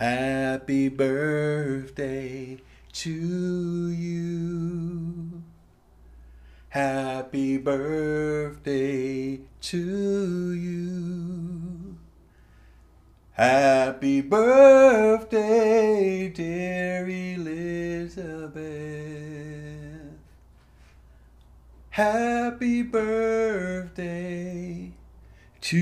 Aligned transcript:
Happy 0.00 0.88
birthday 0.88 2.56
to 2.90 3.90
you. 3.90 5.42
Happy 6.70 7.58
birthday 7.58 9.40
to 9.60 10.52
you. 10.54 11.98
Happy 13.32 14.22
birthday, 14.22 16.30
dear 16.30 17.06
Elizabeth. 17.06 18.54
Happy 21.90 22.80
birthday 22.80 24.92
to 25.70 25.78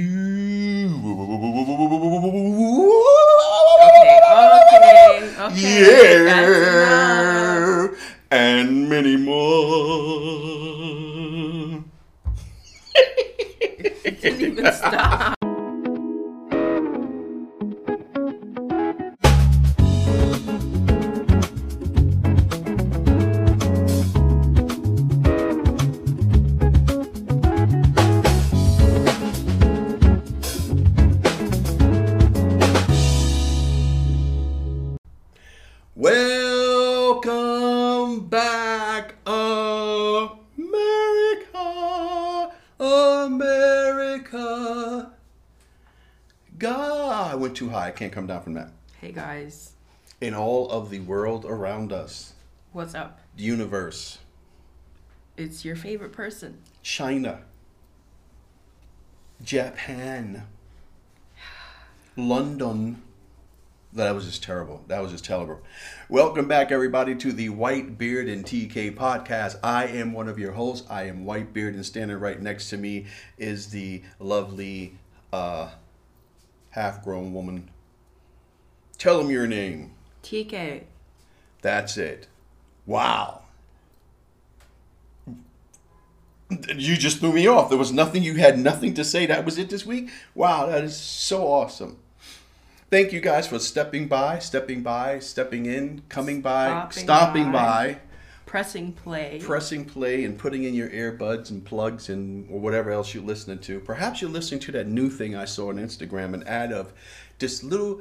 Okay, 3.89 4.21
okay, 4.29 5.33
okay. 5.41 5.81
Yeah, 5.81 7.89
and 8.31 8.91
many 8.91 9.17
more. 9.17 9.39
You 14.05 14.11
didn't 14.11 14.41
even 14.41 14.73
stop. 14.73 15.38
High. 47.79 47.89
I 47.89 47.91
can't 47.93 48.13
come 48.13 48.27
down 48.27 48.43
from 48.43 48.55
that. 48.55 48.71
Hey 49.01 49.13
guys, 49.13 49.73
In 50.21 50.35
all 50.35 50.69
of 50.71 50.91
the 50.91 51.01
world 51.01 51.45
around 51.45 51.93
us, 51.93 52.35
what's 52.73 52.95
up? 52.95 53.21
the 53.37 53.45
universe, 53.45 54.19
It's 55.37 55.65
your 55.65 55.77
favorite 55.77 56.13
person. 56.13 56.59
China, 56.83 57.43
Japan, 59.43 60.47
London. 62.17 63.03
That 63.93 64.15
was 64.15 64.27
just 64.27 64.43
terrible. 64.43 64.83
That 64.89 65.01
was 65.01 65.13
just 65.13 65.25
terrible. 65.25 65.61
Welcome 66.09 66.47
back, 66.49 66.73
everybody, 66.73 67.15
to 67.15 67.33
the 67.33 67.49
White 67.49 67.97
Beard 67.97 68.29
and 68.29 68.45
TK 68.45 68.97
podcast. 68.97 69.59
I 69.63 69.87
am 69.87 70.13
one 70.13 70.29
of 70.29 70.39
your 70.39 70.53
hosts. 70.53 70.87
I 70.91 71.05
am 71.05 71.25
White 71.25 71.53
Beard, 71.55 71.75
and 71.75 71.87
standing 71.87 72.19
right 72.19 72.41
next 72.43 72.69
to 72.71 72.77
me 72.77 73.07
is 73.39 73.69
the 73.71 74.03
lovely, 74.19 74.95
uh, 75.33 75.71
half-grown 76.71 77.33
woman. 77.33 77.71
Tell 78.99 79.21
him 79.21 79.31
your 79.31 79.47
name. 79.47 79.93
TK. 80.23 80.83
That's 81.63 81.97
it. 81.97 82.27
Wow. 82.87 83.43
You 86.51 86.97
just 86.97 87.19
threw 87.19 87.33
me 87.33 87.47
off. 87.47 87.69
There 87.69 87.79
was 87.79 87.93
nothing, 87.93 88.23
you 88.23 88.35
had 88.35 88.59
nothing 88.59 88.95
to 88.95 89.05
say. 89.05 89.27
That 89.27 89.45
was 89.45 89.59
it 89.59 89.69
this 89.69 89.85
week? 89.85 90.11
Wow, 90.35 90.67
that 90.67 90.83
is 90.83 90.97
so 90.97 91.47
awesome. 91.47 91.99
Thank 92.91 93.13
you 93.13 93.21
guys 93.21 93.47
for 93.47 93.59
stepping 93.59 94.09
by, 94.09 94.39
stepping 94.39 94.83
by, 94.83 95.19
stepping 95.19 95.67
in, 95.67 96.03
coming 96.09 96.41
by, 96.41 96.89
Stopping 96.91 97.03
stopping 97.03 97.45
by. 97.53 97.53
by, 97.53 97.99
Pressing 98.49 98.93
play. 98.93 99.41
pressing 99.43 99.85
play, 99.85 100.25
and 100.25 100.39
putting 100.39 100.65
in 100.65 100.73
your 100.75 100.89
earbuds 100.89 101.51
and 101.51 101.63
plugs 101.65 102.09
and 102.09 102.49
or 102.51 102.59
whatever 102.59 102.91
else 102.91 103.13
you're 103.13 103.23
listening 103.23 103.59
to. 103.61 103.79
Perhaps 103.81 104.23
you're 104.23 104.31
listening 104.31 104.61
to 104.61 104.73
that 104.73 104.87
new 104.89 105.11
thing 105.11 105.37
I 105.37 105.45
saw 105.45 105.69
on 105.69 105.77
Instagram, 105.77 106.33
an 106.33 106.43
ad 106.45 106.73
of 106.73 106.93
this 107.39 107.63
little 107.63 108.01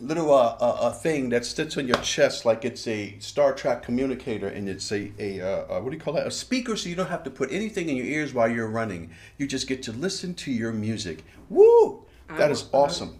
little 0.00 0.32
uh, 0.32 0.56
uh, 0.58 0.78
a 0.80 0.92
thing 0.92 1.28
that 1.28 1.44
sits 1.44 1.76
on 1.76 1.86
your 1.86 1.98
chest 1.98 2.46
like 2.46 2.64
it's 2.64 2.86
a 2.88 3.18
Star 3.18 3.52
Trek 3.52 3.82
communicator, 3.82 4.48
and 4.48 4.68
it's 4.68 4.90
a, 4.90 5.12
a 5.18 5.40
uh, 5.40 5.46
uh, 5.76 5.80
what 5.80 5.90
do 5.90 5.96
you 5.96 6.02
call 6.02 6.14
that? 6.14 6.26
A 6.26 6.30
speaker, 6.30 6.74
so 6.74 6.88
you 6.88 6.96
don't 6.96 7.08
have 7.10 7.22
to 7.24 7.30
put 7.30 7.52
anything 7.52 7.90
in 7.90 7.96
your 7.96 8.06
ears 8.06 8.32
while 8.32 8.48
you're 8.48 8.68
running. 8.70 9.10
You 9.36 9.46
just 9.46 9.68
get 9.68 9.82
to 9.84 9.92
listen 9.92 10.32
to 10.36 10.50
your 10.50 10.72
music. 10.72 11.24
Woo! 11.50 12.04
That 12.28 12.48
I 12.48 12.52
is 12.52 12.64
wa- 12.72 12.80
I- 12.80 12.82
awesome. 12.84 13.18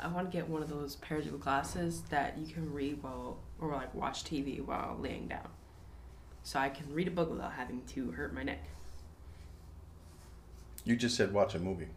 I 0.00 0.08
want 0.08 0.30
to 0.30 0.36
get 0.36 0.48
one 0.48 0.62
of 0.62 0.68
those 0.68 0.96
pairs 0.96 1.26
of 1.26 1.40
glasses 1.40 2.02
that 2.10 2.38
you 2.38 2.52
can 2.52 2.72
read 2.72 3.02
while, 3.02 3.38
or 3.60 3.72
like 3.72 3.94
watch 3.94 4.24
TV 4.24 4.64
while 4.64 4.96
laying 5.00 5.28
down. 5.28 5.48
So 6.42 6.58
I 6.58 6.68
can 6.68 6.92
read 6.92 7.08
a 7.08 7.10
book 7.10 7.30
without 7.30 7.52
having 7.52 7.82
to 7.94 8.10
hurt 8.12 8.34
my 8.34 8.42
neck. 8.42 8.64
You 10.84 10.96
just 10.96 11.16
said 11.16 11.32
watch 11.32 11.54
a 11.54 11.58
movie. 11.58 11.88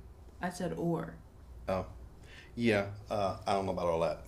I 0.41 0.49
said 0.49 0.73
or. 0.77 1.13
Oh, 1.69 1.85
yeah. 2.55 2.87
Uh, 3.09 3.37
I 3.47 3.53
don't 3.53 3.65
know 3.65 3.71
about 3.71 3.85
all 3.85 4.01
that. 4.01 4.23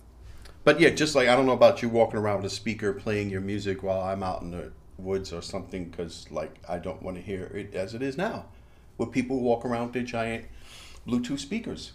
But 0.64 0.80
yeah, 0.80 0.90
just 0.90 1.14
like 1.14 1.28
I 1.28 1.36
don't 1.36 1.44
know 1.44 1.52
about 1.52 1.82
you 1.82 1.88
walking 1.90 2.18
around 2.18 2.42
with 2.42 2.52
a 2.52 2.54
speaker 2.54 2.92
playing 2.94 3.28
your 3.28 3.42
music 3.42 3.82
while 3.82 4.00
I'm 4.00 4.22
out 4.22 4.40
in 4.40 4.50
the 4.50 4.72
woods 4.96 5.32
or 5.32 5.42
something, 5.42 5.90
because 5.90 6.30
like 6.30 6.56
I 6.66 6.78
don't 6.78 7.02
want 7.02 7.16
to 7.18 7.22
hear 7.22 7.44
it 7.44 7.74
as 7.74 7.94
it 7.94 8.00
is 8.00 8.16
now, 8.16 8.46
where 8.96 9.08
people 9.08 9.40
walk 9.40 9.64
around 9.64 9.84
with 9.84 9.92
their 9.92 10.02
giant 10.02 10.46
Bluetooth 11.06 11.40
speakers 11.40 11.92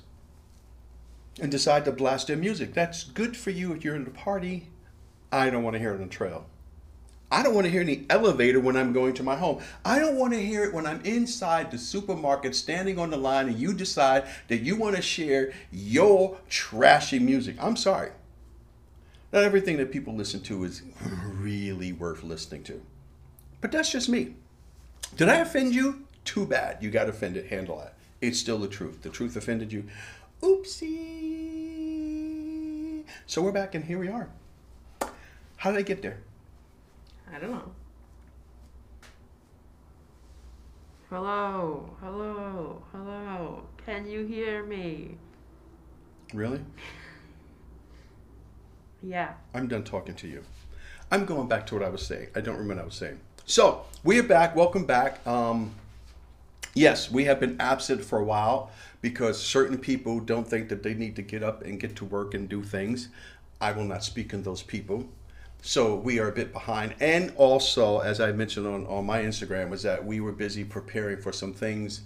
and 1.41 1.49
decide 1.49 1.85
to 1.85 1.91
blast 1.91 2.27
their 2.27 2.37
music. 2.37 2.73
That's 2.75 3.03
good 3.03 3.35
for 3.35 3.49
you 3.49 3.73
if 3.73 3.83
you're 3.83 3.95
in 3.95 4.05
a 4.05 4.11
party. 4.11 4.67
I 5.31 5.49
don't 5.49 5.63
want 5.63 5.75
to 5.75 5.79
hear 5.79 5.91
it 5.91 5.95
on 5.95 6.01
the 6.01 6.07
trail. 6.07 6.45
I 7.31 7.43
don't 7.43 7.53
want 7.53 7.65
to 7.65 7.71
hear 7.71 7.81
any 7.81 8.07
elevator 8.09 8.59
when 8.59 8.75
I'm 8.75 8.91
going 8.91 9.13
to 9.13 9.23
my 9.23 9.35
home. 9.35 9.61
I 9.85 9.99
don't 9.99 10.15
want 10.15 10.33
to 10.33 10.43
hear 10.43 10.63
it 10.63 10.73
when 10.73 10.87
I'm 10.87 11.01
inside 11.01 11.69
the 11.69 11.77
supermarket 11.77 12.55
standing 12.55 12.97
on 12.97 13.11
the 13.11 13.17
line 13.17 13.47
and 13.47 13.59
you 13.59 13.71
decide 13.73 14.27
that 14.47 14.61
you 14.61 14.75
want 14.75 14.95
to 14.95 15.01
share 15.01 15.53
your 15.71 16.39
trashy 16.49 17.19
music. 17.19 17.55
I'm 17.59 17.75
sorry. 17.75 18.09
Not 19.31 19.43
everything 19.43 19.77
that 19.77 19.91
people 19.91 20.15
listen 20.15 20.41
to 20.41 20.63
is 20.63 20.81
really 21.03 21.93
worth 21.93 22.23
listening 22.23 22.63
to. 22.63 22.81
But 23.61 23.71
that's 23.71 23.91
just 23.91 24.09
me. 24.09 24.33
Did 25.15 25.29
I 25.29 25.35
offend 25.37 25.75
you? 25.75 26.07
Too 26.25 26.47
bad. 26.47 26.81
You 26.81 26.89
got 26.89 27.09
offended. 27.09 27.45
Handle 27.47 27.77
that. 27.77 27.93
It's 28.21 28.39
still 28.39 28.57
the 28.57 28.67
truth. 28.67 29.03
The 29.03 29.09
truth 29.09 29.35
offended 29.35 29.71
you. 29.71 29.83
Oopsie. 30.41 30.89
So 33.27 33.43
we're 33.43 33.51
back 33.51 33.75
and 33.75 33.85
here 33.85 33.99
we 33.99 34.07
are. 34.07 34.29
How 35.59 35.71
did 35.71 35.79
I 35.79 35.81
get 35.81 36.01
there? 36.01 36.19
I 37.35 37.37
don't 37.37 37.51
know. 37.51 37.71
Hello, 41.09 41.89
hello, 41.99 42.81
hello. 42.93 43.63
Can 43.85 44.07
you 44.07 44.25
hear 44.25 44.63
me? 44.63 45.17
Really? 46.33 46.61
Yeah. 49.01 49.31
I'm 49.53 49.69
done 49.69 49.85
talking 49.85 50.13
to 50.15 50.27
you. 50.27 50.43
I'm 51.09 51.23
going 51.23 51.47
back 51.47 51.65
to 51.67 51.75
what 51.75 51.85
I 51.85 51.87
was 51.87 52.05
saying. 52.05 52.27
I 52.35 52.41
don't 52.41 52.57
remember 52.57 52.75
what 52.75 52.81
I 52.81 52.85
was 52.85 52.95
saying. 52.95 53.17
So 53.45 53.85
we 54.03 54.19
are 54.19 54.23
back. 54.23 54.57
Welcome 54.57 54.83
back. 54.83 55.25
Um, 55.25 55.73
yes, 56.73 57.09
we 57.09 57.23
have 57.23 57.39
been 57.39 57.55
absent 57.61 58.03
for 58.03 58.19
a 58.19 58.25
while 58.25 58.71
because 59.01 59.41
certain 59.41 59.77
people 59.77 60.19
don't 60.19 60.45
think 60.45 60.67
that 60.67 60.83
they 60.83 60.93
need 60.93 61.15
to 61.15 61.21
get 61.21 61.43
up 61.43 61.63
and 61.63 61.79
get 61.79 61.95
to 61.95 62.03
work 62.03 62.33
and 62.33 62.49
do 62.49 62.61
things. 62.61 63.07
I 63.61 63.71
will 63.71 63.85
not 63.85 64.03
speak 64.03 64.33
on 64.33 64.43
those 64.43 64.63
people. 64.63 65.07
So 65.61 65.95
we 65.95 66.19
are 66.19 66.29
a 66.29 66.31
bit 66.31 66.53
behind. 66.53 66.95
And 66.99 67.33
also, 67.35 67.99
as 67.99 68.19
I 68.19 68.31
mentioned 68.31 68.65
on, 68.65 68.87
on 68.87 69.05
my 69.05 69.21
Instagram, 69.21 69.69
was 69.69 69.83
that 69.83 70.05
we 70.05 70.21
were 70.21 70.31
busy 70.31 70.63
preparing 70.63 71.21
for 71.21 71.31
some 71.31 71.53
things 71.53 72.01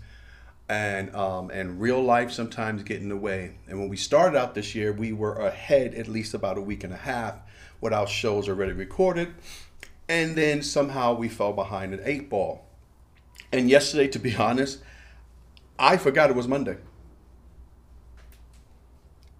and 0.69 1.14
um, 1.16 1.50
and 1.52 1.80
real 1.80 2.02
life 2.02 2.31
sometimes 2.31 2.84
get 2.84 3.02
in 3.02 3.09
the 3.09 3.18
way. 3.18 3.56
And 3.68 3.80
when 3.80 3.90
we 3.90 3.97
started 3.97 4.38
out 4.38 4.56
this 4.56 4.74
year, 4.75 4.92
we 4.92 5.13
were 5.13 5.36
ahead 5.36 5.94
at 5.94 6.07
least 6.07 6.33
about 6.33 6.57
a 6.57 6.62
week 6.62 6.83
and 6.83 6.94
a 6.94 6.98
half 6.98 7.36
with 7.81 7.94
our 7.94 8.07
shows 8.07 8.48
already 8.48 8.72
recorded, 8.72 9.33
and 10.07 10.36
then 10.36 10.62
somehow 10.62 11.13
we 11.13 11.27
fell 11.27 11.54
behind 11.54 11.94
an 11.94 12.01
eight 12.04 12.30
ball. 12.30 12.66
And 13.51 13.69
yesterday, 13.69 14.07
to 14.10 14.19
be 14.19 14.36
honest, 14.38 14.80
I 15.77 15.98
forgot 15.98 16.30
it 16.30 16.36
was 16.36 16.48
Monday. 16.48 16.77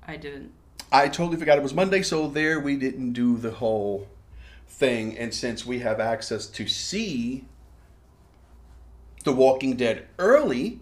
I 0.06 0.18
didn't. 0.18 0.52
I 0.92 1.08
totally 1.08 1.38
forgot 1.38 1.58
it 1.58 1.64
was 1.64 1.74
Monday, 1.74 2.04
so 2.04 2.28
there 2.28 2.60
we 2.60 2.76
didn't 2.76 3.14
do 3.14 3.38
the 3.38 3.52
whole 3.52 4.08
thing. 4.74 5.18
And 5.18 5.34
since 5.34 5.66
we 5.66 5.80
have 5.80 6.00
access 6.00 6.48
to 6.48 6.68
see 6.68 7.46
The 9.24 9.34
Walking 9.34 9.76
Dead 9.76 10.08
early, 10.18 10.80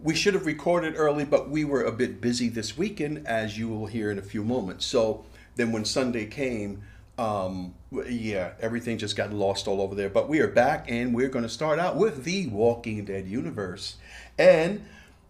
we 0.00 0.14
should 0.14 0.34
have 0.34 0.44
recorded 0.44 0.94
early, 0.96 1.24
but 1.24 1.48
we 1.48 1.64
were 1.64 1.82
a 1.82 1.92
bit 1.92 2.20
busy 2.20 2.48
this 2.48 2.76
weekend, 2.76 3.26
as 3.26 3.56
you 3.56 3.68
will 3.68 3.86
hear 3.86 4.10
in 4.10 4.18
a 4.18 4.22
few 4.22 4.44
moments. 4.44 4.84
So 4.84 5.24
then 5.56 5.72
when 5.72 5.84
Sunday 5.84 6.26
came, 6.26 6.82
um, 7.16 7.74
yeah, 8.08 8.52
everything 8.60 8.98
just 8.98 9.16
got 9.16 9.32
lost 9.32 9.68
all 9.68 9.80
over 9.80 9.94
there. 9.94 10.10
But 10.10 10.28
we 10.28 10.40
are 10.40 10.48
back, 10.48 10.90
and 10.90 11.14
we're 11.14 11.28
going 11.28 11.44
to 11.44 11.48
start 11.48 11.78
out 11.78 11.96
with 11.96 12.24
the 12.24 12.48
Walking 12.48 13.04
Dead 13.04 13.26
universe. 13.26 13.96
And 14.36 14.84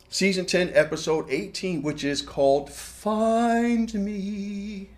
season 0.09 0.47
10, 0.47 0.71
episode 0.75 1.27
18, 1.29 1.83
which 1.83 2.03
is 2.03 2.23
called 2.23 2.71
Find 2.73 3.93
Me. 3.95 4.89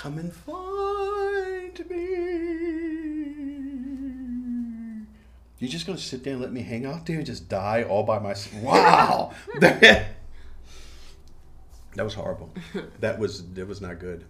Come 0.00 0.16
and 0.16 0.32
find 0.32 1.78
me. 1.90 2.06
You're 5.58 5.68
just 5.68 5.86
gonna 5.86 5.98
sit 5.98 6.24
there 6.24 6.32
and 6.32 6.40
let 6.40 6.52
me 6.54 6.62
hang 6.62 6.86
out 6.86 7.04
there 7.04 7.18
and 7.18 7.26
just 7.26 7.50
die 7.50 7.82
all 7.82 8.02
by 8.04 8.18
myself? 8.18 8.64
Wow, 8.64 9.34
that, 9.60 10.14
was 11.98 12.14
horrible. 12.14 12.50
That 13.00 13.18
was 13.18 13.46
that 13.52 13.68
was 13.68 13.82
not 13.82 13.98
good. 13.98 14.24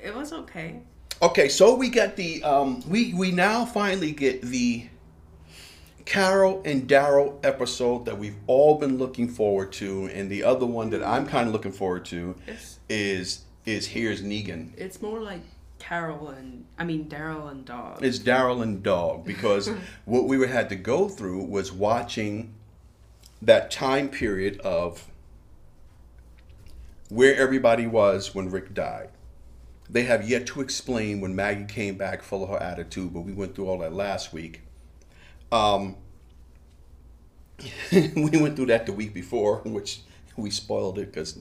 It 0.00 0.14
was 0.14 0.32
okay. 0.32 0.78
Okay, 1.20 1.48
so 1.48 1.74
we 1.74 1.88
get 1.88 2.14
the 2.14 2.44
um, 2.44 2.88
we 2.88 3.14
we 3.14 3.32
now 3.32 3.64
finally 3.64 4.12
get 4.12 4.42
the 4.42 4.86
Carol 6.04 6.62
and 6.64 6.88
Daryl 6.88 7.44
episode 7.44 8.04
that 8.04 8.16
we've 8.16 8.36
all 8.46 8.78
been 8.78 8.96
looking 8.96 9.28
forward 9.28 9.72
to, 9.72 10.06
and 10.06 10.30
the 10.30 10.44
other 10.44 10.66
one 10.66 10.90
that 10.90 11.02
I'm 11.02 11.26
kind 11.26 11.48
of 11.48 11.52
looking 11.52 11.72
forward 11.72 12.04
to 12.04 12.36
It's 12.46 12.78
is 12.88 13.45
is 13.66 13.88
here's 13.88 14.22
Negan. 14.22 14.70
it's 14.76 15.02
more 15.02 15.20
like 15.20 15.42
Carol 15.78 16.30
and 16.30 16.64
I 16.78 16.84
mean 16.84 17.08
Daryl 17.08 17.50
and 17.50 17.64
Dog. 17.64 18.02
It's 18.02 18.18
Daryl 18.18 18.62
and 18.62 18.82
Dog 18.82 19.24
because 19.24 19.70
what 20.04 20.24
we 20.24 20.46
had 20.46 20.68
to 20.70 20.76
go 20.76 21.08
through 21.08 21.44
was 21.44 21.72
watching 21.72 22.54
that 23.42 23.70
time 23.70 24.08
period 24.08 24.58
of 24.60 25.08
where 27.08 27.36
everybody 27.36 27.86
was 27.86 28.34
when 28.34 28.50
Rick 28.50 28.74
died. 28.74 29.10
They 29.88 30.04
have 30.04 30.28
yet 30.28 30.46
to 30.48 30.60
explain 30.60 31.20
when 31.20 31.36
Maggie 31.36 31.64
came 31.64 31.96
back 31.96 32.22
full 32.22 32.42
of 32.42 32.48
her 32.50 32.60
attitude, 32.60 33.12
but 33.12 33.20
we 33.20 33.32
went 33.32 33.54
through 33.54 33.68
all 33.68 33.78
that 33.78 33.92
last 33.92 34.32
week. 34.32 34.62
Um, 35.52 35.96
we 37.92 38.30
went 38.30 38.56
through 38.56 38.66
that 38.66 38.86
the 38.86 38.92
week 38.92 39.14
before, 39.14 39.58
which 39.64 40.00
we 40.36 40.50
spoiled 40.50 40.98
it 40.98 41.12
because 41.12 41.40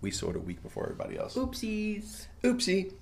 we 0.00 0.10
saw 0.10 0.30
it 0.30 0.36
a 0.36 0.40
week 0.40 0.62
before 0.62 0.84
everybody 0.84 1.18
else 1.18 1.34
Oopsies. 1.34 2.26
oopsie. 2.42 2.92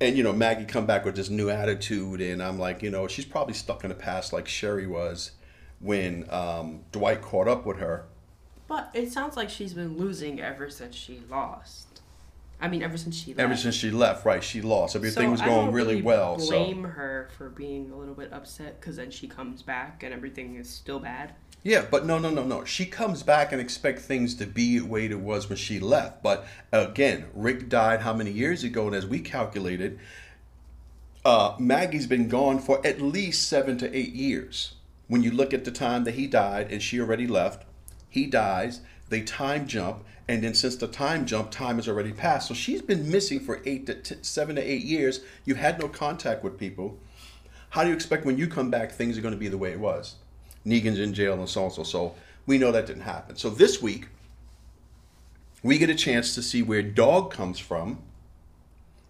And 0.00 0.16
you 0.16 0.24
know, 0.24 0.32
Maggie 0.32 0.64
come 0.64 0.84
back 0.84 1.04
with 1.04 1.14
this 1.14 1.30
new 1.30 1.48
attitude, 1.48 2.20
and 2.20 2.42
I'm 2.42 2.58
like, 2.58 2.82
you 2.82 2.90
know, 2.90 3.06
she's 3.06 3.24
probably 3.24 3.54
stuck 3.54 3.84
in 3.84 3.88
the 3.88 3.94
past 3.94 4.32
like 4.32 4.48
Sherry 4.48 4.86
was 4.86 5.32
when 5.78 6.26
um, 6.30 6.80
Dwight 6.90 7.22
caught 7.22 7.46
up 7.46 7.64
with 7.64 7.78
her. 7.78 8.06
But 8.66 8.90
it 8.94 9.12
sounds 9.12 9.36
like 9.36 9.48
she's 9.48 9.74
been 9.74 9.96
losing 9.96 10.40
ever 10.40 10.70
since 10.70 10.96
she 10.96 11.20
lost. 11.30 12.00
I 12.60 12.68
mean, 12.68 12.82
ever 12.82 12.96
since 12.96 13.16
she 13.16 13.30
left. 13.34 13.40
Ever 13.40 13.56
since 13.56 13.74
she 13.74 13.90
left, 13.90 14.24
right? 14.24 14.42
She 14.42 14.62
lost. 14.62 14.94
Everything 14.94 15.26
So 15.26 15.30
was 15.32 15.40
going 15.40 15.66
don't 15.66 15.74
really, 15.74 16.00
well. 16.00 16.38
So 16.38 16.50
Blame 16.50 16.84
her 16.84 17.28
for 17.36 17.50
being 17.50 17.90
a 17.90 17.96
little 17.96 18.14
bit 18.14 18.32
upset 18.32 18.80
because 18.80 18.96
then 18.96 19.10
she 19.10 19.26
comes 19.26 19.62
back 19.62 20.04
and 20.04 20.14
everything 20.14 20.54
is 20.54 20.70
still 20.70 21.00
bad. 21.00 21.34
Yeah, 21.62 21.86
but 21.88 22.04
no, 22.04 22.18
no, 22.18 22.30
no, 22.30 22.42
no. 22.42 22.64
She 22.64 22.86
comes 22.86 23.22
back 23.22 23.52
and 23.52 23.60
expect 23.60 24.00
things 24.00 24.34
to 24.36 24.46
be 24.46 24.80
the 24.80 24.86
way 24.86 25.06
it 25.06 25.20
was 25.20 25.48
when 25.48 25.58
she 25.58 25.78
left. 25.78 26.22
But 26.22 26.44
again, 26.72 27.26
Rick 27.34 27.68
died 27.68 28.00
how 28.00 28.14
many 28.14 28.32
years 28.32 28.64
ago? 28.64 28.86
And 28.86 28.96
as 28.96 29.06
we 29.06 29.20
calculated, 29.20 30.00
uh, 31.24 31.54
Maggie's 31.60 32.08
been 32.08 32.28
gone 32.28 32.58
for 32.58 32.84
at 32.84 33.00
least 33.00 33.48
seven 33.48 33.78
to 33.78 33.96
eight 33.96 34.12
years. 34.12 34.74
When 35.06 35.22
you 35.22 35.30
look 35.30 35.54
at 35.54 35.64
the 35.64 35.70
time 35.70 36.02
that 36.04 36.14
he 36.14 36.26
died 36.26 36.72
and 36.72 36.82
she 36.82 37.00
already 37.00 37.28
left, 37.28 37.64
he 38.08 38.26
dies, 38.26 38.80
they 39.08 39.20
time 39.20 39.68
jump, 39.68 40.04
and 40.26 40.42
then 40.42 40.54
since 40.54 40.74
the 40.74 40.88
time 40.88 41.26
jump, 41.26 41.50
time 41.52 41.76
has 41.76 41.88
already 41.88 42.12
passed. 42.12 42.48
So 42.48 42.54
she's 42.54 42.82
been 42.82 43.08
missing 43.08 43.38
for 43.38 43.60
eight 43.64 43.86
to 43.86 43.94
t- 43.94 44.16
seven 44.22 44.56
to 44.56 44.62
eight 44.62 44.82
years. 44.82 45.20
You 45.44 45.54
had 45.54 45.78
no 45.78 45.88
contact 45.88 46.42
with 46.42 46.58
people. 46.58 46.98
How 47.70 47.82
do 47.82 47.90
you 47.90 47.94
expect 47.94 48.24
when 48.24 48.36
you 48.36 48.48
come 48.48 48.70
back 48.70 48.90
things 48.90 49.16
are 49.16 49.22
going 49.22 49.34
to 49.34 49.38
be 49.38 49.48
the 49.48 49.58
way 49.58 49.70
it 49.70 49.80
was? 49.80 50.16
Negan's 50.66 50.98
in 50.98 51.14
jail 51.14 51.34
and 51.34 51.48
so 51.48 51.64
on 51.64 51.70
so 51.70 51.82
so. 51.82 52.14
We 52.46 52.58
know 52.58 52.72
that 52.72 52.86
didn't 52.86 53.02
happen. 53.02 53.36
So 53.36 53.50
this 53.50 53.80
week, 53.80 54.08
we 55.62 55.78
get 55.78 55.90
a 55.90 55.94
chance 55.94 56.34
to 56.34 56.42
see 56.42 56.62
where 56.62 56.82
Dog 56.82 57.32
comes 57.32 57.58
from 57.58 58.02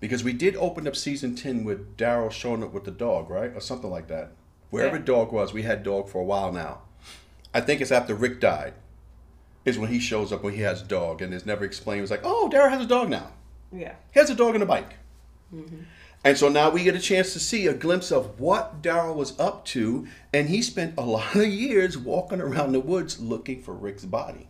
because 0.01 0.23
we 0.23 0.33
did 0.33 0.57
open 0.57 0.87
up 0.87 0.97
season 0.97 1.35
10 1.35 1.65
with 1.65 1.97
Daryl 1.97 2.31
showing 2.31 2.63
up 2.63 2.73
with 2.73 2.85
the 2.85 2.91
dog, 2.91 3.31
right? 3.31 3.53
Or 3.55 3.61
something 3.61 3.91
like 3.91 4.09
that. 4.09 4.33
Wherever 4.71 4.97
Yeah. 4.97 5.03
Dog 5.05 5.33
was, 5.33 5.53
we 5.53 5.63
had 5.63 5.83
Dog 5.83 6.09
for 6.09 6.21
a 6.21 6.25
while 6.25 6.53
now. 6.53 6.83
I 7.55 7.61
think 7.61 7.81
it's 7.81 7.93
after 7.93 8.15
Rick 8.15 8.41
died, 8.41 8.75
is 9.65 9.79
when 9.79 9.91
he 9.91 10.01
shows 10.01 10.33
up 10.33 10.43
when 10.43 10.55
he 10.55 10.63
has 10.63 10.83
Dog 10.83 11.23
and 11.23 11.33
it's 11.33 11.47
never 11.47 11.65
explained. 11.65 12.03
It's 12.03 12.11
like, 12.11 12.25
oh, 12.25 12.51
Daryl 12.53 12.71
has 12.71 12.83
a 12.85 12.89
dog 12.89 13.09
now. 13.09 13.29
Yeah. 13.71 13.95
He 14.13 14.21
has 14.21 14.29
a 14.29 14.35
dog 14.35 14.55
and 14.55 14.63
a 14.63 14.67
bike. 14.67 14.95
Mm-hmm. 15.55 15.83
And 16.25 16.39
so 16.39 16.49
now 16.49 16.71
we 16.71 16.85
get 16.85 16.95
a 16.95 17.01
chance 17.01 17.33
to 17.33 17.41
see 17.41 17.67
a 17.67 17.75
glimpse 17.75 18.13
of 18.13 18.39
what 18.39 18.81
Daryl 18.81 19.17
was 19.17 19.39
up 19.41 19.65
to, 19.67 20.07
and 20.33 20.49
he 20.49 20.63
spent 20.63 20.95
a 20.97 21.03
lot 21.05 21.35
of 21.35 21.47
years 21.47 21.99
walking 21.99 22.41
around 22.41 22.73
the 22.73 22.81
woods 22.81 23.19
looking 23.21 23.61
for 23.63 23.75
Rick's 23.75 24.05
body. 24.05 24.49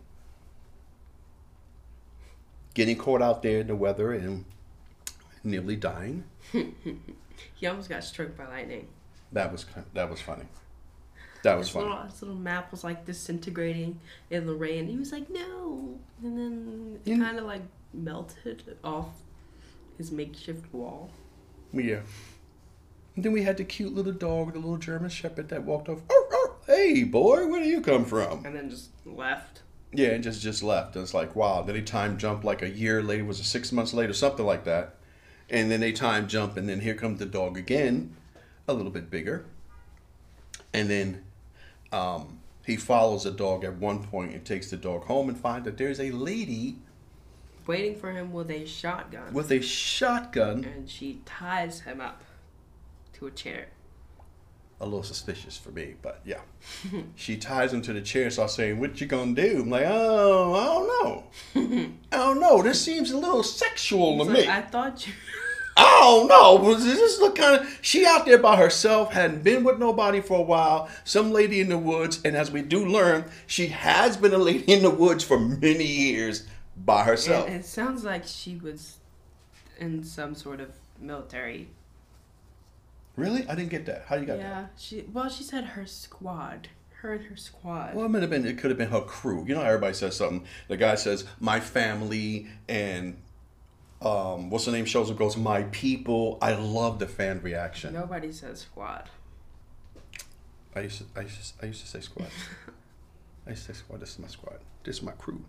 Getting 2.73 2.97
caught 2.97 3.21
out 3.21 3.43
there 3.43 3.59
in 3.61 3.67
the 3.67 3.75
weather 3.75 4.11
and 4.13 4.45
nearly 5.43 5.75
dying. 5.75 6.23
He 7.55 7.67
almost 7.67 7.89
got 7.89 8.03
struck 8.03 8.35
by 8.37 8.45
lightning. 8.47 8.87
That 9.31 9.51
was 9.51 9.65
that 9.93 10.09
was 10.09 10.21
funny. 10.21 10.43
That 11.43 11.57
was 11.57 11.67
his 11.67 11.73
funny. 11.73 11.87
little, 11.89 12.03
his 12.03 12.21
little 12.21 12.37
map 12.37 12.71
was 12.71 12.83
like 12.83 13.05
disintegrating 13.05 13.99
in 14.29 14.45
the 14.45 14.53
rain. 14.53 14.87
He 14.87 14.97
was 14.97 15.11
like, 15.11 15.29
no. 15.29 15.97
And 16.21 16.37
then 16.37 16.99
it 17.05 17.11
In- 17.11 17.21
kind 17.21 17.39
of 17.39 17.45
like 17.45 17.61
melted 17.93 18.77
off 18.83 19.09
his 19.97 20.11
makeshift 20.11 20.71
wall. 20.73 21.09
Yeah. 21.73 22.01
And 23.15 23.23
then 23.23 23.31
we 23.31 23.43
had 23.43 23.57
the 23.57 23.63
cute 23.63 23.93
little 23.93 24.13
dog, 24.13 24.53
the 24.53 24.59
little 24.59 24.77
German 24.77 25.09
Shepherd 25.09 25.49
that 25.49 25.63
walked 25.63 25.89
off. 25.89 26.01
"Arr, 26.09 26.37
arr, 26.37 26.55
hey 26.65 27.03
boy, 27.03 27.47
where 27.47 27.61
do 27.61 27.67
you 27.67 27.81
come 27.81 28.05
from? 28.05 28.45
And 28.45 28.55
then 28.55 28.69
just 28.69 28.89
left. 29.05 29.61
Yeah, 29.91 30.09
and 30.09 30.23
just 30.23 30.41
just 30.41 30.63
left. 30.63 30.95
And 30.95 31.03
it's 31.03 31.13
like, 31.13 31.35
wow. 31.35 31.61
Then 31.61 31.75
they 31.75 31.81
time 31.81 32.17
jump 32.17 32.43
like 32.43 32.61
a 32.61 32.69
year 32.69 33.03
later, 33.03 33.25
was 33.25 33.39
it 33.39 33.43
six 33.43 33.71
months 33.71 33.93
later, 33.93 34.13
something 34.13 34.45
like 34.45 34.63
that. 34.63 34.95
And 35.49 35.69
then 35.69 35.81
they 35.81 35.91
time 35.91 36.27
jump, 36.27 36.57
and 36.57 36.67
then 36.67 36.79
here 36.79 36.95
comes 36.95 37.19
the 37.19 37.25
dog 37.25 37.57
again, 37.57 38.15
a 38.67 38.73
little 38.73 38.91
bit 38.91 39.11
bigger. 39.11 39.45
And 40.73 40.89
then 40.89 41.23
um, 41.91 42.39
he 42.65 42.75
follows 42.75 43.25
the 43.25 43.31
dog 43.31 43.63
at 43.63 43.75
one 43.75 44.03
point 44.03 44.33
and 44.33 44.43
takes 44.43 44.71
the 44.71 44.77
dog 44.77 45.03
home 45.03 45.29
and 45.29 45.37
finds 45.37 45.65
that 45.65 45.77
there's 45.77 45.99
a 45.99 46.11
lady 46.11 46.77
Waiting 47.65 47.95
for 47.95 48.11
him 48.11 48.33
with 48.33 48.51
a 48.51 48.65
shotgun. 48.65 49.33
with 49.33 49.51
a 49.51 49.61
shotgun. 49.61 50.63
and 50.65 50.89
she 50.89 51.21
ties 51.25 51.81
him 51.81 52.01
up 52.01 52.21
to 53.13 53.27
a 53.27 53.31
chair. 53.31 53.67
A 54.81 54.83
little 54.83 55.03
suspicious 55.03 55.55
for 55.55 55.71
me, 55.71 55.95
but 56.01 56.19
yeah. 56.25 56.41
she 57.15 57.37
ties 57.37 57.71
him 57.71 57.81
to 57.83 57.93
the 57.93 58.01
chair, 58.01 58.29
so 58.29 58.43
I 58.43 58.47
saying, 58.47 58.79
What 58.79 58.99
you 58.99 59.07
gonna 59.07 59.33
do? 59.33 59.61
I'm 59.61 59.69
like, 59.69 59.85
Oh, 59.87 60.53
I 60.53 60.65
don't 60.65 60.87
know. 61.55 61.91
I 62.11 62.17
don't 62.17 62.39
know. 62.41 62.61
This 62.61 62.81
seems 62.81 63.11
a 63.11 63.17
little 63.17 63.43
sexual 63.43 64.17
to 64.25 64.31
He's 64.31 64.45
me. 64.45 64.51
I 64.51 64.61
thought 64.61 65.07
you. 65.07 65.13
Oh 65.75 66.27
no! 66.29 66.63
Was 66.63 66.85
this 66.85 67.19
look 67.19 67.35
kind 67.35 67.59
of? 67.61 67.79
She 67.81 68.05
out 68.05 68.27
there 68.27 68.37
by 68.37 68.57
herself, 68.57 69.11
hadn't 69.11 69.43
been 69.43 69.63
with 69.63 69.79
nobody 69.79 70.21
for 70.21 70.37
a 70.37 70.43
while. 70.43 70.87
Some 71.03 71.31
lady 71.31 71.61
in 71.61 71.69
the 71.69 71.79
woods, 71.79 72.21
and 72.23 72.35
as 72.35 72.51
we 72.51 72.61
do 72.61 72.85
learn, 72.85 73.25
she 73.47 73.67
has 73.67 74.15
been 74.15 74.35
a 74.35 74.37
lady 74.37 74.71
in 74.71 74.83
the 74.83 74.91
woods 74.91 75.23
for 75.23 75.39
many 75.39 75.85
years 75.85 76.45
by 76.77 77.03
herself. 77.03 77.47
And 77.47 77.55
it 77.55 77.65
sounds 77.65 78.03
like 78.03 78.25
she 78.25 78.55
was 78.55 78.97
in 79.77 80.03
some 80.03 80.35
sort 80.35 80.59
of 80.59 80.71
military. 80.99 81.69
really? 83.15 83.47
I 83.47 83.55
didn't 83.55 83.69
get 83.69 83.85
that. 83.87 84.05
How 84.07 84.15
you 84.15 84.25
got 84.25 84.37
that? 84.37 84.41
Yeah, 84.43 84.65
she. 84.77 85.05
Well, 85.13 85.29
she 85.29 85.43
said 85.43 85.63
her 85.65 85.85
squad. 85.85 86.69
Her 87.01 87.13
and 87.13 87.25
her 87.25 87.35
squad. 87.35 87.95
Well, 87.95 88.05
it 88.05 88.09
might 88.09 88.21
have 88.21 88.29
been. 88.31 88.45
It 88.45 88.57
could 88.57 88.71
have 88.71 88.77
been 88.77 88.89
her 88.89 89.01
crew. 89.01 89.43
You 89.45 89.55
know, 89.55 89.61
how 89.61 89.67
everybody 89.67 89.93
says 89.93 90.15
something. 90.15 90.45
The 90.69 90.77
guy 90.77 90.95
says, 90.95 91.25
"My 91.39 91.59
family," 91.59 92.47
and 92.69 93.17
um, 94.01 94.49
what's 94.49 94.65
the 94.65 94.71
name? 94.71 94.85
Shows 94.85 95.11
up 95.11 95.17
goes, 95.17 95.35
"My 95.35 95.63
people." 95.63 96.37
I 96.41 96.53
love 96.55 96.99
the 96.99 97.07
fan 97.07 97.41
reaction. 97.41 97.93
Nobody 97.93 98.31
says 98.31 98.61
squad. 98.61 99.09
I 100.75 100.79
used 100.79 100.99
to, 100.99 101.05
I 101.15 101.21
used 101.23 101.57
to, 101.59 101.63
I 101.63 101.67
used 101.67 101.81
to 101.81 101.87
say 101.87 101.99
squad. 101.99 102.29
I 103.47 103.49
used 103.51 103.65
to 103.67 103.73
say 103.73 103.79
squad. 103.79 103.99
This 103.99 104.11
is 104.11 104.19
my 104.19 104.27
squad. 104.27 104.59
This 104.85 104.95
is 104.97 105.03
my 105.03 105.11
crew. 105.11 105.43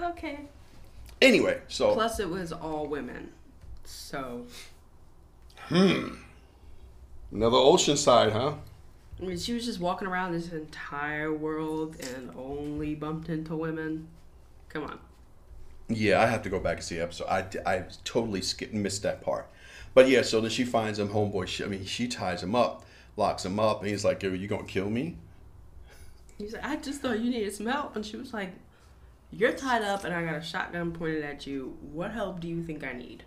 Okay. 0.00 0.40
Anyway, 1.22 1.60
so 1.68 1.94
Plus, 1.94 2.20
it 2.20 2.28
was 2.28 2.52
all 2.52 2.86
women. 2.86 3.32
So, 3.84 4.46
Hmm. 5.68 6.16
another 7.32 7.56
Oceanside, 7.56 8.32
huh? 8.32 8.54
I 9.20 9.24
mean, 9.24 9.38
she 9.38 9.54
was 9.54 9.64
just 9.64 9.80
walking 9.80 10.06
around 10.06 10.32
this 10.32 10.52
entire 10.52 11.32
world 11.32 11.96
and 12.14 12.30
only 12.36 12.94
bumped 12.94 13.28
into 13.30 13.56
women. 13.56 14.08
Come 14.68 14.84
on. 14.84 14.98
Yeah, 15.88 16.20
I 16.20 16.26
have 16.26 16.42
to 16.42 16.50
go 16.50 16.60
back 16.60 16.76
and 16.76 16.84
see 16.84 16.96
the 16.96 17.02
episode. 17.02 17.28
I, 17.28 17.46
I 17.64 17.84
totally 18.04 18.42
skipped 18.42 18.74
missed 18.74 19.02
that 19.04 19.22
part. 19.22 19.48
But 19.94 20.08
yeah, 20.08 20.22
so 20.22 20.40
then 20.42 20.50
she 20.50 20.64
finds 20.64 20.98
him, 20.98 21.08
homeboy. 21.08 21.46
She, 21.46 21.64
I 21.64 21.68
mean, 21.68 21.86
she 21.86 22.08
ties 22.08 22.42
him 22.42 22.54
up, 22.54 22.84
locks 23.16 23.44
him 23.46 23.58
up, 23.58 23.80
and 23.80 23.88
he's 23.88 24.04
like, 24.04 24.22
"Are 24.24 24.34
you 24.34 24.46
gonna 24.48 24.64
kill 24.64 24.90
me?" 24.90 25.16
He's 26.36 26.52
like, 26.52 26.64
I 26.64 26.76
just 26.76 27.00
thought 27.00 27.20
you 27.20 27.30
needed 27.30 27.54
some 27.54 27.64
help. 27.66 27.96
And 27.96 28.04
she 28.04 28.18
was 28.18 28.34
like, 28.34 28.50
You're 29.32 29.52
tied 29.52 29.82
up 29.82 30.04
and 30.04 30.14
I 30.14 30.24
got 30.24 30.36
a 30.36 30.42
shotgun 30.42 30.92
pointed 30.92 31.24
at 31.24 31.46
you. 31.46 31.76
What 31.92 32.12
help 32.12 32.40
do 32.40 32.48
you 32.48 32.62
think 32.62 32.84
I 32.84 32.92
need? 32.92 33.24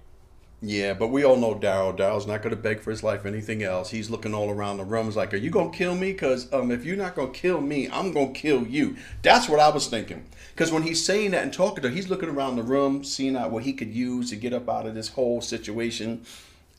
Yeah, 0.62 0.94
but 0.94 1.08
we 1.08 1.24
all 1.24 1.38
know 1.38 1.56
Daryl. 1.56 1.98
Daryl's 1.98 2.27
not 2.27 2.41
going 2.41 2.53
to 2.53 2.62
beg 2.62 2.82
for 2.82 2.91
his 2.91 3.01
life 3.01 3.24
or 3.24 3.29
anything 3.29 3.63
else. 3.63 3.91
He's 3.91 4.10
looking 4.10 4.34
all 4.34 4.50
around 4.50 4.77
the 4.77 4.84
room. 4.84 5.06
He's 5.06 5.15
like, 5.15 5.34
"Are 5.34 5.38
you 5.38 5.50
going 5.50 5.72
to 5.72 5.77
kill 5.77 5.96
me? 5.96 6.12
Because 6.12 6.51
um, 6.51 6.70
if 6.70 6.84
you're 6.84 6.98
not 6.98 7.15
going 7.15 7.32
to 7.32 7.39
kill 7.39 7.62
me, 7.62 7.89
I'm 7.89 8.12
going 8.12 8.34
to 8.34 8.39
kill 8.39 8.68
you." 8.68 8.98
That's 9.22 9.48
what 9.48 9.62
I 9.62 9.70
was 9.70 9.88
thinking. 9.88 10.25
Because 10.51 10.70
when 10.70 10.84
he's 10.84 11.03
saying 11.03 11.32
that 11.32 11.44
and 11.44 11.53
talking 11.53 11.82
to 11.84 11.89
her, 11.89 11.96
he's 11.96 12.10
looking 12.10 12.27
around 12.27 12.58
the 12.58 12.63
room, 12.63 13.06
seeing 13.06 13.38
out 13.38 13.51
what 13.51 13.63
he 13.63 13.72
could 13.72 13.94
use 13.94 14.32
to 14.32 14.36
get 14.36 14.51
up 14.51 14.68
out 14.68 14.86
of 14.86 14.96
this 14.96 15.10
whole 15.10 15.39
situation, 15.39 16.25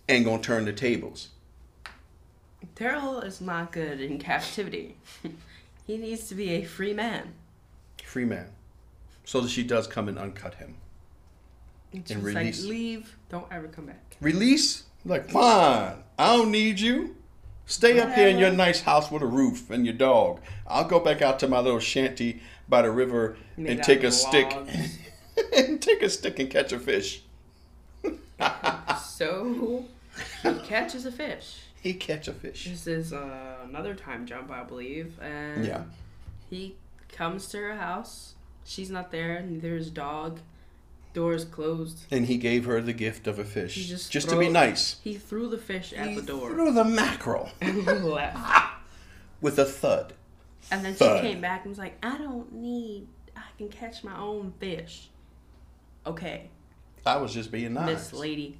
and 0.07 0.27
going 0.27 0.43
to 0.43 0.47
turn 0.47 0.67
the 0.67 0.75
tables. 0.75 1.29
Daryl 2.77 3.25
is 3.25 3.41
not 3.41 3.73
good 3.73 3.99
in 3.99 4.19
captivity. 4.19 4.97
he 5.87 5.97
needs 5.97 6.29
to 6.29 6.35
be 6.35 6.51
a 6.51 6.65
free 6.65 6.93
man. 6.93 7.33
Free 8.05 8.27
man. 8.27 8.49
So 9.31 9.41
that 9.43 9.51
she 9.51 9.63
does 9.63 9.87
come 9.87 10.09
and 10.09 10.19
uncut 10.19 10.55
him. 10.55 10.75
And 11.93 12.05
just 12.05 12.21
release. 12.21 12.65
like 12.65 12.69
leave, 12.69 13.17
don't 13.29 13.47
ever 13.53 13.69
come 13.69 13.87
back. 13.87 14.17
Release? 14.21 14.87
Like, 15.05 15.31
fine. 15.31 15.99
I 16.19 16.37
don't 16.37 16.51
need 16.51 16.81
you. 16.81 17.15
Stay 17.65 18.01
up 18.01 18.13
here 18.15 18.27
in 18.27 18.39
your 18.39 18.51
nice 18.51 18.81
house 18.81 19.09
with 19.09 19.23
a 19.23 19.27
roof 19.27 19.71
and 19.71 19.87
your 19.87 19.95
dog. 19.95 20.41
I'll 20.67 20.83
go 20.89 20.99
back 20.99 21.23
out 21.23 21.39
to 21.39 21.47
my 21.47 21.61
little 21.61 21.79
shanty 21.79 22.43
by 22.69 22.83
the 22.83 22.91
river 22.91 23.37
Made 23.57 23.71
and 23.71 23.83
take 23.85 24.03
a 24.03 24.09
of 24.09 24.15
stick 24.15 24.53
and 25.57 25.81
take 25.81 26.03
a 26.03 26.11
stick 26.11 26.41
and 26.41 26.51
catch 26.51 26.73
a 26.73 26.81
fish. 26.81 27.23
So 29.01 29.85
he 30.43 30.55
catches 30.65 31.07
a 31.07 31.13
fish. 31.13 31.61
He 31.81 31.95
catch 31.95 32.27
a 32.27 32.33
fish. 32.33 32.65
This 32.69 32.89
is 32.89 33.13
uh, 33.13 33.59
another 33.63 33.95
time 33.95 34.27
jump, 34.27 34.51
I 34.51 34.65
believe, 34.65 35.21
and 35.23 35.65
Yeah. 35.65 35.85
he 36.51 36.75
comes 37.13 37.47
to 37.51 37.59
her 37.59 37.77
house. 37.77 38.35
She's 38.65 38.91
not 38.91 39.11
there. 39.11 39.43
Neither 39.43 39.77
is 39.77 39.91
dog. 39.91 40.41
Door's 41.13 41.45
closed. 41.45 42.05
And 42.11 42.27
he 42.27 42.37
gave 42.37 42.67
her 42.67 42.81
the 42.81 42.93
gift 42.93 43.27
of 43.27 43.39
a 43.39 43.45
fish. 43.45 43.75
He 43.75 43.85
Just, 43.85 44.13
just 44.13 44.29
to 44.29 44.39
be 44.39 44.49
nice. 44.49 45.01
He 45.03 45.15
threw 45.15 45.49
the 45.49 45.59
fish 45.59 45.93
at 45.93 46.15
the 46.15 46.23
door 46.23 46.51
Threw 46.51 46.73
the 46.73 46.85
mackerel 46.85 47.51
and 47.61 47.85
left. 48.05 48.39
with 49.41 49.59
a 49.59 49.65
thud. 49.65 50.15
And 50.71 50.85
then 50.85 50.95
she 50.95 51.05
came 51.21 51.41
back 51.41 51.63
and 51.63 51.71
was 51.71 51.79
like, 51.79 51.97
"I 52.03 52.17
don't 52.19 52.53
need. 52.53 53.09
I 53.35 53.43
can 53.59 53.69
catch 53.69 54.05
my 54.05 54.17
own 54.17 54.53
fish." 54.61 55.09
Okay, 56.07 56.49
I 57.05 57.17
was 57.17 57.35
just 57.35 57.51
being 57.51 57.75
nice. 57.75 57.87
Miss 57.87 58.13
Lady. 58.13 58.59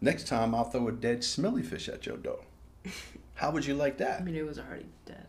Next 0.00 0.28
time 0.28 0.54
I'll 0.54 0.64
throw 0.64 0.88
a 0.88 0.92
dead 0.92 1.24
smelly 1.24 1.62
fish 1.62 1.88
at 1.88 2.06
your 2.06 2.16
door. 2.16 2.40
How 3.34 3.50
would 3.50 3.66
you 3.66 3.74
like 3.74 3.98
that? 3.98 4.20
I 4.20 4.24
mean, 4.24 4.36
it 4.36 4.46
was 4.46 4.58
already 4.58 4.86
dead. 5.04 5.25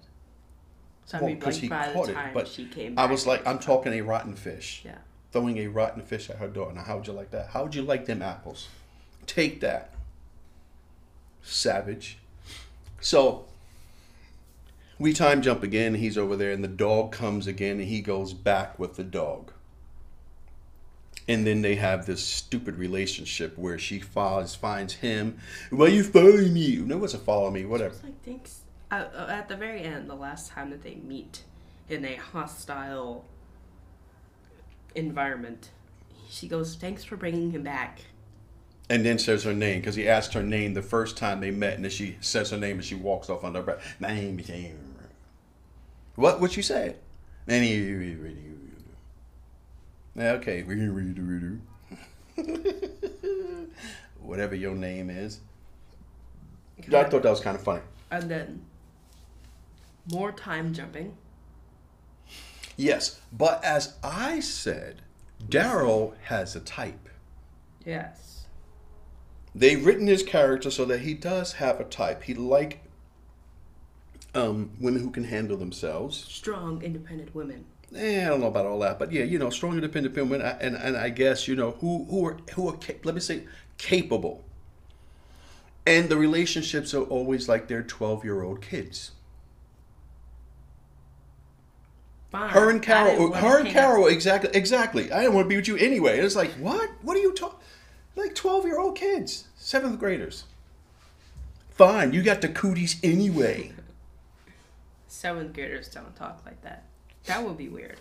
So 1.07 1.17
I 1.17 1.21
Well, 1.21 1.29
mean, 1.29 1.39
'cause 1.39 1.61
like 1.61 1.69
by 1.69 1.93
caught 1.93 2.05
the 2.07 2.11
it, 2.11 2.15
time 2.15 2.33
but 2.33 2.47
she 2.49 2.65
came 2.65 2.99
I 2.99 3.05
was 3.05 3.25
like, 3.25 3.47
I'm 3.47 3.59
talking 3.59 3.93
a 3.93 4.01
rotten 4.01 4.35
fish. 4.35 4.81
Yeah. 4.83 4.97
Throwing 5.31 5.57
a 5.57 5.67
rotten 5.67 6.01
fish 6.01 6.29
at 6.29 6.35
her 6.35 6.49
door. 6.49 6.71
Now, 6.73 6.83
how 6.83 6.97
would 6.97 7.07
you 7.07 7.13
like 7.13 7.31
that? 7.31 7.51
How 7.51 7.63
would 7.63 7.73
you 7.73 7.81
like 7.81 8.05
them 8.05 8.21
apples? 8.21 8.67
Take 9.25 9.61
that. 9.61 9.93
Savage. 11.41 12.17
So, 12.99 13.45
we 14.99 15.13
time 15.13 15.41
jump 15.41 15.63
again. 15.63 15.95
He's 15.95 16.17
over 16.17 16.35
there, 16.35 16.51
and 16.51 16.61
the 16.61 16.67
dog 16.67 17.13
comes 17.13 17.47
again, 17.47 17.79
and 17.79 17.87
he 17.87 18.01
goes 18.01 18.33
back 18.33 18.77
with 18.77 18.97
the 18.97 19.03
dog. 19.05 19.53
And 21.25 21.47
then 21.47 21.61
they 21.61 21.75
have 21.75 22.05
this 22.05 22.21
stupid 22.23 22.75
relationship 22.77 23.57
where 23.57 23.79
she 23.79 23.99
follows, 23.99 24.55
finds 24.55 24.95
him. 24.95 25.37
Why 25.69 25.87
you 25.87 26.03
following 26.03 26.53
me? 26.53 26.77
No, 26.77 26.97
it 26.97 26.99
wasn't 26.99 27.23
following 27.23 27.53
me. 27.53 27.65
Whatever. 27.65 27.93
It's 27.95 28.03
like 28.03 28.23
thanks. 28.25 28.59
Uh, 28.89 29.05
uh, 29.13 29.27
at 29.29 29.47
the 29.47 29.55
very 29.55 29.81
end, 29.81 30.09
the 30.09 30.15
last 30.15 30.51
time 30.51 30.69
that 30.69 30.83
they 30.83 30.95
meet 30.95 31.43
in 31.89 32.05
a 32.05 32.15
hostile 32.15 33.25
environment, 34.95 35.71
she 36.29 36.47
goes, 36.47 36.75
"Thanks 36.75 37.03
for 37.03 37.17
bringing 37.17 37.51
him 37.51 37.63
back." 37.63 38.01
and 38.89 39.05
then 39.05 39.19
says 39.19 39.43
her 39.43 39.53
name 39.53 39.81
because 39.81 39.95
he 39.95 40.07
asked 40.07 40.33
her 40.33 40.43
name 40.43 40.73
the 40.73 40.81
first 40.81 41.17
time 41.17 41.41
they 41.41 41.51
met, 41.51 41.73
and 41.75 41.83
then 41.83 41.91
she 41.91 42.17
says 42.21 42.51
her 42.51 42.57
name 42.57 42.77
and 42.77 42.85
she 42.85 42.95
walks 42.95 43.29
off 43.29 43.43
under 43.43 43.59
her 43.59 43.65
breath. 43.65 43.95
My 43.99 44.13
name. 44.13 44.95
What? 46.15 46.39
What 46.39 46.55
you 46.57 46.63
say? 46.63 46.95
Okay. 50.17 50.63
Whatever 54.19 54.55
your 54.55 54.75
name 54.75 55.09
is. 55.09 55.41
I 56.79 57.03
thought 57.03 57.23
that 57.23 57.29
was 57.29 57.39
kind 57.39 57.55
of 57.55 57.63
funny. 57.63 57.81
And 58.09 58.29
then 58.29 58.65
more 60.11 60.31
time 60.31 60.73
jumping. 60.73 61.17
Yes, 62.75 63.19
but 63.31 63.63
as 63.63 63.95
I 64.03 64.39
said, 64.39 65.01
Daryl 65.43 66.13
has 66.23 66.55
a 66.55 66.59
type. 66.59 67.09
Yes. 67.85 68.45
They've 69.55 69.83
written 69.83 70.07
his 70.07 70.21
character 70.21 70.69
so 70.69 70.85
that 70.85 70.99
he 70.99 71.15
does 71.15 71.53
have 71.53 71.79
a 71.79 71.83
type. 71.83 72.23
He 72.23 72.35
like 72.35 72.83
um, 74.35 74.71
women 74.79 75.01
who 75.01 75.09
can 75.09 75.23
handle 75.23 75.57
themselves. 75.57 76.25
Strong, 76.29 76.83
independent 76.83 77.33
women. 77.33 77.65
Eh, 77.95 78.25
I 78.25 78.29
don't 78.29 78.41
know 78.41 78.47
about 78.47 78.65
all 78.65 78.79
that, 78.79 78.99
but 78.99 79.11
yeah, 79.11 79.23
you 79.23 79.39
know, 79.39 79.49
strong, 79.49 79.75
independent 79.75 80.15
women, 80.15 80.41
and 80.41 80.75
and 80.75 80.97
I 80.97 81.09
guess 81.09 81.47
you 81.47 81.55
know 81.55 81.71
who 81.71 82.05
who 82.05 82.25
are 82.27 82.37
who 82.53 82.69
are 82.69 82.77
let 83.03 83.15
me 83.15 83.21
say 83.21 83.43
capable. 83.77 84.43
And 85.85 86.09
the 86.09 86.17
relationships 86.17 86.93
are 86.93 87.03
always 87.03 87.47
like 87.47 87.67
their 87.69 87.81
twelve 87.81 88.25
year 88.25 88.43
old 88.43 88.61
kids. 88.61 89.11
Fine. 92.31 92.49
Her 92.49 92.69
and 92.69 92.81
Carol, 92.81 93.31
her 93.31 93.59
and 93.59 93.67
out- 93.69 93.73
Carol, 93.73 94.07
exactly, 94.07 94.49
exactly. 94.53 95.11
I 95.11 95.21
didn't 95.21 95.33
want 95.33 95.45
to 95.45 95.49
be 95.49 95.55
with 95.55 95.67
you 95.67 95.77
anyway. 95.77 96.19
It's 96.19 96.35
like, 96.35 96.51
what? 96.53 96.89
What 97.01 97.15
are 97.15 97.21
you 97.21 97.33
talking? 97.33 97.59
Like 98.15 98.35
twelve 98.35 98.65
year 98.65 98.79
old 98.79 98.97
kids, 98.97 99.47
seventh 99.55 99.99
graders. 99.99 100.43
Fine, 101.71 102.11
you 102.13 102.23
got 102.23 102.41
the 102.41 102.49
cooties 102.49 102.99
anyway. 103.03 103.71
Seventh 105.07 105.53
graders 105.53 105.87
don't 105.87 106.15
talk 106.15 106.41
like 106.45 106.61
that. 106.63 106.83
That 107.25 107.43
would 107.45 107.57
be 107.57 107.69
weird. 107.69 107.97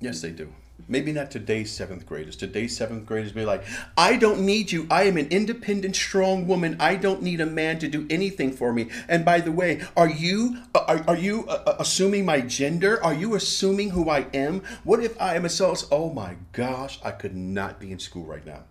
Yes, 0.00 0.20
they 0.20 0.30
do. 0.30 0.52
Maybe 0.88 1.12
not 1.12 1.30
today's 1.30 1.72
seventh 1.72 2.06
graders. 2.06 2.36
Today's 2.36 2.76
seventh 2.76 3.06
graders 3.06 3.32
be 3.32 3.44
like, 3.44 3.64
I 3.96 4.16
don't 4.16 4.40
need 4.40 4.72
you. 4.72 4.86
I 4.90 5.04
am 5.04 5.16
an 5.16 5.28
independent, 5.28 5.96
strong 5.96 6.46
woman. 6.46 6.76
I 6.80 6.96
don't 6.96 7.22
need 7.22 7.40
a 7.40 7.46
man 7.46 7.78
to 7.80 7.88
do 7.88 8.06
anything 8.10 8.52
for 8.52 8.72
me. 8.72 8.90
And 9.08 9.24
by 9.24 9.40
the 9.40 9.52
way, 9.52 9.82
are 9.96 10.08
you 10.08 10.58
are, 10.74 11.04
are 11.06 11.16
you 11.16 11.46
uh, 11.48 11.62
uh, 11.66 11.76
assuming 11.78 12.24
my 12.24 12.40
gender? 12.40 13.02
Are 13.02 13.14
you 13.14 13.34
assuming 13.34 13.90
who 13.90 14.10
I 14.10 14.26
am? 14.34 14.62
What 14.84 15.02
if 15.02 15.20
I 15.20 15.36
am 15.36 15.44
a 15.44 15.48
self? 15.48 15.84
Oh 15.90 16.10
my 16.10 16.36
gosh, 16.52 16.98
I 17.04 17.12
could 17.12 17.34
not 17.34 17.80
be 17.80 17.92
in 17.92 17.98
school 17.98 18.24
right 18.24 18.44
now. 18.44 18.64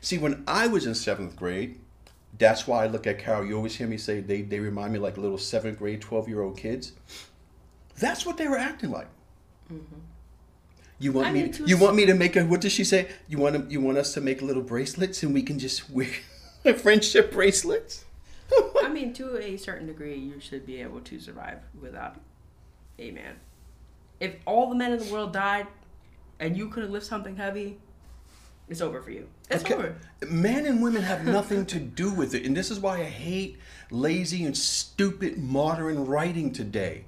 See, 0.00 0.18
when 0.18 0.44
I 0.46 0.66
was 0.66 0.86
in 0.86 0.94
seventh 0.94 1.36
grade, 1.36 1.78
that's 2.38 2.66
why 2.66 2.84
I 2.84 2.86
look 2.86 3.06
at 3.06 3.18
Carol. 3.18 3.44
You 3.44 3.56
always 3.56 3.76
hear 3.76 3.86
me 3.86 3.98
say 3.98 4.20
they, 4.20 4.42
they 4.42 4.60
remind 4.60 4.92
me 4.92 4.98
like 4.98 5.16
little 5.16 5.38
seventh 5.38 5.78
grade, 5.78 6.00
12 6.00 6.28
year 6.28 6.42
old 6.42 6.56
kids. 6.56 6.92
That's 7.98 8.24
what 8.24 8.38
they 8.38 8.48
were 8.48 8.56
acting 8.56 8.90
like. 8.90 9.08
You 11.00 11.12
want 11.12 11.28
I 11.28 11.32
me? 11.32 11.48
to 11.48 11.64
you 11.64 11.76
want 11.78 11.96
me 11.96 12.04
to 12.06 12.14
make 12.14 12.36
a? 12.36 12.44
What 12.44 12.60
does 12.60 12.72
she 12.72 12.84
say? 12.84 13.08
You 13.26 13.38
want 13.38 13.56
to, 13.56 13.72
You 13.72 13.80
want 13.80 13.96
us 13.98 14.12
to 14.14 14.20
make 14.20 14.42
little 14.42 14.62
bracelets 14.62 15.22
and 15.22 15.32
we 15.34 15.42
can 15.42 15.58
just 15.58 15.90
wear 15.90 16.08
friendship 16.76 17.32
bracelets? 17.32 18.04
I 18.82 18.88
mean, 18.88 19.12
to 19.14 19.38
a 19.38 19.56
certain 19.56 19.86
degree, 19.86 20.16
you 20.16 20.40
should 20.40 20.66
be 20.66 20.80
able 20.82 21.00
to 21.00 21.18
survive 21.18 21.58
without 21.80 22.16
a 22.98 23.10
man. 23.12 23.36
If 24.20 24.34
all 24.44 24.68
the 24.68 24.74
men 24.74 24.92
in 24.92 24.98
the 24.98 25.10
world 25.12 25.32
died 25.32 25.66
and 26.38 26.56
you 26.56 26.68
couldn't 26.68 26.90
lift 26.92 27.06
something 27.06 27.36
heavy, 27.36 27.78
it's 28.68 28.80
over 28.80 29.00
for 29.00 29.10
you. 29.10 29.26
It's 29.50 29.64
Okay. 29.64 29.74
over. 29.74 29.96
Men 30.28 30.66
and 30.66 30.82
women 30.82 31.02
have 31.02 31.24
nothing 31.38 31.64
to 31.66 31.78
do 31.78 32.10
with 32.10 32.34
it. 32.34 32.44
And 32.44 32.54
this 32.56 32.70
is 32.70 32.78
why 32.78 32.98
I 33.00 33.04
hate 33.04 33.56
lazy 33.90 34.44
and 34.44 34.56
stupid 34.56 35.38
modern 35.38 36.04
writing 36.04 36.52
today. 36.52 37.04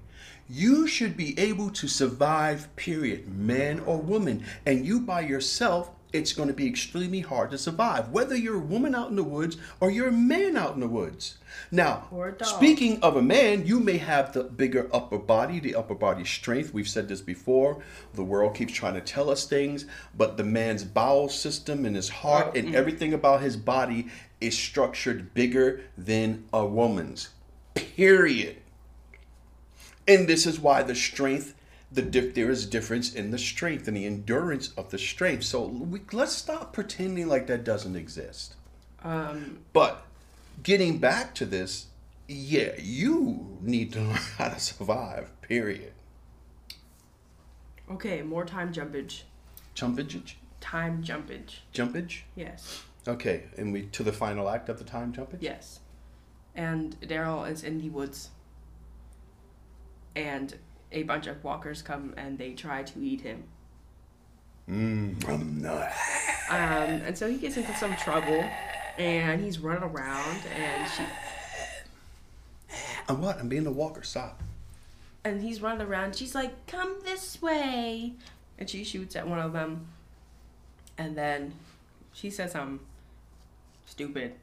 You 0.49 0.87
should 0.87 1.16
be 1.16 1.38
able 1.38 1.70
to 1.70 1.88
survive, 1.88 2.75
period, 2.76 3.28
man 3.28 3.80
or 3.80 3.99
woman. 3.99 4.44
And 4.66 4.84
you 4.84 5.00
by 5.00 5.20
yourself, 5.22 5.90
it's 6.12 6.34
going 6.34 6.49
to 6.49 6.54
be 6.54 6.66
extremely 6.68 7.20
hard 7.20 7.50
to 7.52 7.58
survive, 7.58 8.11
whether 8.11 8.37
you're 8.37 8.56
a 8.56 8.58
woman 8.58 8.94
out 8.94 9.08
in 9.08 9.16
the 9.16 9.22
woods 9.25 9.56
or 9.80 9.90
you're 9.90 10.08
a 10.08 10.12
man 10.12 10.58
out 10.58 10.75
in 10.75 10.80
the 10.80 10.88
woods. 10.88 11.38
Now, 11.70 12.06
Or 12.11 12.28
a 12.28 12.32
dog. 12.32 12.46
speaking 12.49 13.00
of 13.02 13.16
a 13.16 13.22
man, 13.22 13.66
you 13.66 13.80
may 13.80 13.96
have 13.96 14.32
the 14.34 14.44
bigger 14.44 14.90
upper 14.92 15.16
body, 15.18 15.58
the 15.58 15.75
upper 15.75 15.94
body 15.94 16.25
strength. 16.25 16.75
We've 16.75 16.88
said 16.88 17.08
this 17.08 17.22
before. 17.22 17.82
The 18.12 18.25
world 18.25 18.54
keeps 18.54 18.75
trying 18.75 18.94
to 18.94 19.00
tell 19.00 19.30
us 19.30 19.46
things, 19.46 19.87
but 20.14 20.37
the 20.37 20.44
man's 20.44 20.84
bowel 20.84 21.30
system 21.30 21.87
and 21.87 21.96
his 21.96 22.11
heart 22.11 22.49
Oh, 22.54 22.58
and 22.58 22.68
mm. 22.68 22.75
everything 22.75 23.14
about 23.14 23.40
his 23.40 23.56
body 23.56 24.08
is 24.40 24.54
structured 24.58 25.32
bigger 25.32 25.80
than 25.96 26.44
a 26.52 26.66
woman's. 26.66 27.30
Period. 27.75 28.56
And 30.09 30.28
this 30.28 30.47
is 30.47 30.59
why 30.59 30.82
the 30.82 30.94
strength, 30.94 31.54
the 31.90 32.02
dif- 32.02 32.35
there 32.35 32.50
is 32.50 32.66
difference 32.66 33.12
in 33.14 33.30
the 33.30 33.38
strength 33.38 33.87
and 33.88 33.97
the 33.97 34.06
endurance 34.06 34.73
of 34.76 34.90
the 34.90 34.99
strength. 34.99 35.44
So 35.44 35.64
we, 35.66 36.00
let's 36.12 36.32
stop 36.32 36.73
pretending 36.73 37.28
like 37.28 37.47
that 37.47 37.64
doesn't 37.64 37.97
exist. 37.97 38.54
Um, 39.04 39.59
But 39.73 40.04
getting 40.62 40.99
back 40.99 41.35
to 41.37 41.47
this, 41.47 41.87
yeah, 42.28 42.73
you 42.78 43.59
need 43.61 43.92
to 43.92 44.00
learn 44.09 44.18
how 44.38 44.49
to 44.49 44.61
survive. 44.61 45.30
Period. 45.42 45.92
okay, 47.90 48.23
more 48.23 48.44
time 48.44 48.73
jumpage. 48.73 49.23
Jumpage. 49.75 50.35
time 50.61 51.02
jumpage. 51.02 51.61
Jumpage. 51.75 52.21
Yes. 52.37 52.82
Okay, 53.06 53.44
and 53.56 53.73
we 53.73 53.82
to 53.87 54.02
the 54.02 54.12
final 54.12 54.49
act 54.49 54.68
of 54.68 54.78
the 54.78 54.85
time 54.85 55.12
jumpage. 55.12 55.38
Yes. 55.40 55.80
And 56.54 56.99
Daryl 57.00 57.50
is 57.50 57.62
in 57.64 57.78
the 57.80 57.90
woods. 57.90 58.30
And 60.16 60.57
a 60.90 61.02
bunch 61.04 61.26
of 61.26 61.42
walkers 61.42 61.83
come 61.83 62.14
and 62.16 62.38
they 62.38 62.52
try 62.52 62.83
to 62.83 63.00
eat 63.00 63.23
him. 63.23 63.45
Mm. 64.69 65.28
Um, 65.28 65.61
no. 65.62 65.75
Um, 66.50 67.00
and 67.07 67.16
so 67.19 67.28
he 67.31 67.37
gets 67.38 67.57
into 67.57 67.75
some 67.76 67.97
trouble 67.97 68.45
and 68.99 69.42
he's 69.42 69.59
running 69.59 69.83
around 69.83 70.38
and 70.54 70.90
she 70.90 71.02
I'm 73.09 73.21
what? 73.21 73.38
I'm 73.38 73.49
being 73.49 73.64
the 73.64 73.73
walker. 73.73 74.02
Stop. 74.02 74.42
and 75.25 75.40
he's 75.42 75.61
running 75.62 75.87
around. 75.87 76.14
She's 76.16 76.35
like, 76.35 76.66
"Come 76.66 76.97
this 77.04 77.40
way," 77.42 78.14
and 78.59 78.69
she 78.69 78.85
shoots 78.85 79.16
at 79.16 79.26
one 79.26 79.38
of 79.38 79.52
them, 79.52 79.87
and 80.99 81.16
then 81.16 81.54
she 82.12 82.31
says 82.31 82.52
something 82.52 82.81
stupid, 83.87 84.35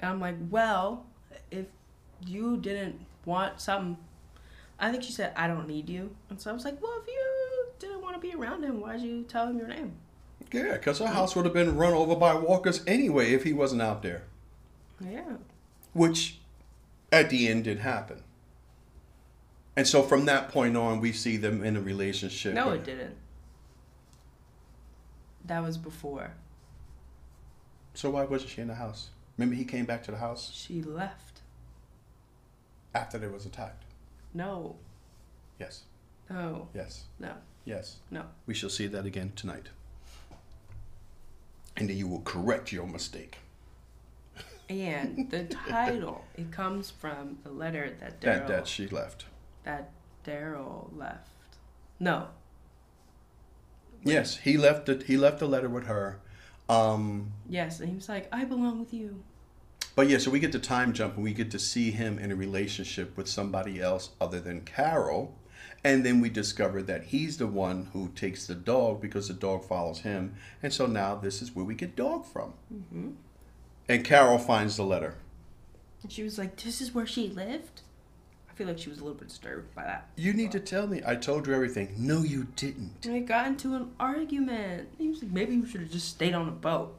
and 0.00 0.10
I'm 0.10 0.20
like, 0.20 0.36
"Well, 0.50 1.06
if 1.50 1.66
you 2.26 2.56
didn't 2.56 3.00
want 3.24 3.60
something, 3.60 3.96
I 4.78 4.90
think 4.90 5.02
she 5.02 5.12
said 5.12 5.32
I 5.36 5.46
don't 5.46 5.66
need 5.68 5.88
you," 5.88 6.14
and 6.30 6.40
so 6.40 6.50
I 6.50 6.52
was 6.54 6.64
like, 6.64 6.80
"Well, 6.82 7.00
if 7.02 7.06
you 7.08 7.66
didn't 7.78 8.02
want 8.02 8.14
to 8.14 8.20
be 8.20 8.34
around 8.34 8.62
him, 8.62 8.80
why'd 8.80 9.00
you 9.00 9.22
tell 9.24 9.48
him 9.48 9.58
your 9.58 9.68
name?" 9.68 9.92
Yeah, 10.52 10.72
because 10.74 10.98
her 10.98 11.06
house 11.06 11.34
would 11.34 11.44
have 11.46 11.54
been 11.54 11.76
run 11.76 11.92
over 11.94 12.14
by 12.14 12.34
walkers 12.34 12.82
anyway 12.86 13.32
if 13.32 13.42
he 13.44 13.52
wasn't 13.52 13.82
out 13.82 14.02
there. 14.02 14.24
Yeah, 15.00 15.36
Which, 15.92 16.38
at 17.10 17.30
the 17.30 17.48
end, 17.48 17.64
did 17.64 17.80
happen. 17.80 18.22
And 19.74 19.86
so 19.86 20.02
from 20.02 20.24
that 20.26 20.48
point 20.50 20.76
on, 20.76 21.00
we 21.00 21.12
see 21.12 21.36
them 21.36 21.62
in 21.64 21.76
a 21.76 21.80
relationship. 21.80 22.54
no, 22.54 22.70
it 22.70 22.84
didn't. 22.84 23.16
That 25.44 25.62
was 25.62 25.76
before 25.78 26.32
So 27.94 28.10
why 28.10 28.24
wasn't 28.24 28.50
she 28.50 28.60
in 28.62 28.68
the 28.68 28.74
house? 28.74 29.10
Remember, 29.36 29.54
he 29.56 29.64
came 29.64 29.84
back 29.84 30.02
to 30.04 30.10
the 30.10 30.16
house 30.18 30.50
she 30.54 30.82
left. 30.82 31.40
after 32.94 33.18
they 33.18 33.28
was 33.28 33.44
attacked. 33.46 33.84
No, 34.34 34.76
Yes, 35.58 35.84
no, 36.28 36.68
yes, 36.74 37.04
no, 37.18 37.32
yes. 37.64 37.96
no. 38.10 38.24
We 38.46 38.52
shall 38.54 38.68
see 38.70 38.86
that 38.88 39.06
again 39.06 39.32
tonight. 39.36 39.68
And 41.76 41.88
then 41.88 41.96
you 41.96 42.06
will 42.08 42.20
correct 42.22 42.72
your 42.72 42.86
mistake. 42.86 43.38
And 44.68 45.30
the 45.30 45.44
title, 45.44 46.24
it 46.36 46.50
comes 46.50 46.90
from 46.90 47.38
a 47.46 47.48
letter 47.50 47.96
that 48.00 48.20
That 48.20 48.44
Daryl 48.44 48.48
that 48.48 48.66
she 48.66 48.88
left. 48.88 49.26
that 49.64 49.90
Daryl 50.24 50.90
left. 50.96 51.30
No, 52.00 52.28
Yes, 54.04 54.36
he 54.36 54.56
left 54.56 54.88
it. 54.88 55.04
He 55.04 55.16
left 55.16 55.42
a 55.42 55.46
letter 55.46 55.68
with 55.68 55.86
her. 55.86 56.20
Um, 56.68 57.32
yes, 57.48 57.80
and 57.80 57.88
he 57.88 57.94
was 57.96 58.08
like, 58.08 58.28
"I 58.32 58.44
belong 58.44 58.78
with 58.78 58.92
you." 58.94 59.22
But 59.96 60.08
yeah, 60.08 60.18
so 60.18 60.30
we 60.30 60.38
get 60.38 60.52
to 60.52 60.60
time 60.60 60.92
jump 60.92 61.14
and 61.16 61.24
we 61.24 61.32
get 61.32 61.50
to 61.50 61.58
see 61.58 61.90
him 61.90 62.18
in 62.18 62.30
a 62.30 62.36
relationship 62.36 63.16
with 63.16 63.26
somebody 63.26 63.80
else 63.80 64.10
other 64.20 64.38
than 64.38 64.60
Carol. 64.60 65.34
And 65.82 66.04
then 66.04 66.20
we 66.20 66.28
discover 66.28 66.82
that 66.82 67.04
he's 67.04 67.38
the 67.38 67.46
one 67.46 67.88
who 67.92 68.10
takes 68.10 68.46
the 68.46 68.54
dog 68.54 69.00
because 69.00 69.28
the 69.28 69.34
dog 69.34 69.64
follows 69.64 70.00
him. 70.00 70.36
And 70.62 70.72
so 70.72 70.86
now 70.86 71.14
this 71.14 71.40
is 71.40 71.54
where 71.54 71.64
we 71.64 71.74
get 71.74 71.96
dog 71.96 72.26
from. 72.26 72.52
hmm 72.68 73.10
And 73.88 74.04
Carol 74.04 74.38
finds 74.38 74.76
the 74.76 74.84
letter. 74.84 75.14
And 76.02 76.12
she 76.12 76.22
was 76.22 76.38
like, 76.38 76.56
"This 76.56 76.80
is 76.80 76.94
where 76.94 77.06
she 77.06 77.28
lived." 77.28 77.80
I 78.50 78.54
feel 78.54 78.66
like 78.66 78.78
she 78.78 78.90
was 78.90 78.98
a 78.98 79.04
little 79.04 79.18
bit 79.18 79.28
disturbed 79.28 79.74
by 79.74 79.84
that. 79.84 80.08
You 80.16 80.32
need 80.32 80.52
to 80.52 80.60
tell 80.60 80.86
me. 80.86 81.02
I 81.06 81.14
told 81.16 81.46
you 81.46 81.54
everything. 81.54 81.94
No, 81.96 82.22
you 82.22 82.48
didn't. 82.56 83.04
And 83.04 83.14
they 83.14 83.20
got 83.20 83.46
into 83.46 83.74
an 83.74 83.92
argument. 83.98 84.88
He 84.98 85.08
was 85.08 85.22
like, 85.22 85.32
"Maybe 85.32 85.54
you 85.54 85.66
should 85.66 85.80
have 85.82 85.90
just 85.90 86.08
stayed 86.08 86.34
on 86.34 86.46
the 86.46 86.52
boat." 86.52 86.96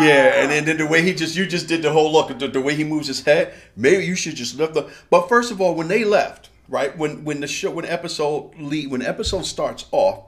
Yeah, 0.00 0.42
and 0.42 0.50
then, 0.50 0.64
then 0.66 0.76
the 0.76 0.86
way 0.86 1.02
he 1.02 1.14
just 1.14 1.34
you 1.34 1.46
just 1.46 1.66
did 1.66 1.82
the 1.82 1.92
whole 1.92 2.12
look 2.12 2.36
the, 2.38 2.48
the 2.48 2.60
way 2.60 2.74
he 2.74 2.84
moves 2.84 3.06
his 3.06 3.24
head. 3.24 3.54
Maybe 3.74 4.04
you 4.04 4.14
should 4.14 4.36
just 4.36 4.56
lift 4.56 4.74
the. 4.74 4.90
But 5.08 5.28
first 5.28 5.50
of 5.50 5.60
all, 5.60 5.74
when 5.74 5.88
they 5.88 6.04
left, 6.04 6.50
right 6.68 6.96
when 6.96 7.24
when 7.24 7.40
the 7.40 7.46
show 7.46 7.70
when 7.70 7.86
episode 7.86 8.54
lead 8.58 8.90
when 8.90 9.02
episode 9.02 9.46
starts 9.46 9.86
off, 9.90 10.24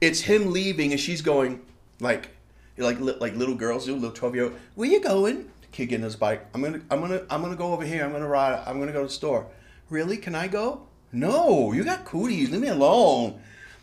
it's 0.00 0.20
him 0.20 0.52
leaving 0.52 0.92
and 0.92 1.00
she's 1.00 1.22
going 1.22 1.62
like 2.00 2.28
like 2.76 3.00
li- 3.00 3.16
like 3.18 3.34
little 3.34 3.54
girls 3.54 3.86
do, 3.86 3.94
little 3.94 4.10
twelve 4.10 4.34
year 4.34 4.44
old. 4.44 4.54
Where 4.74 4.88
you 4.88 5.00
going? 5.00 5.50
Kid 5.72 5.86
getting 5.86 6.04
his 6.04 6.16
bike. 6.16 6.46
I'm 6.54 6.62
gonna 6.62 6.80
I'm 6.90 7.00
gonna 7.00 7.22
I'm 7.30 7.40
gonna 7.40 7.56
go 7.56 7.72
over 7.72 7.84
here. 7.84 8.04
I'm 8.04 8.12
gonna 8.12 8.28
ride. 8.28 8.62
I'm 8.66 8.78
gonna 8.78 8.92
go 8.92 9.00
to 9.00 9.06
the 9.08 9.12
store. 9.12 9.46
Really? 9.90 10.18
Can 10.18 10.34
I 10.34 10.48
go? 10.48 10.82
No, 11.12 11.72
you 11.72 11.84
got 11.84 12.04
cooties. 12.04 12.50
Leave 12.50 12.60
me 12.60 12.68
alone. 12.68 13.40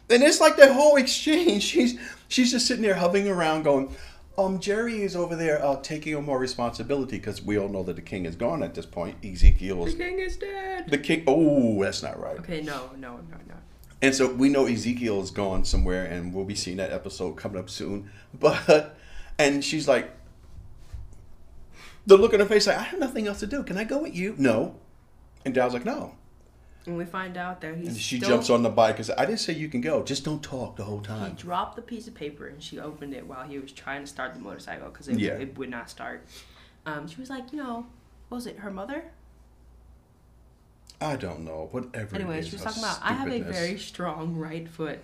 And 0.09 0.21
it's 0.21 0.39
like 0.39 0.55
the 0.55 0.71
whole 0.71 0.97
exchange. 0.97 1.63
She's 1.75 1.99
she's 2.27 2.51
just 2.51 2.67
sitting 2.67 2.83
there 2.83 2.95
hovering 2.95 3.27
around, 3.27 3.63
going, 3.63 3.95
"Um, 4.37 4.59
Jerry 4.59 5.01
is 5.01 5.15
over 5.15 5.35
there 5.35 5.63
uh, 5.63 5.77
taking 5.81 6.15
on 6.15 6.25
more 6.25 6.39
responsibility 6.39 7.17
because 7.17 7.41
we 7.41 7.57
all 7.57 7.69
know 7.69 7.83
that 7.83 7.95
the 7.95 8.01
king 8.01 8.25
is 8.25 8.35
gone 8.35 8.63
at 8.63 8.73
this 8.73 8.85
point. 8.85 9.17
Ezekiel 9.23 9.85
The 9.85 9.93
king 9.93 10.19
is 10.19 10.37
dead. 10.37 10.89
the 10.89 10.97
king. 10.97 11.23
Oh, 11.27 11.81
that's 11.83 12.03
not 12.03 12.19
right. 12.19 12.37
Okay, 12.39 12.61
no, 12.61 12.89
no, 12.97 13.17
no, 13.17 13.37
no. 13.47 13.55
And 14.01 14.13
so 14.13 14.31
we 14.31 14.49
know 14.49 14.65
Ezekiel 14.67 15.21
is 15.21 15.31
gone 15.31 15.63
somewhere, 15.65 16.05
and 16.05 16.33
we'll 16.33 16.45
be 16.45 16.55
seeing 16.55 16.77
that 16.77 16.91
episode 16.91 17.33
coming 17.37 17.57
up 17.59 17.69
soon. 17.69 18.09
But 18.39 18.95
and 19.39 19.63
she's 19.63 19.87
like, 19.87 20.11
the 22.05 22.17
look 22.17 22.33
on 22.33 22.39
her 22.39 22.45
face 22.45 22.67
like, 22.67 22.77
I 22.77 22.83
have 22.83 22.99
nothing 22.99 23.27
else 23.27 23.39
to 23.39 23.47
do. 23.47 23.63
Can 23.63 23.77
I 23.77 23.83
go 23.83 23.99
with 24.01 24.15
you? 24.15 24.35
No. 24.37 24.75
And 25.45 25.53
Dow's 25.53 25.73
like, 25.73 25.85
no. 25.85 26.15
And 26.87 26.97
we 26.97 27.05
find 27.05 27.35
out 27.35 27.61
that 27.61 27.75
he's 27.77 27.87
And 27.87 27.97
she 27.97 28.17
still- 28.17 28.29
jumps 28.29 28.49
on 28.49 28.61
the 28.63 28.69
bike 28.69 28.97
and 28.97 29.05
says, 29.05 29.15
I 29.17 29.25
didn't 29.25 29.39
say 29.39 29.53
you 29.53 29.69
can 29.69 29.81
go. 29.81 30.03
Just 30.03 30.23
don't 30.23 30.43
talk 30.43 30.75
the 30.75 30.83
whole 30.83 31.01
time." 31.01 31.31
He 31.31 31.35
dropped 31.41 31.75
the 31.75 31.81
piece 31.81 32.07
of 32.07 32.13
paper 32.13 32.47
and 32.47 32.61
she 32.61 32.79
opened 32.79 33.13
it 33.13 33.25
while 33.25 33.43
he 33.47 33.57
was 33.57 33.71
trying 33.71 34.01
to 34.01 34.07
start 34.07 34.33
the 34.33 34.39
motorcycle 34.39 34.89
because 34.89 35.07
it, 35.07 35.17
Yeah. 35.19 35.31
it 35.33 35.57
would 35.57 35.69
not 35.69 35.89
start. 35.89 36.25
Um, 36.85 37.07
she 37.07 37.19
was 37.19 37.29
like, 37.29 37.51
you 37.51 37.57
know, 37.57 37.87
what 38.29 38.37
was 38.37 38.45
it 38.47 38.59
her 38.59 38.69
mother? 38.71 39.05
I 41.01 41.15
don't 41.15 41.41
know. 41.43 41.67
Whatever. 41.71 42.15
Anyway, 42.15 42.41
she 42.41 42.51
was 42.53 42.61
talking 42.61 42.81
about 42.83 42.99
I 43.01 43.13
have 43.13 43.27
a 43.31 43.41
very 43.41 43.77
strong 43.77 44.35
right 44.35 44.67
foot. 44.67 44.99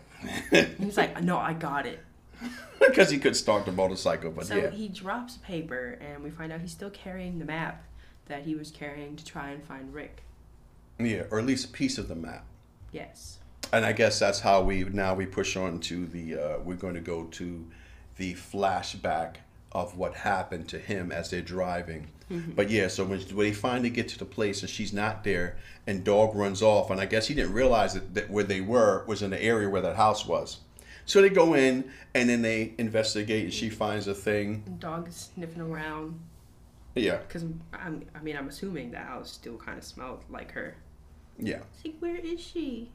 He's 0.80 0.98
like, 0.98 1.22
no, 1.22 1.38
I 1.38 1.54
got 1.54 1.86
it. 1.86 2.00
because 2.80 3.10
he 3.10 3.20
could 3.20 3.36
start 3.36 3.65
the 3.65 3.72
motorcycle, 3.72 4.32
but 4.32 4.46
so 4.48 4.56
yeah. 4.56 4.70
he 4.70 4.88
drops 4.88 5.38
paper 5.38 6.00
and 6.02 6.24
we 6.24 6.30
find 6.32 6.52
out 6.52 6.62
he's 6.62 6.72
still 6.72 6.89
carrying 6.89 7.38
the 7.38 7.46
map 7.46 7.84
that 8.28 8.44
he 8.44 8.56
was 8.56 8.72
carrying 8.72 9.15
to 9.15 9.26
try 9.26 9.50
and 9.50 9.63
find 9.63 9.94
Rick. 9.94 10.24
Yeah, 11.06 11.24
or 11.32 11.40
at 11.40 11.46
least 11.46 11.66
a 11.66 11.70
piece 11.70 11.98
of 11.98 12.08
the 12.08 12.16
map. 12.16 12.46
Yes. 12.92 13.40
And 13.74 13.86
I 13.86 13.94
guess 13.94 14.20
that's 14.20 14.40
how 14.40 14.62
we 14.62 14.84
now 14.84 15.14
we 15.14 15.26
push 15.26 15.56
on 15.56 15.80
to 15.82 16.06
the 16.06 16.36
uh, 16.36 16.60
we're 16.60 16.76
going 16.76 16.96
to 16.96 17.02
go 17.02 17.26
to 17.26 17.66
the 18.18 18.34
flashback 18.34 19.36
of 19.72 19.98
what 19.98 20.14
happened 20.14 20.68
to 20.68 20.78
him 20.78 21.12
as 21.12 21.30
they're 21.30 21.42
driving. 21.42 22.08
But 22.56 22.70
yeah, 22.70 22.88
so 22.88 23.04
when, 23.04 23.20
when 23.20 23.48
they 23.48 23.52
finally 23.52 23.90
get 23.90 24.08
to 24.10 24.18
the 24.18 24.24
place 24.26 24.62
and 24.62 24.70
she's 24.70 24.94
not 24.94 25.26
there, 25.26 25.58
and 25.86 26.02
dog 26.02 26.34
runs 26.34 26.62
off, 26.62 26.90
and 26.90 27.02
I 27.02 27.06
guess 27.06 27.28
he 27.28 27.34
didn't 27.34 27.52
realize 27.52 27.94
that, 27.94 28.14
that 28.14 28.30
where 28.30 28.46
they 28.46 28.62
were 28.62 29.04
was 29.06 29.22
in 29.22 29.32
the 29.32 29.44
area 29.44 29.68
where 29.68 29.82
that 29.82 29.98
house 29.98 30.26
was. 30.26 30.60
So 31.06 31.22
they 31.22 31.30
go 31.30 31.56
in 31.56 31.92
and 32.14 32.30
then 32.30 32.42
they 32.42 32.74
investigate, 32.78 33.44
and 33.44 33.54
she 33.54 33.70
finds 33.70 34.08
a 34.08 34.14
thing. 34.14 34.78
Dog 34.80 35.10
is 35.10 35.30
sniffing 35.36 35.62
around 35.62 36.22
Yeah, 36.96 37.18
because 37.18 37.44
I'm, 37.74 38.06
I 38.16 38.20
mean, 38.22 38.38
I'm 38.38 38.48
assuming 38.48 38.92
the 38.92 39.00
house 39.00 39.32
still 39.32 39.58
kind 39.58 39.78
of 39.78 39.84
smelled 39.84 40.24
like 40.30 40.52
her. 40.52 40.76
Yeah. 41.41 41.60
It's 41.75 41.86
like, 41.86 41.95
where 41.99 42.15
is 42.15 42.39
she? 42.39 42.89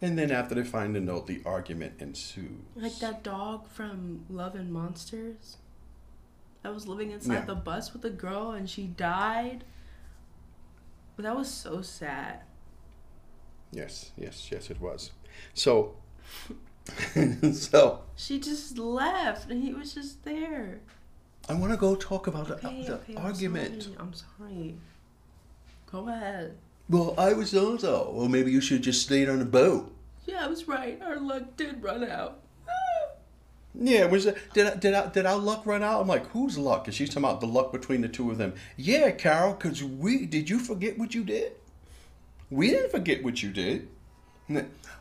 And 0.00 0.18
then 0.18 0.30
after 0.30 0.54
they 0.54 0.64
find 0.64 0.94
the 0.96 1.00
note, 1.00 1.26
the 1.26 1.40
argument 1.44 1.94
ensues. 2.00 2.48
Like 2.74 2.98
that 2.98 3.22
dog 3.22 3.68
from 3.68 4.24
Love 4.28 4.54
and 4.54 4.72
Monsters 4.72 5.58
that 6.62 6.72
was 6.74 6.86
living 6.88 7.10
inside 7.10 7.34
Yeah. 7.34 7.44
the 7.44 7.54
bus 7.54 7.92
with 7.92 8.02
the 8.02 8.10
girl 8.10 8.50
and 8.52 8.68
she 8.68 8.84
died. 8.86 9.64
But 11.16 11.24
that 11.24 11.36
was 11.36 11.48
so 11.48 11.82
sad. 11.82 12.40
Yes, 13.70 14.10
yes, 14.16 14.48
yes, 14.50 14.70
it 14.70 14.80
was. 14.80 15.12
So, 15.54 15.94
so 17.52 18.00
She 18.16 18.38
just 18.40 18.78
left 18.78 19.50
and 19.50 19.62
he 19.62 19.72
was 19.72 19.94
just 19.94 20.24
there. 20.24 20.80
I 21.48 21.54
want 21.54 21.72
to 21.72 21.76
go 21.78 21.94
talk 21.96 22.26
about 22.26 22.48
the, 22.48 22.54
Okay, 22.56 22.82
the 22.84 22.94
okay, 22.94 23.14
I'm 23.16 23.26
argument. 23.26 23.82
sorry, 23.82 23.96
I'm 23.98 24.12
sorry. 24.14 24.74
Go 25.90 26.08
ahead. 26.08 26.56
Well, 26.88 27.14
I 27.16 27.32
was 27.32 27.54
also. 27.54 28.10
Well, 28.12 28.28
maybe 28.28 28.50
you 28.50 28.60
should 28.60 28.78
have 28.78 28.84
just 28.84 29.02
stayed 29.02 29.28
on 29.28 29.38
the 29.38 29.44
boat. 29.44 29.92
Yeah, 30.26 30.44
I 30.44 30.48
was 30.48 30.68
right. 30.68 31.00
Our 31.02 31.18
luck 31.18 31.56
did 31.56 31.82
run 31.82 32.04
out. 32.04 32.38
Yeah, 33.74 34.04
was 34.04 34.26
it, 34.26 34.36
did 34.52 34.66
I, 34.66 34.76
did 34.76 34.92
I, 34.92 35.06
did 35.08 35.24
our 35.24 35.38
luck 35.38 35.64
run 35.64 35.82
out? 35.82 36.02
I'm 36.02 36.06
like, 36.06 36.26
whose 36.32 36.58
luck? 36.58 36.86
And 36.86 36.94
she's 36.94 37.08
talking 37.08 37.24
about 37.24 37.40
the 37.40 37.46
luck 37.46 37.72
between 37.72 38.02
the 38.02 38.08
two 38.08 38.30
of 38.30 38.36
them. 38.36 38.52
Yeah, 38.76 39.10
Carol, 39.12 39.54
because 39.54 39.82
we 39.82 40.26
did 40.26 40.50
you 40.50 40.58
forget 40.58 40.98
what 40.98 41.14
you 41.14 41.24
did? 41.24 41.52
We 42.50 42.68
didn't 42.68 42.90
forget 42.90 43.24
what 43.24 43.42
you 43.42 43.50
did. 43.50 43.88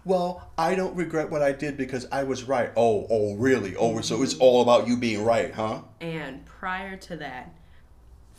Well, 0.03 0.49
I 0.57 0.75
don't 0.75 0.95
regret 0.95 1.29
what 1.29 1.41
I 1.41 1.51
did 1.51 1.77
because 1.77 2.07
I 2.11 2.23
was 2.23 2.43
right. 2.43 2.71
Oh, 2.75 3.05
oh, 3.09 3.35
really? 3.35 3.75
Oh, 3.75 3.99
so 4.01 4.23
it's 4.23 4.35
all 4.35 4.61
about 4.61 4.87
you 4.87 4.97
being 4.97 5.23
right, 5.23 5.53
huh? 5.53 5.81
And 5.99 6.45
prior 6.45 6.95
to 6.95 7.17
that, 7.17 7.53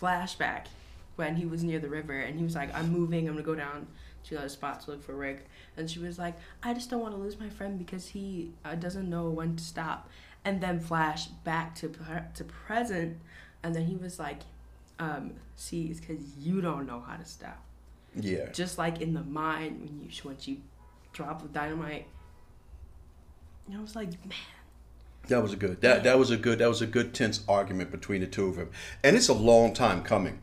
flashback 0.00 0.66
when 1.22 1.36
he 1.36 1.46
was 1.46 1.62
near 1.62 1.78
the 1.78 1.88
river 1.88 2.18
and 2.26 2.36
he 2.38 2.44
was 2.44 2.54
like, 2.56 2.74
I'm 2.74 2.90
moving, 2.90 3.28
I'm 3.28 3.34
gonna 3.34 3.44
go 3.44 3.54
down 3.54 3.86
to 4.24 4.34
another 4.34 4.48
spot 4.48 4.80
to 4.82 4.90
look 4.90 5.02
for 5.02 5.14
Rick. 5.14 5.48
And 5.76 5.88
she 5.90 5.98
was 5.98 6.18
like, 6.18 6.34
I 6.62 6.74
just 6.74 6.90
don't 6.90 7.00
want 7.00 7.14
to 7.14 7.20
lose 7.20 7.38
my 7.38 7.48
friend 7.48 7.78
because 7.78 8.08
he 8.08 8.50
uh, 8.64 8.74
doesn't 8.74 9.08
know 9.08 9.30
when 9.30 9.56
to 9.56 9.64
stop. 9.64 10.08
and 10.44 10.60
then 10.60 10.80
flash 10.80 11.26
back 11.44 11.72
to 11.80 11.88
pre- 11.88 12.28
to 12.34 12.42
present, 12.44 13.16
and 13.62 13.70
then 13.74 13.84
he 13.86 13.94
was 13.94 14.18
like, 14.18 14.40
um, 14.98 15.24
"See, 15.54 15.82
it's 15.90 16.00
because 16.00 16.22
you 16.46 16.60
don't 16.60 16.84
know 16.90 17.00
how 17.06 17.16
to 17.16 17.24
stop." 17.24 17.60
Yeah. 18.16 18.50
Just 18.52 18.76
like 18.76 19.00
in 19.00 19.14
the 19.14 19.22
mind 19.22 19.72
when 19.82 19.92
you 20.02 20.08
once 20.24 20.48
you 20.48 20.56
drop 21.12 21.36
the 21.42 21.48
dynamite. 21.60 22.06
And 23.68 23.76
I 23.76 23.80
was 23.80 23.94
like, 23.94 24.08
man, 24.26 24.36
That 25.28 25.42
was 25.42 25.52
a 25.52 25.56
good. 25.56 25.80
That 25.80 26.02
that 26.02 26.18
was 26.18 26.30
a 26.32 26.36
good. 26.36 26.58
That 26.58 26.68
was 26.68 26.82
a 26.82 26.86
good 26.86 27.14
tense 27.14 27.44
argument 27.48 27.90
between 27.92 28.20
the 28.20 28.26
two 28.26 28.46
of 28.48 28.56
them, 28.56 28.70
and 29.04 29.14
it's 29.16 29.28
a 29.28 29.38
long 29.50 29.72
time 29.72 30.02
coming. 30.02 30.40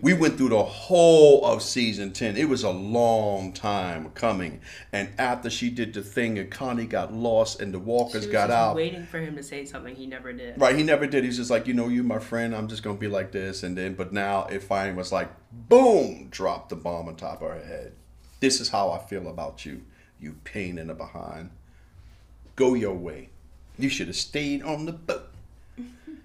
We 0.00 0.14
went 0.14 0.36
through 0.36 0.48
the 0.48 0.64
whole 0.64 1.44
of 1.44 1.62
season 1.62 2.12
ten. 2.12 2.36
It 2.36 2.48
was 2.48 2.64
a 2.64 2.70
long 2.70 3.52
time 3.52 4.10
coming, 4.10 4.60
and 4.92 5.10
after 5.18 5.48
she 5.48 5.70
did 5.70 5.94
the 5.94 6.02
thing, 6.02 6.38
and 6.38 6.50
Connie 6.50 6.86
got 6.86 7.12
lost, 7.12 7.60
and 7.60 7.72
the 7.72 7.78
walkers 7.78 8.26
got 8.26 8.50
out. 8.50 8.74
waiting 8.74 9.06
for 9.06 9.18
him 9.18 9.36
to 9.36 9.42
say 9.42 9.64
something 9.64 9.94
he 9.94 10.06
never 10.06 10.32
did. 10.32 10.60
Right, 10.60 10.76
he 10.76 10.82
never 10.82 11.06
did. 11.06 11.22
He's 11.24 11.36
just 11.36 11.50
like, 11.50 11.66
you 11.66 11.74
know, 11.74 11.88
you 11.88 12.02
my 12.02 12.18
friend. 12.18 12.54
I'm 12.54 12.66
just 12.66 12.82
gonna 12.82 12.98
be 12.98 13.08
like 13.08 13.30
this, 13.30 13.62
and 13.62 13.78
then, 13.78 13.94
but 13.94 14.12
now 14.12 14.46
it 14.46 14.62
finally 14.62 14.96
was 14.96 15.12
like, 15.12 15.30
boom, 15.52 16.28
dropped 16.30 16.70
the 16.70 16.76
bomb 16.76 17.08
on 17.08 17.16
top 17.16 17.42
of 17.42 17.50
her 17.50 17.64
head. 17.64 17.92
This 18.40 18.60
is 18.60 18.68
how 18.68 18.90
I 18.90 18.98
feel 18.98 19.28
about 19.28 19.64
you, 19.64 19.82
you 20.20 20.36
pain 20.44 20.78
in 20.78 20.88
the 20.88 20.94
behind. 20.94 21.50
Go 22.56 22.74
your 22.74 22.94
way. 22.94 23.30
You 23.78 23.88
should 23.88 24.08
have 24.08 24.16
stayed 24.16 24.62
on 24.62 24.86
the 24.86 24.92
boat. 24.92 25.30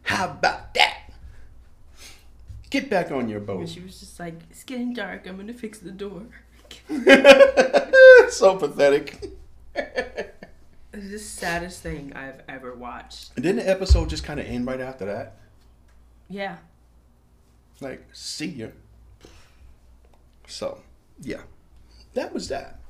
How 0.03 0.31
about 0.31 0.73
that? 0.73 1.00
Get 2.71 2.89
back 2.89 3.11
on 3.11 3.29
your 3.29 3.39
boat. 3.41 3.59
And 3.59 3.69
she 3.69 3.81
was 3.81 3.99
just 3.99 4.19
like, 4.19 4.33
it's 4.49 4.63
getting 4.63 4.93
dark. 4.93 5.27
I'm 5.27 5.37
gonna 5.37 5.53
fix 5.53 5.77
the 5.77 5.91
door. 5.91 6.23
so 8.29 8.57
pathetic. 8.57 9.23
It's 10.93 11.09
the 11.09 11.19
saddest 11.19 11.81
thing 11.81 12.11
I've 12.13 12.41
ever 12.49 12.75
watched. 12.75 13.31
And 13.37 13.45
then 13.45 13.55
the 13.55 13.67
episode 13.67 14.09
just 14.09 14.25
kind 14.25 14.41
of 14.41 14.45
end 14.45 14.67
right 14.67 14.81
after 14.81 15.05
that. 15.05 15.37
Yeah. 16.29 16.57
Like, 17.79 18.03
see 18.11 18.47
ya. 18.47 18.67
So, 20.47 20.79
yeah, 21.21 21.43
that 22.13 22.33
was 22.33 22.49
that. 22.49 22.81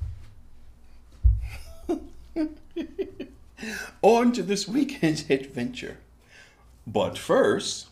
On 4.02 4.32
to 4.32 4.42
this 4.42 4.68
weekend's 4.68 5.30
adventure. 5.30 5.98
But 6.88 7.20
first, 7.20 7.91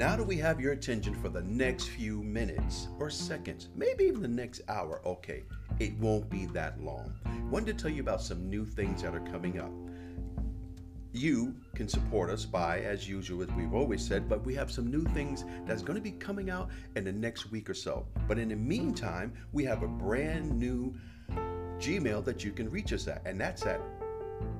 now 0.00 0.16
that 0.16 0.24
we 0.24 0.38
have 0.38 0.58
your 0.58 0.72
attention 0.72 1.14
for 1.14 1.28
the 1.28 1.42
next 1.42 1.90
few 1.90 2.22
minutes 2.22 2.88
or 2.98 3.10
seconds, 3.10 3.68
maybe 3.76 4.04
even 4.04 4.22
the 4.22 4.28
next 4.28 4.62
hour, 4.66 5.02
okay, 5.04 5.42
it 5.78 5.94
won't 5.98 6.30
be 6.30 6.46
that 6.46 6.82
long. 6.82 7.12
Wanted 7.50 7.76
to 7.76 7.82
tell 7.82 7.90
you 7.90 8.00
about 8.00 8.22
some 8.22 8.48
new 8.48 8.64
things 8.64 9.02
that 9.02 9.14
are 9.14 9.20
coming 9.20 9.60
up. 9.60 9.70
You 11.12 11.54
can 11.74 11.86
support 11.86 12.30
us 12.30 12.46
by, 12.46 12.80
as 12.80 13.06
usual, 13.06 13.42
as 13.42 13.50
we've 13.50 13.74
always 13.74 14.02
said, 14.02 14.26
but 14.26 14.42
we 14.42 14.54
have 14.54 14.70
some 14.72 14.90
new 14.90 15.04
things 15.12 15.44
that's 15.66 15.82
going 15.82 15.96
to 15.96 16.02
be 16.02 16.12
coming 16.12 16.48
out 16.48 16.70
in 16.96 17.04
the 17.04 17.12
next 17.12 17.50
week 17.50 17.68
or 17.68 17.74
so. 17.74 18.06
But 18.26 18.38
in 18.38 18.48
the 18.48 18.56
meantime, 18.56 19.34
we 19.52 19.64
have 19.64 19.82
a 19.82 19.88
brand 19.88 20.58
new 20.58 20.94
Gmail 21.78 22.24
that 22.24 22.42
you 22.42 22.52
can 22.52 22.70
reach 22.70 22.94
us 22.94 23.06
at, 23.06 23.20
and 23.26 23.38
that's 23.38 23.66
at 23.66 23.82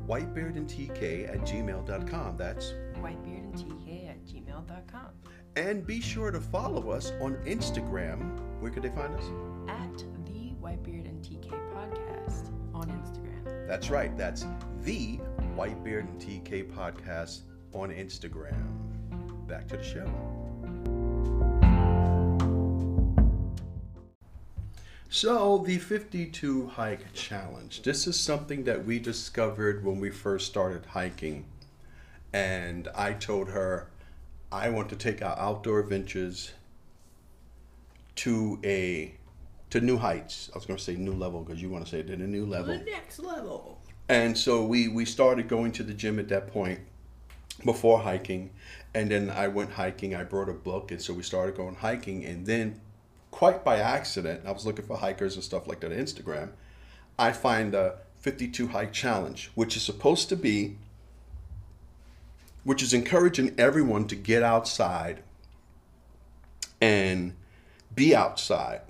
whitebeardandtk 0.07 1.33
at 1.33 1.40
gmail.com. 1.40 2.37
That's 2.37 2.74
Whitebeardandtk 3.00 4.11
at 4.11 4.26
gmail.com. 4.26 5.29
and 5.56 5.86
be 5.86 6.00
sure 6.00 6.30
to 6.30 6.40
follow 6.40 6.90
us 6.90 7.12
on 7.20 7.34
Instagram. 7.44 8.38
Where 8.60 8.70
could 8.70 8.82
they 8.82 8.90
find 8.90 9.14
us? 9.14 9.24
At 9.68 9.98
the 10.26 10.52
Whitebeard 10.62 11.08
and 11.08 11.22
TK 11.24 11.50
podcast 11.74 12.50
on 12.74 12.88
Instagram. 12.88 13.66
That's 13.66 13.90
right. 13.90 14.16
That's 14.16 14.46
the 14.82 15.18
Whitebeard 15.56 16.00
and 16.00 16.20
TK 16.20 16.70
podcast 16.72 17.40
on 17.74 17.90
Instagram. 17.90 18.76
Back 19.46 19.68
to 19.68 19.76
the 19.76 19.82
show. 19.82 20.06
So, 25.12 25.58
the 25.58 25.78
52 25.78 26.68
hike 26.68 27.12
challenge. 27.14 27.82
This 27.82 28.06
is 28.06 28.18
something 28.18 28.62
that 28.64 28.84
we 28.84 29.00
discovered 29.00 29.84
when 29.84 29.98
we 29.98 30.10
first 30.10 30.46
started 30.46 30.86
hiking. 30.86 31.46
And 32.32 32.86
I 32.94 33.14
told 33.14 33.48
her 33.48 33.88
I 34.52 34.70
want 34.70 34.88
to 34.90 34.96
take 34.96 35.22
our 35.22 35.38
outdoor 35.38 35.80
adventures 35.80 36.52
to 38.16 38.58
a 38.64 39.14
to 39.70 39.80
new 39.80 39.96
heights. 39.96 40.50
I 40.52 40.58
was 40.58 40.66
going 40.66 40.76
to 40.76 40.82
say 40.82 40.96
new 40.96 41.14
level 41.14 41.42
because 41.42 41.62
you 41.62 41.70
want 41.70 41.84
to 41.84 41.90
say 41.90 42.00
it 42.00 42.10
at 42.10 42.18
a 42.18 42.26
new 42.26 42.44
level. 42.44 42.76
The 42.76 42.84
next 42.84 43.20
level. 43.20 43.80
And 44.08 44.36
so 44.36 44.64
we 44.64 44.88
we 44.88 45.04
started 45.04 45.48
going 45.48 45.72
to 45.72 45.82
the 45.82 45.94
gym 45.94 46.18
at 46.18 46.28
that 46.28 46.48
point 46.48 46.80
before 47.64 48.00
hiking, 48.00 48.50
and 48.94 49.10
then 49.10 49.30
I 49.30 49.48
went 49.48 49.70
hiking. 49.70 50.14
I 50.14 50.24
brought 50.24 50.48
a 50.48 50.54
book, 50.54 50.90
and 50.90 51.00
so 51.00 51.14
we 51.14 51.22
started 51.22 51.56
going 51.56 51.76
hiking. 51.76 52.24
And 52.24 52.44
then, 52.46 52.80
quite 53.30 53.64
by 53.64 53.78
accident, 53.78 54.42
I 54.46 54.52
was 54.52 54.66
looking 54.66 54.84
for 54.84 54.96
hikers 54.96 55.36
and 55.36 55.44
stuff 55.44 55.68
like 55.68 55.80
that 55.80 55.92
on 55.92 55.98
Instagram. 55.98 56.50
I 57.18 57.32
find 57.32 57.74
a 57.74 57.98
52 58.16 58.68
hike 58.68 58.92
challenge, 58.92 59.50
which 59.54 59.76
is 59.76 59.82
supposed 59.82 60.28
to 60.30 60.36
be, 60.36 60.78
which 62.64 62.83
is 62.83 62.92
encouraging 62.92 63.55
everyone 63.59 64.07
to 64.07 64.16
get 64.16 64.42
outside 64.42 65.23
and 66.81 67.35
be 67.94 68.14
outside. 68.14 68.83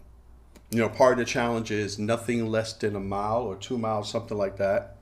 You 0.70 0.78
know, 0.78 0.88
part 0.88 1.12
of 1.12 1.18
the 1.18 1.24
challenge 1.24 1.70
is 1.70 1.98
nothing 1.98 2.46
less 2.46 2.72
than 2.72 2.94
a 2.94 3.00
mile 3.00 3.42
or 3.42 3.56
two 3.56 3.76
miles, 3.76 4.10
something 4.10 4.38
like 4.38 4.56
that. 4.58 4.96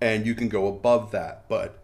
And 0.00 0.26
you 0.26 0.34
can 0.34 0.48
go 0.48 0.68
above 0.68 1.10
that, 1.12 1.48
but 1.48 1.78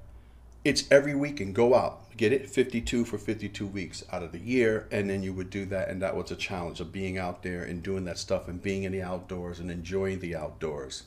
it's 0.65 0.85
every 0.91 1.15
week 1.15 1.41
and 1.41 1.55
go 1.55 1.75
out. 1.75 2.17
Get 2.17 2.33
it? 2.33 2.51
52 2.51 3.05
for 3.05 3.17
52 3.17 3.67
weeks 3.67 4.05
out 4.13 4.23
of 4.23 4.33
the 4.33 4.41
year. 4.41 4.89
And 4.91 5.09
then 5.09 5.23
you 5.23 5.33
would 5.33 5.51
do 5.51 5.65
that. 5.67 5.89
And 5.89 6.03
that 6.03 6.17
was 6.17 6.31
a 6.31 6.37
challenge 6.37 6.81
of 6.81 6.93
being 6.93 7.17
out 7.17 7.43
there 7.43 7.63
and 7.63 7.83
doing 7.83 8.05
that 8.05 8.19
stuff 8.19 8.49
and 8.49 8.61
being 8.61 8.83
in 8.83 8.93
the 8.93 9.03
outdoors 9.03 9.61
and 9.61 9.71
enjoying 9.71 10.19
the 10.19 10.35
outdoors. 10.35 11.05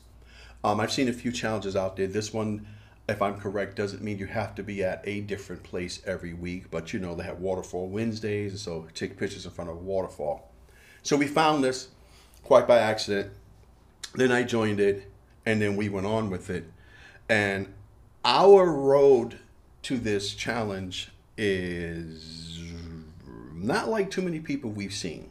Um, 0.64 0.80
I've 0.80 0.92
seen 0.92 1.08
a 1.08 1.12
few 1.12 1.32
challenges 1.32 1.76
out 1.76 1.96
there. 1.96 2.06
This 2.06 2.32
one, 2.32 2.66
if 3.08 3.20
I'm 3.20 3.38
correct, 3.38 3.76
doesn't 3.76 4.02
mean 4.02 4.18
you 4.18 4.26
have 4.26 4.54
to 4.54 4.62
be 4.62 4.84
at 4.84 5.02
a 5.04 5.20
different 5.20 5.62
place 5.62 6.00
every 6.06 6.32
week. 6.32 6.70
But 6.70 6.92
you 6.92 7.00
know, 7.00 7.14
they 7.14 7.24
have 7.24 7.40
waterfall 7.40 7.88
Wednesdays. 7.88 8.52
And 8.52 8.60
so 8.60 8.86
take 8.94 9.16
pictures 9.16 9.44
in 9.44 9.50
front 9.50 9.70
of 9.70 9.76
a 9.76 9.80
waterfall. 9.80 10.50
So 11.02 11.16
we 11.16 11.26
found 11.26 11.64
this 11.64 11.88
quite 12.42 12.66
by 12.66 12.78
accident. 12.78 13.32
Then 14.14 14.30
I 14.30 14.42
joined 14.42 14.78
it, 14.78 15.10
and 15.46 15.60
then 15.60 15.76
we 15.76 15.88
went 15.88 16.06
on 16.06 16.30
with 16.30 16.50
it. 16.50 16.64
And 17.28 17.72
our 18.24 18.70
road 18.70 19.38
to 19.82 19.98
this 19.98 20.34
challenge 20.34 21.10
is 21.36 22.60
not 23.54 23.88
like 23.88 24.10
too 24.10 24.22
many 24.22 24.38
people 24.38 24.70
we've 24.70 24.92
seen 24.92 25.30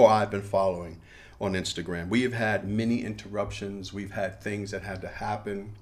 or 0.00 0.08
I've 0.08 0.30
been 0.30 0.42
following 0.42 1.00
on 1.40 1.52
Instagram. 1.52 2.08
We 2.08 2.22
have 2.22 2.32
had 2.32 2.66
many 2.66 3.04
interruptions. 3.04 3.92
We've 3.92 4.12
had 4.12 4.40
things 4.40 4.70
that 4.70 4.82
had 4.82 5.00
to 5.02 5.08
happen 5.08 5.74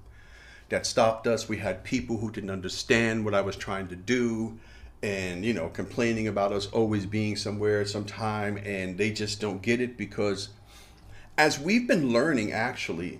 that 0.69 0.85
stopped 0.85 1.27
us. 1.27 1.49
We 1.49 1.57
had 1.57 1.83
people 1.83 2.17
who 2.17 2.31
didn't 2.31 2.49
understand 2.49 3.25
what 3.25 3.33
I 3.33 3.41
was 3.41 3.55
trying 3.55 3.87
to 3.89 3.95
do 3.95 4.57
and, 5.01 5.43
you 5.45 5.53
know, 5.53 5.69
complaining 5.69 6.27
about 6.27 6.51
us 6.51 6.67
always 6.67 7.05
being 7.05 7.35
somewhere 7.35 7.81
at 7.81 7.89
some 7.89 8.05
time 8.05 8.57
and 8.57 8.97
they 8.97 9.11
just 9.11 9.39
don't 9.39 9.61
get 9.61 9.81
it 9.81 9.97
because 9.97 10.49
as 11.37 11.59
we've 11.59 11.87
been 11.87 12.11
learning 12.11 12.51
actually 12.51 13.19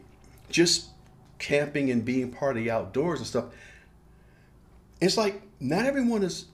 just 0.50 0.90
camping 1.38 1.90
and 1.90 2.04
being 2.04 2.32
part 2.32 2.58
of 2.58 2.64
the 2.64 2.70
outdoors 2.70 3.20
and 3.20 3.28
stuff, 3.28 3.46
it's 5.00 5.18
like 5.18 5.42
not 5.60 5.86
everyone 5.86 6.24
is 6.24 6.46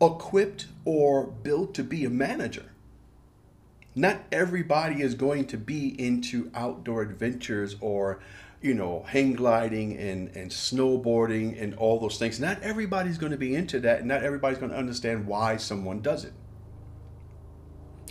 equipped 0.00 0.66
or 0.84 1.24
built 1.24 1.74
to 1.74 1.82
be 1.82 2.04
a 2.04 2.10
manager. 2.10 2.66
Not 3.94 4.20
everybody 4.30 5.00
is 5.00 5.14
going 5.14 5.46
to 5.46 5.56
be 5.56 5.88
into 6.00 6.50
outdoor 6.54 7.02
adventures 7.02 7.76
or, 7.80 8.20
you 8.66 8.74
know, 8.74 9.04
hang 9.06 9.32
gliding 9.34 9.96
and, 9.96 10.34
and 10.36 10.50
snowboarding 10.50 11.62
and 11.62 11.74
all 11.76 12.00
those 12.00 12.18
things. 12.18 12.40
Not 12.40 12.60
everybody's 12.62 13.16
going 13.16 13.30
to 13.30 13.38
be 13.38 13.54
into 13.54 13.78
that. 13.80 14.00
And 14.00 14.08
not 14.08 14.24
everybody's 14.24 14.58
going 14.58 14.72
to 14.72 14.76
understand 14.76 15.26
why 15.26 15.56
someone 15.56 16.00
does 16.00 16.24
it 16.24 16.32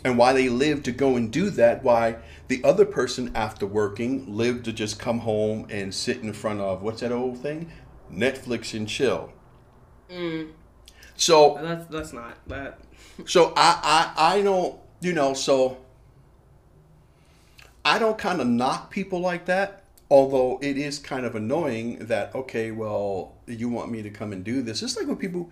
and 0.06 0.20
why 0.20 0.32
they 0.34 0.48
live 0.48 0.84
to 0.84 0.92
go 0.92 1.16
and 1.16 1.32
do 1.32 1.50
that 1.50 1.84
why 1.84 2.16
the 2.48 2.64
other 2.64 2.86
person 2.86 3.32
after 3.34 3.66
working 3.66 4.38
lived 4.38 4.64
to 4.66 4.72
just 4.72 5.00
come 5.00 5.20
home 5.20 5.66
and 5.72 5.94
sit 5.94 6.22
in 6.22 6.32
front 6.32 6.62
of 6.62 6.84
what's 6.84 7.02
that 7.02 7.12
old 7.12 7.40
thing 7.40 7.72
netflix 8.14 8.76
and 8.76 8.88
chill 8.88 9.34
mm. 10.12 10.48
so 11.16 11.58
That's 11.60 11.88
that's 11.88 12.14
not 12.14 12.38
that. 12.48 12.80
so 13.26 13.52
I, 13.58 14.14
I 14.16 14.36
i 14.36 14.42
don't 14.44 14.78
you 15.02 15.14
know 15.14 15.34
so 15.34 15.78
i 17.84 17.98
don't 17.98 18.18
kind 18.18 18.40
of 18.42 18.48
knock 18.48 18.92
people 18.92 19.20
like 19.22 19.46
that 19.46 19.85
although 20.10 20.60
it 20.62 20.78
is 20.78 21.00
kind 21.00 21.26
of 21.26 21.36
annoying 21.36 21.98
that 22.00 22.34
okay 22.36 22.72
well 22.72 23.34
you 23.48 23.70
want 23.70 23.92
me 23.92 24.02
to 24.02 24.10
come 24.10 24.32
and 24.32 24.44
do 24.44 24.62
this 24.62 24.84
it's 24.84 24.96
like 24.98 25.08
when 25.08 25.18
people 25.18 25.50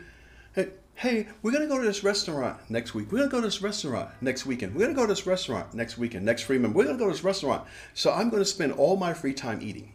hey, 0.53 0.69
hey, 0.95 1.27
we're 1.41 1.51
gonna 1.51 1.67
go 1.67 1.79
to 1.79 1.85
this 1.85 2.03
restaurant 2.03 2.57
next 2.69 2.93
week. 2.93 3.11
We're 3.11 3.19
gonna 3.19 3.31
go 3.31 3.41
to 3.41 3.47
this 3.47 3.61
restaurant 3.61 4.09
next 4.21 4.45
weekend. 4.45 4.75
We're 4.75 4.81
gonna 4.81 4.93
go 4.93 5.01
to 5.01 5.07
this 5.07 5.25
restaurant 5.25 5.73
next 5.73 5.97
weekend. 5.97 6.25
Next 6.25 6.43
free 6.43 6.57
Freeman, 6.57 6.73
we're 6.73 6.85
gonna 6.85 6.97
go 6.97 7.07
to 7.07 7.11
this 7.11 7.23
restaurant. 7.23 7.67
So 7.93 8.11
I'm 8.11 8.29
gonna 8.29 8.45
spend 8.45 8.73
all 8.73 8.95
my 8.95 9.13
free 9.13 9.33
time 9.33 9.59
eating. 9.61 9.93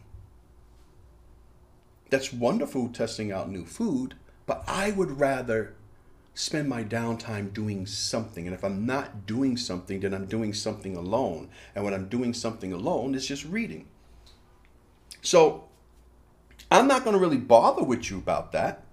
That's 2.09 2.33
wonderful 2.33 2.89
testing 2.89 3.31
out 3.31 3.49
new 3.49 3.65
food, 3.65 4.15
but 4.45 4.63
I 4.67 4.91
would 4.91 5.19
rather 5.19 5.75
spend 6.33 6.67
my 6.67 6.83
downtime 6.83 7.53
doing 7.53 7.85
something. 7.85 8.47
And 8.47 8.55
if 8.55 8.63
I'm 8.63 8.85
not 8.85 9.25
doing 9.25 9.57
something, 9.57 9.99
then 9.99 10.13
I'm 10.13 10.25
doing 10.25 10.53
something 10.53 10.95
alone. 10.95 11.49
And 11.75 11.85
when 11.85 11.93
I'm 11.93 12.09
doing 12.09 12.33
something 12.33 12.73
alone, 12.73 13.13
it's 13.13 13.27
just 13.27 13.45
reading. 13.45 13.87
So 15.21 15.65
I'm 16.71 16.87
not 16.87 17.03
going 17.03 17.15
to 17.15 17.19
really 17.19 17.37
bother 17.37 17.83
with 17.83 18.09
you 18.09 18.17
about 18.17 18.51
that. 18.51 18.83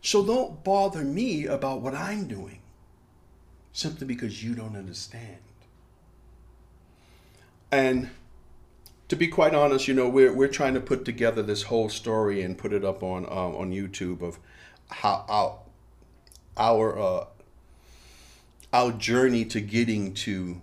So 0.00 0.24
don't 0.24 0.62
bother 0.64 1.02
me 1.02 1.46
about 1.46 1.80
what 1.80 1.94
I'm 1.94 2.26
doing 2.28 2.60
simply 3.72 4.06
because 4.06 4.42
you 4.42 4.54
don't 4.54 4.76
understand. 4.76 5.38
And 7.70 8.10
to 9.08 9.16
be 9.16 9.28
quite 9.28 9.54
honest, 9.54 9.88
you 9.88 9.94
know, 9.94 10.08
we're, 10.08 10.32
we're 10.32 10.48
trying 10.48 10.74
to 10.74 10.80
put 10.80 11.04
together 11.04 11.42
this 11.42 11.64
whole 11.64 11.88
story 11.88 12.42
and 12.42 12.56
put 12.56 12.72
it 12.72 12.84
up 12.84 13.02
on 13.02 13.24
um, 13.26 13.56
on 13.56 13.72
YouTube 13.72 14.22
of 14.22 14.38
how 14.90 15.24
our 15.28 15.58
our 16.56 16.98
uh, 16.98 17.24
our 18.72 18.92
journey 18.92 19.44
to 19.46 19.60
getting 19.60 20.14
to 20.14 20.60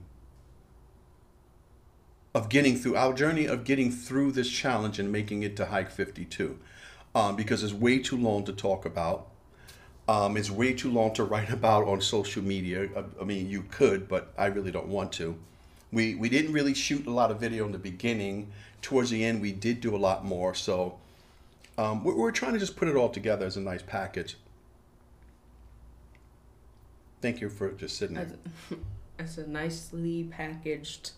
of 2.36 2.50
getting 2.50 2.76
through 2.76 2.98
our 2.98 3.14
journey 3.14 3.46
of 3.46 3.64
getting 3.64 3.90
through 3.90 4.34
this 4.34 4.50
challenge 4.50 5.00
and 5.00 5.10
making 5.10 5.42
it 5.42 5.56
to 5.56 5.68
hike 5.68 5.90
52 5.90 6.60
um, 7.16 7.38
because 7.38 7.64
it's 7.64 7.74
way 7.74 7.98
too 7.98 8.18
long 8.18 8.44
to 8.44 8.52
talk 8.52 8.86
about. 8.86 9.28
Um, 10.08 10.36
it's 10.36 10.52
way 10.52 10.74
too 10.74 10.92
long 10.92 11.14
to 11.14 11.24
write 11.24 11.50
about 11.60 11.88
on 11.88 12.02
social 12.02 12.44
media. 12.44 12.90
I, 12.96 13.04
I 13.22 13.24
mean 13.24 13.50
you 13.50 13.64
could 13.72 14.10
but 14.10 14.34
i 14.38 14.48
really 14.48 14.70
don't 14.70 14.90
want 14.90 15.14
to. 15.14 15.38
We 15.94 16.16
we 16.16 16.28
didn't 16.28 16.52
really 16.52 16.74
shoot 16.74 17.08
a 17.08 17.12
lot 17.12 17.32
of 17.32 17.40
video 17.40 17.66
in 17.66 17.72
the 17.72 17.80
beginning. 17.80 18.52
Towards 18.82 19.10
the 19.10 19.24
end 19.24 19.42
we 19.42 19.54
did 19.54 19.80
do 19.80 19.96
a 19.96 19.98
lot 19.98 20.26
more 20.26 20.54
so 20.54 20.98
um, 21.78 22.04
we're, 22.04 22.16
we're 22.16 22.32
trying 22.32 22.54
to 22.54 22.60
just 22.60 22.76
put 22.76 22.90
it 22.90 22.96
all 22.98 23.10
together 23.10 23.46
as 23.46 23.56
a 23.56 23.62
nice 23.62 23.82
package. 23.82 24.38
Thank 27.22 27.40
you 27.40 27.50
for 27.50 27.72
just 27.72 27.98
sitting 27.98 28.16
there. 28.16 28.28
As, 28.70 28.78
as 29.38 29.38
a 29.38 29.48
nicely 29.48 30.28
packaged 30.30 31.12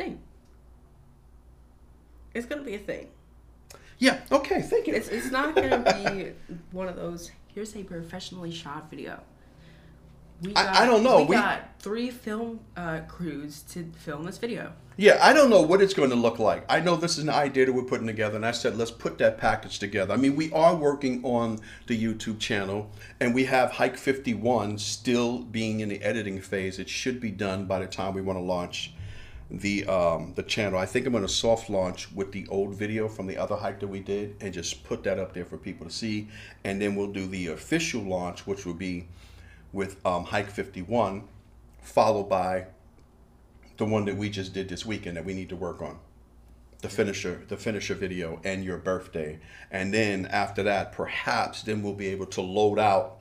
thing. 0.00 0.18
It's 2.34 2.46
gonna 2.46 2.62
be 2.62 2.74
a 2.74 2.78
thing. 2.78 3.08
yeah 3.98 4.20
okay 4.32 4.62
thank 4.62 4.86
you 4.86 4.94
It's 4.94 5.08
it's 5.08 5.30
not 5.30 5.54
gonna 5.54 5.82
be 5.82 6.32
one 6.72 6.88
of 6.88 6.96
those. 6.96 7.30
Here's 7.54 7.74
a 7.76 7.82
professionally 7.82 8.52
shot 8.52 8.88
video. 8.90 9.20
We 10.42 10.54
I- 10.54 10.82
I 10.82 10.86
don't 10.86 11.02
know, 11.02 11.18
We, 11.18 11.24
we- 11.30 11.36
got 11.36 11.60
three 11.80 12.10
film 12.10 12.60
uh, 12.76 13.00
crews 13.08 13.62
to 13.72 13.78
film 13.98 14.24
this 14.24 14.38
video. 14.38 14.72
Yeah, 14.96 15.18
I 15.20 15.32
don't 15.32 15.50
know 15.50 15.60
what 15.62 15.80
it's 15.82 15.92
going 15.94 16.10
to 16.10 16.16
look 16.16 16.38
like. 16.38 16.64
I 16.68 16.80
know 16.80 16.94
this 16.96 17.16
is 17.18 17.24
an 17.24 17.30
idea 17.30 17.66
that 17.66 17.72
we're 17.72 17.84
putting 17.94 18.06
together, 18.06 18.36
and 18.36 18.44
I 18.46 18.50
said 18.52 18.76
let's 18.76 18.90
put 18.90 19.18
that 19.18 19.36
package 19.38 19.78
together. 19.78 20.12
I 20.14 20.16
mean, 20.18 20.36
we 20.36 20.50
are 20.52 20.74
working 20.74 21.22
on 21.24 21.58
the 21.88 21.96
YouTube 22.02 22.38
channel, 22.38 22.90
and 23.18 23.34
we 23.34 23.44
have 23.46 23.72
Hike 23.72 23.96
51 23.96 24.78
still 24.78 25.38
being 25.40 25.80
in 25.80 25.88
the 25.88 26.02
editing 26.02 26.40
phase. 26.40 26.78
It 26.78 26.88
should 26.88 27.18
be 27.20 27.30
done 27.30 27.64
by 27.66 27.78
the 27.78 27.86
time 27.86 28.14
we 28.14 28.20
want 28.22 28.38
to 28.38 28.42
launch 28.42 28.92
the 29.50 29.84
um, 29.86 30.32
the 30.36 30.42
channel. 30.42 30.78
I 30.78 30.86
think 30.86 31.06
I'm 31.06 31.12
going 31.12 31.26
to 31.26 31.28
soft 31.28 31.68
launch 31.68 32.10
with 32.12 32.32
the 32.32 32.46
old 32.48 32.74
video 32.74 33.08
from 33.08 33.26
the 33.26 33.36
other 33.36 33.56
hike 33.56 33.80
that 33.80 33.88
we 33.88 34.00
did, 34.00 34.36
and 34.40 34.54
just 34.54 34.84
put 34.84 35.02
that 35.04 35.18
up 35.18 35.34
there 35.34 35.44
for 35.44 35.56
people 35.56 35.86
to 35.86 35.92
see, 35.92 36.28
and 36.64 36.80
then 36.80 36.94
we'll 36.94 37.12
do 37.12 37.26
the 37.26 37.48
official 37.48 38.02
launch, 38.02 38.46
which 38.46 38.64
will 38.64 38.74
be 38.74 39.08
with 39.72 40.04
um, 40.06 40.24
Hike 40.24 40.50
51, 40.50 41.24
followed 41.80 42.28
by 42.28 42.66
the 43.76 43.84
one 43.84 44.04
that 44.04 44.16
we 44.16 44.28
just 44.28 44.52
did 44.52 44.68
this 44.68 44.84
weekend 44.84 45.16
that 45.16 45.24
we 45.24 45.34
need 45.34 45.48
to 45.48 45.56
work 45.56 45.80
on. 45.82 45.98
The 46.82 46.88
finisher 46.88 47.42
the 47.48 47.56
finisher 47.56 47.94
video 47.94 48.40
and 48.44 48.64
your 48.64 48.78
birthday. 48.78 49.38
And 49.70 49.92
then 49.92 50.26
after 50.26 50.62
that 50.62 50.92
perhaps 50.92 51.62
then 51.62 51.82
we'll 51.82 51.94
be 51.94 52.08
able 52.08 52.26
to 52.26 52.40
load 52.40 52.78
out 52.78 53.18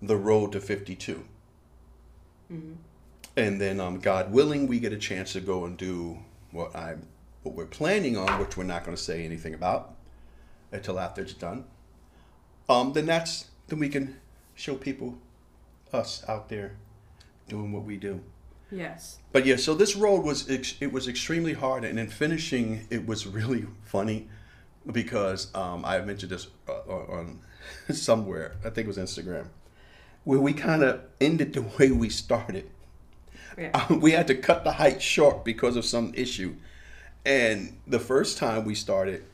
the 0.00 0.16
road 0.16 0.52
to 0.52 0.60
52 0.60 1.24
and 3.38 3.60
then 3.60 3.80
um, 3.80 3.98
god 3.98 4.32
willing 4.32 4.66
we 4.66 4.78
get 4.78 4.92
a 4.92 4.96
chance 4.98 5.32
to 5.32 5.40
go 5.40 5.64
and 5.64 5.76
do 5.76 6.18
what 6.50 6.74
i 6.74 6.94
what 7.42 7.54
we're 7.54 7.66
planning 7.66 8.16
on 8.16 8.38
which 8.40 8.56
we're 8.56 8.64
not 8.64 8.84
going 8.84 8.96
to 8.96 9.02
say 9.02 9.24
anything 9.24 9.54
about 9.54 9.94
until 10.72 10.98
after 10.98 11.22
it's 11.22 11.32
done 11.34 11.64
um, 12.68 12.92
then 12.92 13.06
that's 13.06 13.46
then 13.68 13.78
we 13.78 13.88
can 13.88 14.16
show 14.54 14.74
people 14.74 15.18
us 15.92 16.22
out 16.28 16.48
there 16.48 16.76
doing 17.48 17.72
what 17.72 17.84
we 17.84 17.96
do 17.96 18.20
Yes. 18.70 19.18
but 19.32 19.46
yeah, 19.46 19.56
so 19.56 19.74
this 19.74 19.96
road 19.96 20.22
was 20.24 20.50
ex- 20.50 20.74
it 20.78 20.92
was 20.92 21.08
extremely 21.08 21.54
hard, 21.54 21.84
and 21.86 21.98
in 21.98 22.08
finishing, 22.08 22.86
it 22.90 23.06
was 23.06 23.26
really 23.26 23.64
funny 23.82 24.28
because 24.92 25.54
um, 25.54 25.86
I 25.86 25.98
mentioned 26.02 26.32
this 26.32 26.48
uh, 26.68 26.72
on 26.86 27.40
on 27.88 27.94
somewhere. 27.94 28.56
I 28.62 28.68
think 28.68 28.84
it 28.84 28.88
was 28.88 28.98
Instagram, 28.98 29.46
where 30.24 30.38
we 30.38 30.52
kind 30.52 30.82
of 30.82 31.00
ended 31.18 31.54
the 31.54 31.62
way 31.62 31.90
we 31.90 32.10
started. 32.10 32.68
Yeah. 33.58 33.86
We 33.90 34.12
had 34.12 34.28
to 34.28 34.34
cut 34.34 34.64
the 34.64 34.72
hike 34.72 35.00
short 35.00 35.44
because 35.44 35.76
of 35.76 35.84
some 35.84 36.12
issue, 36.14 36.54
and 37.26 37.76
the 37.86 37.98
first 37.98 38.38
time 38.38 38.64
we 38.64 38.74
started, 38.74 39.24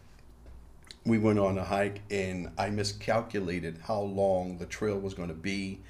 we 1.05 1.19
went 1.19 1.39
on 1.39 1.59
a 1.59 1.65
hike, 1.65 2.01
and 2.11 2.51
I 2.57 2.71
miscalculated 2.71 3.79
how 3.85 4.01
long 4.01 4.59
the 4.59 4.67
trail 4.67 4.99
was 4.99 5.15
going 5.15 5.29
to 5.29 5.35
be. 5.35 5.81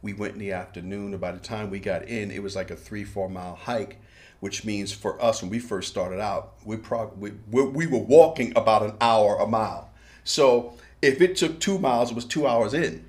We 0.00 0.14
went 0.14 0.34
in 0.34 0.40
the 0.40 0.52
afternoon, 0.52 1.12
and 1.12 1.20
by 1.20 1.32
the 1.32 1.38
time 1.38 1.70
we 1.70 1.78
got 1.78 2.08
in, 2.08 2.30
it 2.30 2.42
was 2.42 2.56
like 2.56 2.70
a 2.70 2.76
three, 2.76 3.04
four 3.04 3.28
mile 3.28 3.54
hike, 3.54 3.98
which 4.40 4.64
means 4.64 4.92
for 4.92 5.22
us 5.22 5.42
when 5.42 5.50
we 5.50 5.58
first 5.58 5.88
started 5.88 6.20
out, 6.20 6.54
we 6.64 6.76
probably 6.76 7.34
we, 7.50 7.62
we 7.62 7.86
were 7.86 7.98
walking 7.98 8.52
about 8.56 8.82
an 8.82 8.94
hour 9.00 9.36
a 9.36 9.46
mile. 9.46 9.90
So 10.24 10.74
if 11.02 11.20
it 11.20 11.36
took 11.36 11.60
two 11.60 11.78
miles, 11.78 12.10
it 12.10 12.14
was 12.14 12.24
two 12.24 12.46
hours 12.46 12.74
in. 12.74 13.04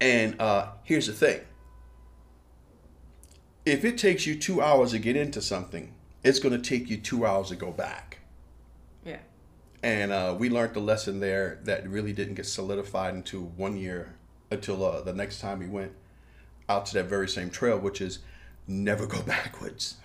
And 0.00 0.40
uh, 0.40 0.68
here's 0.84 1.08
the 1.08 1.12
thing: 1.12 1.40
if 3.64 3.84
it 3.84 3.98
takes 3.98 4.26
you 4.26 4.34
two 4.36 4.60
hours 4.60 4.90
to 4.92 4.98
get 4.98 5.16
into 5.16 5.40
something, 5.40 5.94
it's 6.24 6.38
going 6.38 6.60
to 6.60 6.68
take 6.68 6.88
you 6.90 6.96
two 6.96 7.26
hours 7.26 7.48
to 7.48 7.56
go 7.56 7.70
back. 7.70 8.18
Yeah. 9.04 9.18
And 9.82 10.12
uh, 10.12 10.36
we 10.38 10.48
learned 10.48 10.74
the 10.74 10.80
lesson 10.80 11.20
there 11.20 11.60
that 11.64 11.88
really 11.88 12.12
didn't 12.12 12.34
get 12.34 12.46
solidified 12.46 13.14
into 13.14 13.40
one 13.42 13.76
year 13.76 14.14
until 14.50 14.84
uh, 14.84 15.00
the 15.02 15.12
next 15.12 15.40
time 15.40 15.58
we 15.58 15.66
went 15.66 15.92
out 16.68 16.86
to 16.86 16.94
that 16.94 17.04
very 17.04 17.28
same 17.28 17.50
trail, 17.50 17.78
which 17.78 18.00
is 18.00 18.20
never 18.66 19.06
go 19.06 19.22
backwards. 19.26 19.96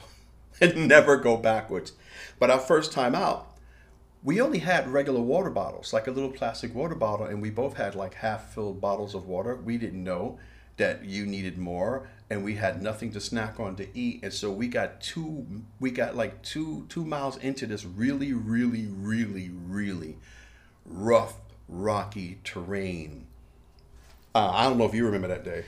never 0.75 1.17
go 1.17 1.37
backwards. 1.37 1.93
But 2.39 2.49
our 2.49 2.59
first 2.59 2.91
time 2.91 3.13
out, 3.13 3.57
we 4.23 4.41
only 4.41 4.59
had 4.59 4.87
regular 4.87 5.21
water 5.21 5.51
bottles, 5.51 5.93
like 5.93 6.07
a 6.07 6.11
little 6.11 6.31
plastic 6.31 6.73
water 6.73 6.95
bottle, 6.95 7.27
and 7.27 7.41
we 7.41 7.49
both 7.51 7.77
had 7.77 7.95
like 7.95 8.15
half 8.15 8.53
filled 8.53 8.81
bottles 8.81 9.13
of 9.13 9.27
water. 9.27 9.55
We 9.55 9.77
didn't 9.77 10.03
know 10.03 10.39
that 10.77 11.05
you 11.05 11.25
needed 11.25 11.57
more, 11.57 12.09
and 12.29 12.43
we 12.43 12.55
had 12.55 12.81
nothing 12.81 13.11
to 13.11 13.21
snack 13.21 13.59
on 13.59 13.75
to 13.77 13.87
eat, 13.97 14.21
and 14.23 14.33
so 14.33 14.51
we 14.51 14.67
got 14.67 15.01
two, 15.01 15.45
we 15.79 15.91
got 15.91 16.15
like 16.15 16.41
two 16.41 16.85
two 16.89 17.05
miles 17.05 17.37
into 17.37 17.65
this 17.65 17.85
really, 17.85 18.33
really, 18.33 18.87
really, 18.87 19.49
really 19.49 20.17
rough, 20.85 21.35
rocky 21.67 22.39
terrain. 22.43 23.27
Uh, 24.35 24.51
I 24.53 24.63
don't 24.65 24.77
know 24.77 24.85
if 24.85 24.93
you 24.93 25.05
remember 25.05 25.27
that 25.29 25.43
day. 25.43 25.65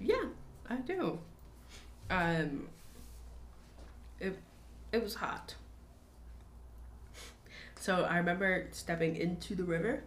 Yeah, 0.00 0.24
I 0.68 0.76
do. 0.76 1.18
Um, 2.10 2.68
it 4.18 4.36
it 4.92 5.02
was 5.02 5.14
hot. 5.14 5.54
So 7.78 8.04
I 8.04 8.18
remember 8.18 8.66
stepping 8.72 9.16
into 9.16 9.54
the 9.54 9.64
river 9.64 10.02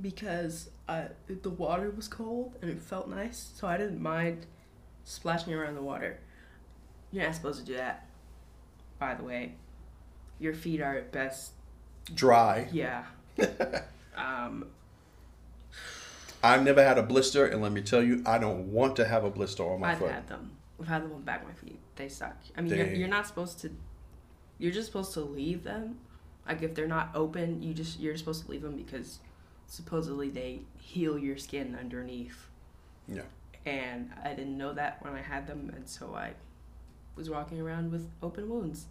because 0.00 0.70
uh, 0.90 1.08
the 1.42 1.50
water 1.50 1.88
was 1.90 2.08
cold 2.08 2.56
and 2.60 2.68
it 2.68 2.82
felt 2.82 3.08
nice, 3.08 3.52
so 3.54 3.68
I 3.68 3.76
didn't 3.76 4.02
mind 4.02 4.46
splashing 5.04 5.54
around 5.54 5.76
the 5.76 5.82
water. 5.82 6.18
You're 7.12 7.24
not 7.24 7.34
supposed 7.36 7.60
to 7.60 7.64
do 7.64 7.76
that, 7.76 8.08
by 8.98 9.14
the 9.14 9.22
way. 9.22 9.54
Your 10.40 10.52
feet 10.52 10.80
are 10.80 10.96
at 10.96 11.12
best, 11.12 11.52
Dry. 12.12 12.68
yeah. 12.72 13.04
um, 14.16 14.66
I've 16.42 16.64
never 16.64 16.82
had 16.82 16.98
a 16.98 17.04
blister, 17.04 17.46
and 17.46 17.62
let 17.62 17.70
me 17.70 17.82
tell 17.82 18.02
you, 18.02 18.22
I 18.26 18.38
don't 18.38 18.72
want 18.72 18.96
to 18.96 19.06
have 19.06 19.22
a 19.22 19.30
blister 19.30 19.62
on 19.62 19.78
my 19.80 19.94
foot. 19.94 20.08
I've 20.08 20.14
had 20.14 20.28
them. 20.28 20.56
I've 20.80 20.88
had 20.88 21.02
them 21.04 21.12
on 21.12 21.20
the 21.20 21.24
back 21.24 21.42
of 21.42 21.48
my 21.48 21.54
feet. 21.54 21.78
They 21.94 22.08
suck. 22.08 22.36
I 22.56 22.62
mean, 22.62 22.74
you're, 22.74 22.86
you're 22.86 23.08
not 23.08 23.28
supposed 23.28 23.60
to. 23.60 23.70
You're 24.58 24.72
just 24.72 24.86
supposed 24.86 25.12
to 25.14 25.20
leave 25.20 25.62
them. 25.62 25.98
Like 26.48 26.62
if 26.62 26.74
they're 26.74 26.88
not 26.88 27.10
open, 27.14 27.62
you 27.62 27.74
just 27.74 28.00
you're 28.00 28.16
supposed 28.16 28.44
to 28.46 28.50
leave 28.50 28.62
them 28.62 28.76
because 28.76 29.20
supposedly 29.70 30.28
they 30.28 30.60
heal 30.78 31.16
your 31.18 31.38
skin 31.38 31.76
underneath. 31.78 32.48
Yeah. 33.08 33.22
And 33.64 34.10
I 34.22 34.30
didn't 34.34 34.58
know 34.58 34.72
that 34.74 35.02
when 35.02 35.14
I 35.14 35.22
had 35.22 35.46
them, 35.46 35.72
and 35.74 35.88
so 35.88 36.14
I 36.14 36.32
was 37.16 37.30
walking 37.30 37.60
around 37.60 37.90
with 37.92 38.10
open 38.22 38.48
wounds 38.50 38.86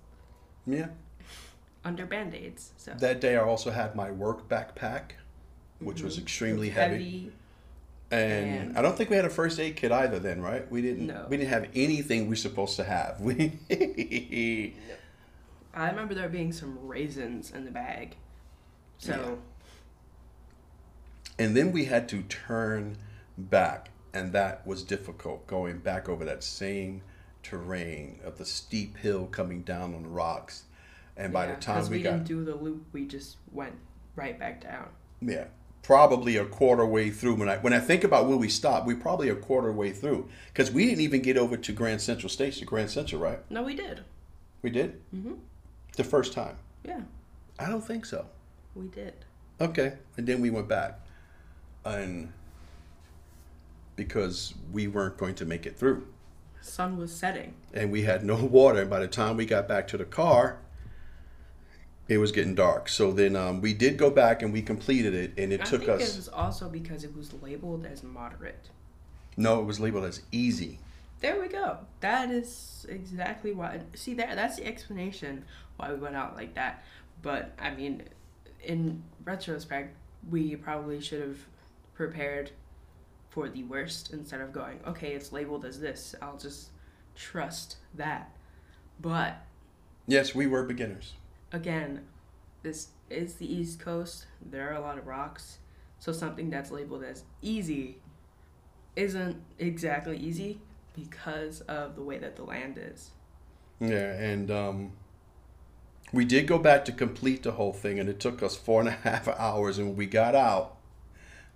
Yeah. 0.66 0.88
under 1.86 2.06
band 2.06 2.34
aids. 2.34 2.72
So 2.78 2.94
That 2.94 3.20
day, 3.22 3.36
I 3.36 3.42
also 3.42 3.72
had 3.72 3.96
my 3.96 4.10
work 4.10 4.48
backpack, 4.48 5.12
which 5.80 6.02
was 6.02 6.18
Mhm. 6.18 6.22
extremely 6.24 6.68
It's 6.70 6.78
heavy. 6.78 7.32
And, 8.12 8.60
and- 8.70 8.78
I 8.78 8.82
don't 8.82 8.98
think 8.98 9.10
we 9.10 9.16
had 9.18 9.26
a 9.26 9.30
first 9.30 9.60
aid 9.60 9.76
kit 9.76 9.92
either 9.92 10.18
then, 10.20 10.42
right? 10.42 10.70
We 10.72 10.82
didn't. 10.82 11.08
No. 11.08 11.26
We 11.30 11.38
didn't 11.38 11.50
have 11.50 11.68
anything 11.76 12.28
we 12.28 12.34
are 12.34 12.38
supposed 12.38 12.76
to 12.78 12.84
have. 12.86 13.20
We. 13.22 14.74
I 15.74 15.90
remember 15.90 16.14
there 16.16 16.28
being 16.30 16.52
some 16.52 16.78
raisins 16.88 17.52
in 17.52 17.66
the 17.66 17.72
bag. 17.72 18.16
So 18.98 19.38
and 21.40 21.58
then 21.58 21.72
we 21.72 21.86
had 21.86 22.08
to 22.10 22.22
turn 22.24 22.98
back, 23.38 23.90
and 24.14 24.34
that 24.34 24.68
was 24.68 24.84
difficult 24.84 25.48
going 25.48 25.80
back 25.80 26.08
over 26.10 26.26
that 26.26 26.44
same 26.44 27.02
terrain 27.42 28.20
of 28.24 28.38
the 28.38 28.46
steep 28.46 28.98
hill 28.98 29.26
coming 29.28 29.64
down 29.64 29.96
on 29.96 30.04
the 30.04 30.10
rocks. 30.10 30.66
And 31.18 31.34
by 31.34 31.46
yeah, 31.48 31.56
the 31.56 31.62
time 31.62 31.90
we, 31.90 31.98
we 31.98 32.04
got 32.04 32.24
didn't 32.26 32.26
do 32.26 32.44
the 32.46 32.56
loop, 32.56 32.86
we 32.94 33.06
just 33.06 33.38
went 33.52 33.76
right 34.16 34.38
back 34.40 34.62
down. 34.62 34.90
yeah, 35.22 35.46
probably 35.84 36.36
a 36.38 36.46
quarter 36.46 36.86
way 36.86 37.10
through. 37.10 37.36
When 37.36 37.50
I 37.50 37.58
when 37.58 37.74
I 37.74 37.80
think 37.80 38.04
about 38.04 38.28
where 38.28 38.38
we 38.38 38.50
stopped, 38.50 38.86
we 38.88 38.96
probably 38.96 39.30
a 39.30 39.36
quarter 39.36 39.72
way 39.72 39.92
through 39.92 40.30
because 40.54 40.72
we 40.72 40.86
didn't 40.86 41.02
even 41.02 41.22
get 41.22 41.38
over 41.38 41.58
to 41.58 41.72
Grand 41.74 42.02
Central 42.02 42.30
Station, 42.30 42.66
Grand 42.66 42.90
Central, 42.92 43.22
right? 43.22 43.40
No, 43.50 43.64
we 43.64 43.76
did. 43.76 44.04
We 44.62 44.70
did 44.70 45.02
hmm 45.12 45.34
the 45.98 46.04
first 46.06 46.34
time. 46.34 46.56
Yeah, 46.86 47.02
I 47.58 47.68
don't 47.70 47.86
think 47.86 48.06
so. 48.06 48.26
we 48.76 48.88
did. 48.88 49.14
Okay, 49.60 49.94
and 50.18 50.26
then 50.28 50.40
we 50.42 50.50
went 50.50 50.70
back, 50.70 51.00
and 51.86 52.32
because 53.96 54.54
we 54.72 54.88
weren't 54.88 55.18
going 55.18 55.36
to 55.36 55.46
make 55.46 55.66
it 55.66 55.78
through, 55.78 56.08
Sun 56.62 56.98
was 56.98 57.12
setting. 57.14 57.54
and 57.74 57.92
we 57.92 58.04
had 58.04 58.24
no 58.24 58.36
water. 58.46 58.82
And 58.82 58.90
by 58.90 59.00
the 59.00 59.08
time 59.08 59.38
we 59.38 59.46
got 59.46 59.68
back 59.68 59.88
to 59.90 59.98
the 59.98 60.06
car, 60.06 60.60
it 62.08 62.18
was 62.18 62.32
getting 62.32 62.56
dark. 62.56 62.90
So 62.90 63.12
then 63.12 63.36
um, 63.36 63.62
we 63.62 63.74
did 63.74 63.98
go 63.98 64.10
back 64.10 64.42
and 64.42 64.52
we 64.52 64.62
completed 64.62 65.14
it, 65.14 65.34
and 65.38 65.54
it 65.54 65.62
I 65.62 65.64
took 65.66 65.82
think 65.86 66.02
us. 66.02 66.14
it 66.14 66.18
was 66.18 66.30
also 66.30 66.70
because 66.70 67.04
it 67.04 67.16
was 67.16 67.34
labeled 67.42 67.86
as 67.86 68.04
moderate. 68.04 68.70
No, 69.38 69.60
it 69.62 69.66
was 69.66 69.80
labeled 69.80 70.06
as 70.06 70.22
easy. 70.32 70.80
There 71.22 71.40
we 71.40 71.48
go. 71.50 71.78
That 72.00 72.32
is 72.32 72.86
exactly 72.90 73.52
why. 73.52 73.82
See, 73.94 74.14
that 74.16 74.36
that's 74.36 74.56
the 74.58 74.66
explanation 74.66 75.46
why 75.78 75.92
we 75.94 76.00
went 76.00 76.16
out 76.16 76.36
like 76.36 76.56
that. 76.56 76.84
But 77.22 77.52
I 77.60 77.72
mean, 77.72 78.04
in 78.64 79.04
retrospect, 79.26 79.96
we 80.30 80.56
probably 80.56 81.00
should 81.02 81.22
have 81.22 81.38
prepared 82.00 82.50
for 83.28 83.50
the 83.50 83.62
worst 83.64 84.14
instead 84.14 84.40
of 84.40 84.54
going, 84.54 84.80
okay, 84.88 85.10
it's 85.12 85.34
labeled 85.34 85.66
as 85.66 85.82
this. 85.82 86.16
I'll 86.22 86.38
just 86.38 86.70
trust 87.14 87.76
that. 87.94 88.34
But 89.02 89.36
Yes, 90.08 90.34
we 90.34 90.48
were 90.48 90.64
beginners. 90.64 91.16
again, 91.52 92.06
this 92.64 92.88
is 93.10 93.36
the 93.36 93.54
East 93.54 93.82
Coast. 93.82 94.28
There 94.42 94.70
are 94.72 94.76
a 94.76 94.80
lot 94.80 94.98
of 94.98 95.08
rocks. 95.08 95.58
So 96.00 96.14
something 96.14 96.50
that's 96.50 96.72
labeled 96.72 97.04
as 97.04 97.24
easy 97.42 97.98
isn't 98.96 99.36
exactly 99.58 100.16
easy 100.18 100.62
because 100.96 101.60
of 101.62 101.98
the 101.98 102.02
way 102.02 102.18
that 102.18 102.38
the 102.38 102.44
land 102.44 102.80
is. 102.82 103.12
Yeah, 103.82 104.14
and 104.14 104.50
um, 104.50 104.92
we 106.14 106.24
did 106.24 106.48
go 106.48 106.60
back 106.60 106.86
to 106.86 106.94
complete 106.94 107.44
the 107.44 107.52
whole 107.52 107.74
thing, 107.74 108.00
and 108.00 108.08
it 108.08 108.22
took 108.22 108.42
us 108.42 108.56
four 108.56 108.80
and 108.80 108.88
a 108.88 108.94
half 108.94 109.28
hours. 109.38 109.78
And 109.78 109.90
when 109.90 109.98
we 109.98 110.06
got 110.06 110.34
out, 110.34 110.78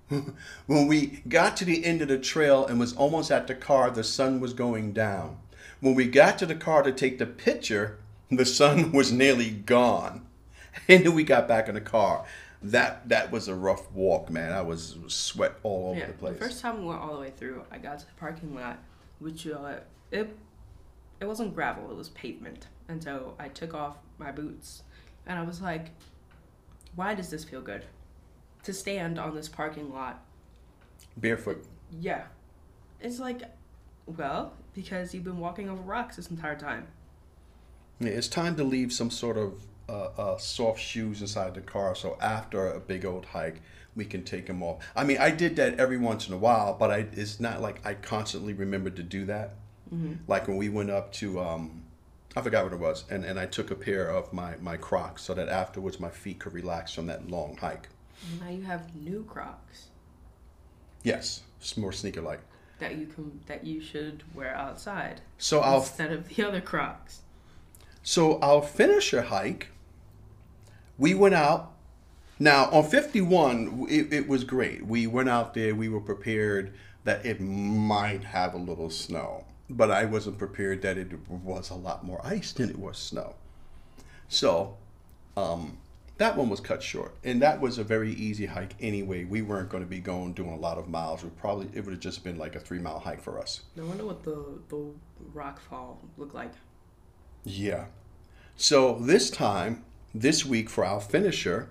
when 0.68 0.88
we 0.88 1.22
got 1.28 1.58
to 1.58 1.66
the 1.66 1.86
end 1.86 2.02
of 2.02 2.08
the 2.08 2.18
trail 2.18 2.66
and 2.66 2.80
was 2.80 2.96
almost 2.96 3.32
at 3.32 3.48
the 3.48 3.56
car, 3.56 3.90
the 3.90 4.04
sun 4.04 4.40
was 4.40 4.54
going 4.54 4.94
down. 4.94 5.38
When 5.80 5.96
we 5.96 6.08
got 6.08 6.38
to 6.40 6.46
the 6.46 6.56
car 6.56 6.84
to 6.84 6.92
take 6.92 7.20
the 7.20 7.26
picture, 7.26 7.98
the 8.30 8.46
sun 8.46 8.92
was 8.94 9.12
nearly 9.12 9.52
gone. 9.52 10.26
And 10.88 11.06
then 11.06 11.14
we 11.14 11.24
got 11.24 11.48
back 11.48 11.70
in 11.70 11.76
the 11.76 11.82
car. 11.82 12.26
That 12.64 13.08
that 13.10 13.32
was 13.32 13.48
a 13.48 13.54
rough 13.54 13.92
walk, 13.92 14.32
man. 14.32 14.52
I 14.52 14.64
was, 14.64 14.98
sweat 15.08 15.54
all 15.62 15.92
over 15.92 16.00
yeah, 16.00 16.08
the 16.08 16.14
place. 16.14 16.34
The 16.40 16.46
first 16.46 16.62
time 16.62 16.82
we 16.82 16.88
went 16.88 17.00
all 17.00 17.14
the 17.14 17.20
way 17.20 17.30
through, 17.30 17.64
I 17.72 17.78
got 17.78 18.00
to 18.00 18.06
the 18.08 18.12
parking 18.14 18.56
lot, 18.56 18.80
which 19.20 19.46
uh, 19.46 19.76
it 20.12 20.36
it 21.20 21.26
wasn't 21.26 21.54
gravel, 21.54 21.92
it 21.92 21.96
was 21.96 22.10
pavement, 22.10 22.68
and 22.88 23.04
so 23.04 23.36
I 23.38 23.50
took 23.50 23.76
off 23.76 23.98
my 24.18 24.32
boots, 24.32 24.82
and 25.28 25.38
I 25.38 25.44
was 25.44 25.62
like, 25.62 25.92
"Why 26.96 27.14
does 27.14 27.30
this 27.30 27.44
feel 27.44 27.62
good?" 27.62 27.86
To 28.64 28.74
stand 28.74 29.20
on 29.20 29.36
this 29.36 29.50
parking 29.50 29.94
lot 29.94 30.24
Barefoot. 31.18 31.66
Yeah. 32.00 32.24
It's 33.00 33.20
like, 33.20 33.44
well, 34.06 34.54
because 34.74 35.14
you've 35.14 35.24
been 35.24 35.40
walking 35.40 35.70
over 35.70 35.82
rocks 35.82 36.16
this 36.16 36.30
entire 36.30 36.58
time. 36.58 36.88
Yeah, 38.00 38.10
it's 38.10 38.28
time 38.28 38.56
to 38.58 38.64
leave 38.64 38.92
some 38.92 39.12
sort 39.12 39.38
of 39.38 39.64
uh, 39.88 40.10
uh, 40.18 40.38
soft 40.38 40.80
shoes 40.80 41.22
inside 41.22 41.54
the 41.54 41.62
car. 41.62 41.96
So 41.96 42.18
after 42.22 42.72
a 42.72 42.80
big 42.80 43.06
old 43.06 43.26
hike, 43.26 43.62
we 43.96 44.06
can 44.06 44.24
take 44.24 44.48
them 44.48 44.64
off. 44.64 44.84
I 44.96 45.04
mean, 45.04 45.18
I 45.20 45.30
did 45.30 45.56
that 45.58 45.80
every 45.80 45.98
once 45.98 46.28
in 46.28 46.34
a 46.34 46.38
while, 46.38 46.74
but 46.74 46.90
I, 46.90 47.08
it's 47.12 47.40
not 47.40 47.62
like 47.62 47.86
I 47.86 47.94
constantly 47.94 48.54
remembered 48.54 48.96
to 48.96 49.04
do 49.04 49.26
that. 49.26 49.56
Mm-hmm. 49.94 50.14
Like 50.28 50.48
when 50.48 50.58
we 50.58 50.70
went 50.70 50.90
up 50.90 51.12
to, 51.14 51.40
um, 51.40 51.84
I 52.36 52.42
forgot 52.42 52.64
what 52.64 52.74
it 52.74 52.80
was, 52.80 53.04
and, 53.12 53.24
and 53.24 53.40
I 53.40 53.46
took 53.46 53.70
a 53.70 53.76
pair 53.76 54.10
of 54.10 54.34
my, 54.34 54.56
my 54.62 54.78
Crocs 54.78 55.22
so 55.22 55.36
that 55.36 55.50
afterwards 55.50 56.00
my 56.00 56.10
feet 56.10 56.40
could 56.40 56.54
relax 56.54 56.94
from 56.94 57.06
that 57.08 57.30
long 57.30 57.58
hike. 57.58 57.90
Now 58.40 58.50
you 58.50 58.62
have 58.64 58.96
new 58.96 59.24
Crocs 59.28 59.88
Yes, 61.04 61.42
it's 61.60 61.78
more 61.78 61.92
sneaker 61.92 62.22
like. 62.22 62.40
that 62.80 62.96
you 62.96 63.06
can 63.06 63.42
that 63.48 63.66
you 63.66 63.82
should 63.82 64.24
wear 64.34 64.56
outside 64.56 65.22
So 65.38 65.60
I'll 65.60 65.80
instead 65.80 66.12
of 66.12 66.30
the 66.30 66.44
other 66.44 66.62
Crocs. 66.62 67.22
So 68.02 68.40
I'll 68.40 68.62
finish 68.62 69.12
finisher 69.12 69.22
hike, 69.24 69.70
we 70.98 71.14
went 71.14 71.36
out. 71.36 71.72
Now 72.40 72.66
on 72.72 72.84
51, 72.84 73.88
it, 73.90 74.12
it 74.12 74.28
was 74.28 74.44
great. 74.44 74.86
We 74.86 75.08
went 75.08 75.30
out 75.30 75.54
there, 75.54 75.76
we 75.76 75.88
were 75.88 76.02
prepared 76.02 76.74
that 77.04 77.26
it 77.26 77.40
might 77.40 78.24
have 78.24 78.54
a 78.54 78.58
little 78.58 78.90
snow, 78.90 79.46
but 79.70 79.92
I 79.92 80.06
wasn't 80.06 80.38
prepared 80.38 80.82
that 80.82 80.98
it 80.98 81.12
was 81.30 81.70
a 81.70 81.76
lot 81.76 82.04
more 82.04 82.26
ice 82.26 82.54
than 82.54 82.70
it 82.70 82.80
was 82.80 82.98
snow. 82.98 83.36
So 84.28 84.78
um, 85.38 85.78
that 86.24 86.38
one 86.38 86.48
was 86.48 86.62
cut 86.62 86.82
short, 86.82 87.14
and 87.26 87.42
that 87.42 87.60
was 87.60 87.78
a 87.78 87.84
very 87.84 88.14
easy 88.14 88.46
hike 88.46 88.76
anyway. 88.80 89.26
We 89.26 89.42
weren't 89.42 89.68
going 89.68 89.84
to 89.84 89.90
be 89.90 90.00
going 90.00 90.32
doing 90.32 90.54
a 90.54 90.58
lot 90.58 90.78
of 90.78 90.88
miles. 90.88 91.22
We 91.22 91.30
probably 91.32 91.68
it 91.74 91.84
would 91.84 91.92
have 91.92 92.00
just 92.00 92.24
been 92.24 92.38
like 92.38 92.56
a 92.56 92.62
three 92.62 92.80
mile 92.80 93.00
hike 93.00 93.22
for 93.22 93.40
us. 93.40 93.64
No 93.76 93.86
wonder 93.86 94.06
what 94.06 94.24
the 94.24 94.42
the 94.70 94.86
rock 95.34 95.60
fall 95.60 96.00
looked 96.18 96.34
like. 96.34 96.54
Yeah. 97.44 97.88
So 98.56 99.00
this 99.02 99.30
time, 99.30 99.84
this 100.16 100.46
week 100.46 100.70
for 100.70 100.86
our 100.86 101.02
finisher, 101.02 101.70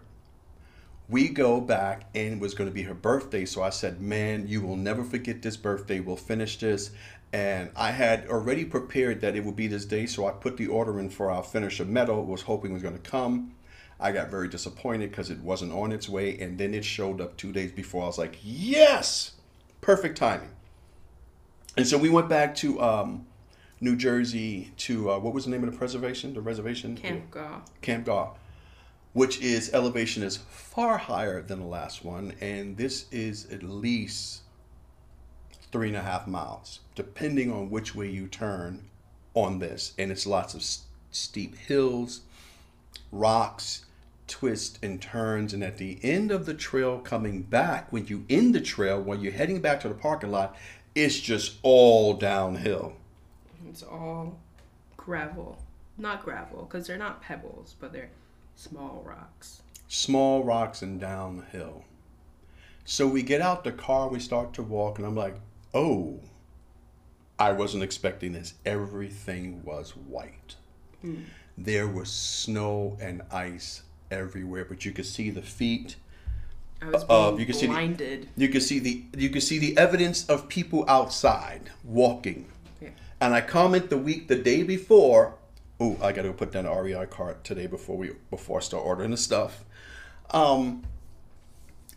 we 1.08 1.30
go 1.30 1.58
back 1.58 2.10
and 2.14 2.34
it 2.34 2.38
was 2.38 2.52
going 2.52 2.68
to 2.68 2.74
be 2.74 2.82
her 2.82 2.94
birthday. 2.94 3.46
So 3.46 3.62
I 3.62 3.70
said, 3.70 4.02
Man, 4.02 4.46
you 4.46 4.60
will 4.60 4.76
never 4.76 5.02
forget 5.02 5.40
this 5.40 5.56
birthday. 5.56 6.00
We'll 6.00 6.16
finish 6.16 6.58
this. 6.58 6.90
And 7.32 7.70
I 7.74 7.92
had 7.92 8.26
already 8.28 8.66
prepared 8.66 9.22
that 9.22 9.34
it 9.34 9.44
would 9.46 9.56
be 9.56 9.66
this 9.66 9.86
day. 9.86 10.04
So 10.04 10.26
I 10.26 10.32
put 10.32 10.58
the 10.58 10.66
order 10.66 11.00
in 11.00 11.08
for 11.08 11.30
our 11.30 11.42
finisher 11.42 11.86
medal, 11.86 12.26
was 12.26 12.42
hoping 12.42 12.72
it 12.72 12.74
was 12.74 12.82
going 12.82 13.00
to 13.00 13.10
come. 13.10 13.54
I 14.02 14.12
got 14.12 14.30
very 14.30 14.48
disappointed 14.48 15.10
because 15.10 15.30
it 15.30 15.38
wasn't 15.40 15.72
on 15.72 15.92
its 15.92 16.08
way. 16.08 16.38
And 16.38 16.58
then 16.58 16.74
it 16.74 16.84
showed 16.84 17.20
up 17.20 17.36
two 17.36 17.52
days 17.52 17.72
before. 17.72 18.04
I 18.04 18.06
was 18.06 18.18
like, 18.18 18.38
Yes! 18.42 19.32
Perfect 19.80 20.18
timing. 20.18 20.50
And 21.76 21.86
so 21.86 21.96
we 21.96 22.10
went 22.10 22.28
back 22.28 22.54
to 22.56 22.80
um, 22.80 23.26
New 23.80 23.96
Jersey 23.96 24.72
to 24.78 25.10
uh, 25.10 25.18
what 25.18 25.32
was 25.34 25.44
the 25.44 25.50
name 25.50 25.64
of 25.64 25.72
the 25.72 25.76
preservation? 25.76 26.34
The 26.34 26.40
reservation? 26.40 26.96
Camp 26.96 27.30
Gaw. 27.30 27.62
Camp 27.80 28.04
Gaw, 28.06 28.34
which 29.12 29.40
is 29.40 29.72
elevation 29.72 30.22
is 30.22 30.36
far 30.36 30.98
higher 30.98 31.40
than 31.42 31.60
the 31.60 31.66
last 31.66 32.04
one, 32.04 32.34
and 32.40 32.76
this 32.76 33.06
is 33.10 33.50
at 33.50 33.62
least 33.62 34.42
three 35.72 35.88
and 35.88 35.96
a 35.96 36.02
half 36.02 36.26
miles, 36.26 36.80
depending 36.94 37.50
on 37.50 37.70
which 37.70 37.94
way 37.94 38.08
you 38.08 38.28
turn 38.28 38.84
on 39.34 39.58
this. 39.58 39.94
And 39.98 40.12
it's 40.12 40.26
lots 40.26 40.52
of 40.54 40.60
s- 40.60 40.82
steep 41.10 41.56
hills, 41.56 42.20
rocks, 43.10 43.86
twists 44.32 44.78
and 44.82 45.00
turns. 45.00 45.52
And 45.52 45.62
at 45.62 45.76
the 45.76 45.98
end 46.02 46.32
of 46.32 46.46
the 46.46 46.54
trail 46.54 46.98
coming 46.98 47.42
back, 47.42 47.92
when 47.92 48.06
you 48.06 48.24
end 48.30 48.54
the 48.54 48.60
trail, 48.60 49.00
when 49.00 49.20
you're 49.20 49.32
heading 49.32 49.60
back 49.60 49.80
to 49.80 49.88
the 49.88 49.94
parking 49.94 50.30
lot, 50.30 50.56
it's 50.94 51.20
just 51.20 51.58
all 51.62 52.14
downhill. 52.14 52.94
It's 53.68 53.82
all 53.82 54.38
gravel. 54.96 55.58
Not 55.98 56.24
gravel, 56.24 56.62
because 56.64 56.86
they're 56.86 56.96
not 56.96 57.20
pebbles, 57.22 57.76
but 57.78 57.92
they're 57.92 58.10
small 58.56 59.02
rocks. 59.06 59.62
small 59.86 60.42
rocks 60.42 60.80
and 60.80 60.98
downhill. 60.98 61.84
So 62.84 63.06
we 63.06 63.22
get 63.22 63.42
out 63.42 63.62
the 63.62 63.72
car, 63.72 64.08
we 64.08 64.18
start 64.18 64.54
to 64.54 64.62
walk, 64.62 64.98
and 64.98 65.06
I'm 65.06 65.14
like, 65.14 65.36
oh, 65.74 66.20
I 67.38 67.52
wasn't 67.52 67.82
expecting 67.82 68.32
this. 68.32 68.54
Everything 68.64 69.62
was 69.64 69.90
white. 69.90 70.56
Hmm. 71.02 71.24
There 71.58 71.86
was 71.86 72.10
snow 72.10 72.96
and 73.00 73.20
ice 73.30 73.82
everywhere, 74.12 74.64
but 74.64 74.84
you 74.84 74.92
could 74.92 75.06
see 75.06 75.30
the 75.30 75.42
feet. 75.42 75.96
I 76.80 76.90
was 76.90 77.04
Uh, 77.08 77.30
being 77.30 77.40
you 77.40 77.46
can 77.46 77.54
see 77.54 77.66
the- 77.66 78.26
You 78.36 78.48
could 78.48 78.62
see 78.62 78.78
the 78.78 79.04
you 79.16 79.30
could 79.30 79.42
see 79.42 79.58
the 79.58 79.76
evidence 79.78 80.26
of 80.26 80.48
people 80.48 80.84
outside 80.88 81.70
walking. 81.84 82.46
Yeah. 82.80 82.90
And 83.20 83.34
I 83.34 83.40
comment 83.40 83.88
the 83.90 83.98
week 83.98 84.28
the 84.28 84.36
day 84.36 84.62
before. 84.62 85.34
Oh, 85.80 85.96
I 86.02 86.12
got 86.12 86.22
to 86.22 86.32
put 86.32 86.52
down 86.52 86.66
an 86.66 86.72
REI 86.72 87.06
cart 87.06 87.44
today 87.44 87.66
before 87.66 87.96
we 87.96 88.10
before 88.30 88.58
I 88.58 88.62
start 88.62 88.84
ordering 88.84 89.10
the 89.10 89.16
stuff. 89.16 89.64
Um, 90.30 90.84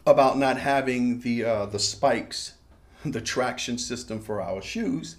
about 0.06 0.38
not 0.38 0.58
having 0.60 1.22
the 1.22 1.44
uh, 1.44 1.66
the 1.66 1.80
spikes, 1.80 2.54
the 3.06 3.22
traction 3.22 3.78
system 3.78 4.20
for 4.22 4.42
our 4.42 4.62
shoes. 4.62 5.18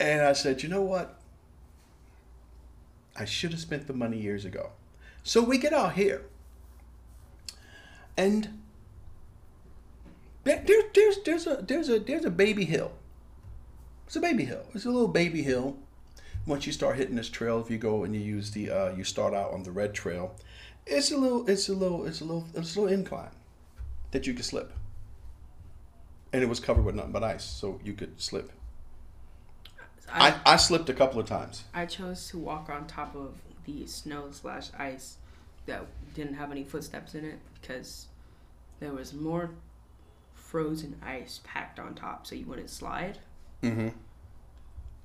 And 0.00 0.22
I 0.22 0.32
said, 0.32 0.62
you 0.62 0.68
know 0.68 0.82
what? 0.82 1.18
I 3.14 3.24
should 3.26 3.52
have 3.52 3.60
spent 3.60 3.86
the 3.86 3.92
money 3.92 4.18
years 4.18 4.44
ago. 4.44 4.70
So 5.22 5.42
we 5.42 5.58
get 5.58 5.72
out 5.72 5.94
here, 5.94 6.22
and 8.16 8.60
there, 10.44 10.62
there, 10.66 10.82
there's 10.94 11.18
there's 11.24 11.46
a 11.46 11.64
there's 11.66 11.88
a 11.88 12.00
there's 12.00 12.24
a 12.24 12.30
baby 12.30 12.64
hill. 12.64 12.92
It's 14.06 14.16
a 14.16 14.20
baby 14.20 14.44
hill. 14.44 14.64
It's 14.74 14.84
a 14.84 14.90
little 14.90 15.08
baby 15.08 15.42
hill. 15.42 15.76
Once 16.44 16.66
you 16.66 16.72
start 16.72 16.96
hitting 16.96 17.14
this 17.14 17.28
trail, 17.28 17.60
if 17.60 17.70
you 17.70 17.78
go 17.78 18.02
and 18.02 18.14
you 18.14 18.20
use 18.20 18.50
the 18.50 18.70
uh, 18.70 18.92
you 18.94 19.04
start 19.04 19.32
out 19.32 19.52
on 19.52 19.62
the 19.62 19.70
red 19.70 19.94
trail, 19.94 20.34
it's 20.86 21.12
a 21.12 21.16
little 21.16 21.48
it's 21.48 21.68
a 21.68 21.72
little 21.72 22.04
it's 22.04 22.20
a 22.20 22.24
little 22.24 22.46
it's 22.54 22.76
a 22.76 22.80
little 22.80 22.92
incline 22.92 23.30
that 24.10 24.26
you 24.26 24.34
could 24.34 24.44
slip. 24.44 24.72
And 26.32 26.42
it 26.42 26.48
was 26.48 26.60
covered 26.60 26.84
with 26.84 26.94
nothing 26.94 27.12
but 27.12 27.22
ice, 27.22 27.44
so 27.44 27.78
you 27.84 27.92
could 27.92 28.20
slip. 28.20 28.50
I, 30.10 30.30
I, 30.30 30.54
I 30.54 30.56
slipped 30.56 30.88
a 30.88 30.94
couple 30.94 31.20
of 31.20 31.26
times. 31.26 31.64
I 31.72 31.86
chose 31.86 32.28
to 32.28 32.38
walk 32.38 32.68
on 32.70 32.86
top 32.86 33.14
of 33.14 33.38
the 33.64 33.86
snow 33.86 34.28
slash 34.30 34.68
ice 34.78 35.16
that 35.66 35.86
didn't 36.14 36.34
have 36.34 36.50
any 36.50 36.64
footsteps 36.64 37.14
in 37.14 37.24
it 37.24 37.38
because 37.60 38.06
there 38.80 38.92
was 38.92 39.12
more 39.12 39.50
frozen 40.34 40.96
ice 41.02 41.40
packed 41.44 41.78
on 41.78 41.94
top 41.94 42.26
so 42.26 42.34
you 42.34 42.46
wouldn't 42.46 42.70
slide. 42.70 43.18
Mm-hmm. 43.62 43.88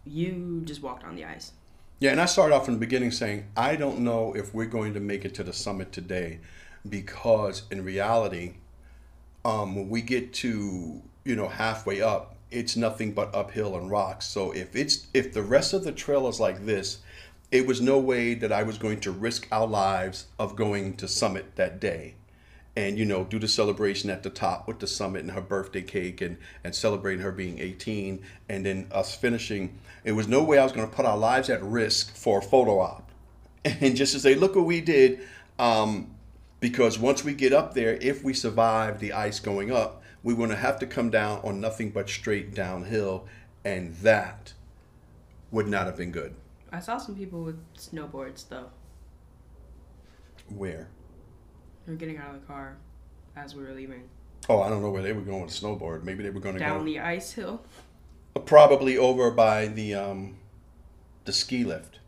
You 0.05 0.61
just 0.65 0.81
walked 0.81 1.03
on 1.03 1.15
the 1.15 1.25
ice. 1.25 1.51
Yeah, 1.99 2.11
and 2.11 2.21
I 2.21 2.25
started 2.25 2.55
off 2.55 2.67
in 2.67 2.75
the 2.75 2.79
beginning 2.79 3.11
saying, 3.11 3.45
I 3.55 3.75
don't 3.75 3.99
know 3.99 4.35
if 4.35 4.53
we're 4.53 4.65
going 4.65 4.93
to 4.93 4.99
make 4.99 5.25
it 5.25 5.33
to 5.35 5.43
the 5.43 5.53
summit 5.53 5.91
today 5.91 6.39
because 6.87 7.63
in 7.71 7.83
reality, 7.83 8.55
um, 9.43 9.75
when 9.75 9.89
we 9.89 10.01
get 10.01 10.33
to, 10.35 11.01
you 11.23 11.35
know, 11.35 11.47
halfway 11.47 12.01
up, 12.01 12.35
it's 12.51 12.75
nothing 12.75 13.13
but 13.13 13.33
uphill 13.33 13.75
and 13.75 13.89
rocks. 13.89 14.25
So 14.25 14.51
if 14.51 14.75
it's 14.75 15.07
if 15.13 15.33
the 15.33 15.41
rest 15.41 15.73
of 15.73 15.83
the 15.83 15.91
trail 15.91 16.27
is 16.27 16.39
like 16.39 16.65
this, 16.65 16.99
it 17.51 17.65
was 17.65 17.79
no 17.79 17.97
way 17.97 18.33
that 18.33 18.51
I 18.51 18.63
was 18.63 18.77
going 18.77 18.99
to 19.01 19.11
risk 19.11 19.47
our 19.51 19.67
lives 19.67 20.27
of 20.37 20.55
going 20.55 20.95
to 20.97 21.07
summit 21.07 21.55
that 21.55 21.79
day. 21.79 22.15
And 22.75 22.99
you 22.99 23.05
know 23.05 23.23
do 23.23 23.39
the 23.39 23.47
celebration 23.47 24.09
at 24.11 24.21
the 24.21 24.29
top 24.29 24.67
with 24.67 24.79
the 24.79 24.85
summit 24.87 25.21
and 25.21 25.31
her 25.31 25.41
birthday 25.41 25.81
cake 25.81 26.21
and 26.21 26.37
and 26.63 26.75
celebrating 26.75 27.23
her 27.23 27.31
being 27.31 27.57
18 27.57 28.21
and 28.49 28.65
then 28.65 28.87
us 28.91 29.15
finishing. 29.15 29.79
It 30.03 30.11
was 30.11 30.27
no 30.27 30.43
way 30.43 30.59
i 30.59 30.63
was 30.63 30.73
going 30.73 30.87
to 30.87 30.95
put 30.95 31.05
our 31.05 31.17
lives 31.17 31.49
at 31.49 31.63
risk 31.63 32.15
for 32.15 32.39
a 32.39 32.41
photo 32.41 32.79
op. 32.79 33.11
And 33.65 33.95
just 33.95 34.13
to 34.13 34.19
say 34.19 34.35
look 34.35 34.55
what 34.55 34.65
we 34.65 34.79
did 34.79 35.21
um, 35.57 36.11
because 36.59 36.99
once 36.99 37.23
we 37.23 37.33
get 37.33 37.51
up 37.51 37.73
there 37.73 37.95
if 37.99 38.23
we 38.23 38.33
survive 38.35 38.99
the 38.99 39.13
ice 39.13 39.39
going 39.39 39.71
up 39.71 40.03
we're 40.21 40.35
going 40.35 40.49
to 40.49 40.55
have 40.55 40.77
to 40.79 40.85
come 40.85 41.09
down 41.09 41.39
on 41.43 41.59
nothing 41.59 41.89
but 41.89 42.09
straight 42.09 42.53
downhill. 42.53 43.25
And 43.65 43.95
that 43.97 44.53
would 45.49 45.67
not 45.67 45.87
have 45.87 45.97
been 45.97 46.11
good 46.11 46.35
I 46.71 46.79
saw 46.79 46.97
some 46.97 47.15
people 47.15 47.43
with 47.43 47.57
snowboards 47.75 48.47
though. 48.49 48.69
where 50.49 50.89
They 51.85 51.91
were 51.93 51.97
getting 51.97 52.17
out 52.17 52.33
of 52.35 52.41
the 52.41 52.47
car 52.47 52.77
as 53.35 53.55
we 53.55 53.63
were 53.63 53.73
leaving. 53.73 54.03
oh 54.49 54.61
i 54.61 54.69
don't 54.69 54.81
know 54.81 54.89
where 54.91 55.03
they 55.03 55.13
were 55.13 55.21
going 55.21 55.41
with 55.43 55.51
snowboard 55.51 56.03
maybe 56.03 56.23
they 56.23 56.29
were 56.29 56.39
going 56.39 56.55
to 56.55 56.59
go 56.59 56.65
Down 56.65 56.79
go 56.79 56.85
the 56.85 56.99
ice 56.99 57.33
hill. 57.33 57.61
probably 58.45 58.97
over 58.97 59.31
by 59.31 59.67
the 59.67 59.93
um, 59.95 60.37
the 61.25 61.33
ski 61.33 61.63
lift, 61.63 61.99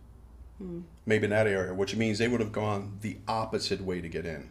Hmm. 0.58 0.82
maybe 1.06 1.24
in 1.26 1.30
that 1.32 1.48
area, 1.48 1.74
which 1.74 1.96
means 1.96 2.18
they 2.18 2.28
would 2.28 2.40
have 2.42 2.52
gone 2.52 2.98
the 3.02 3.18
opposite 3.28 3.82
way 3.82 4.02
to 4.02 4.10
get 4.10 4.26
in. 4.26 4.50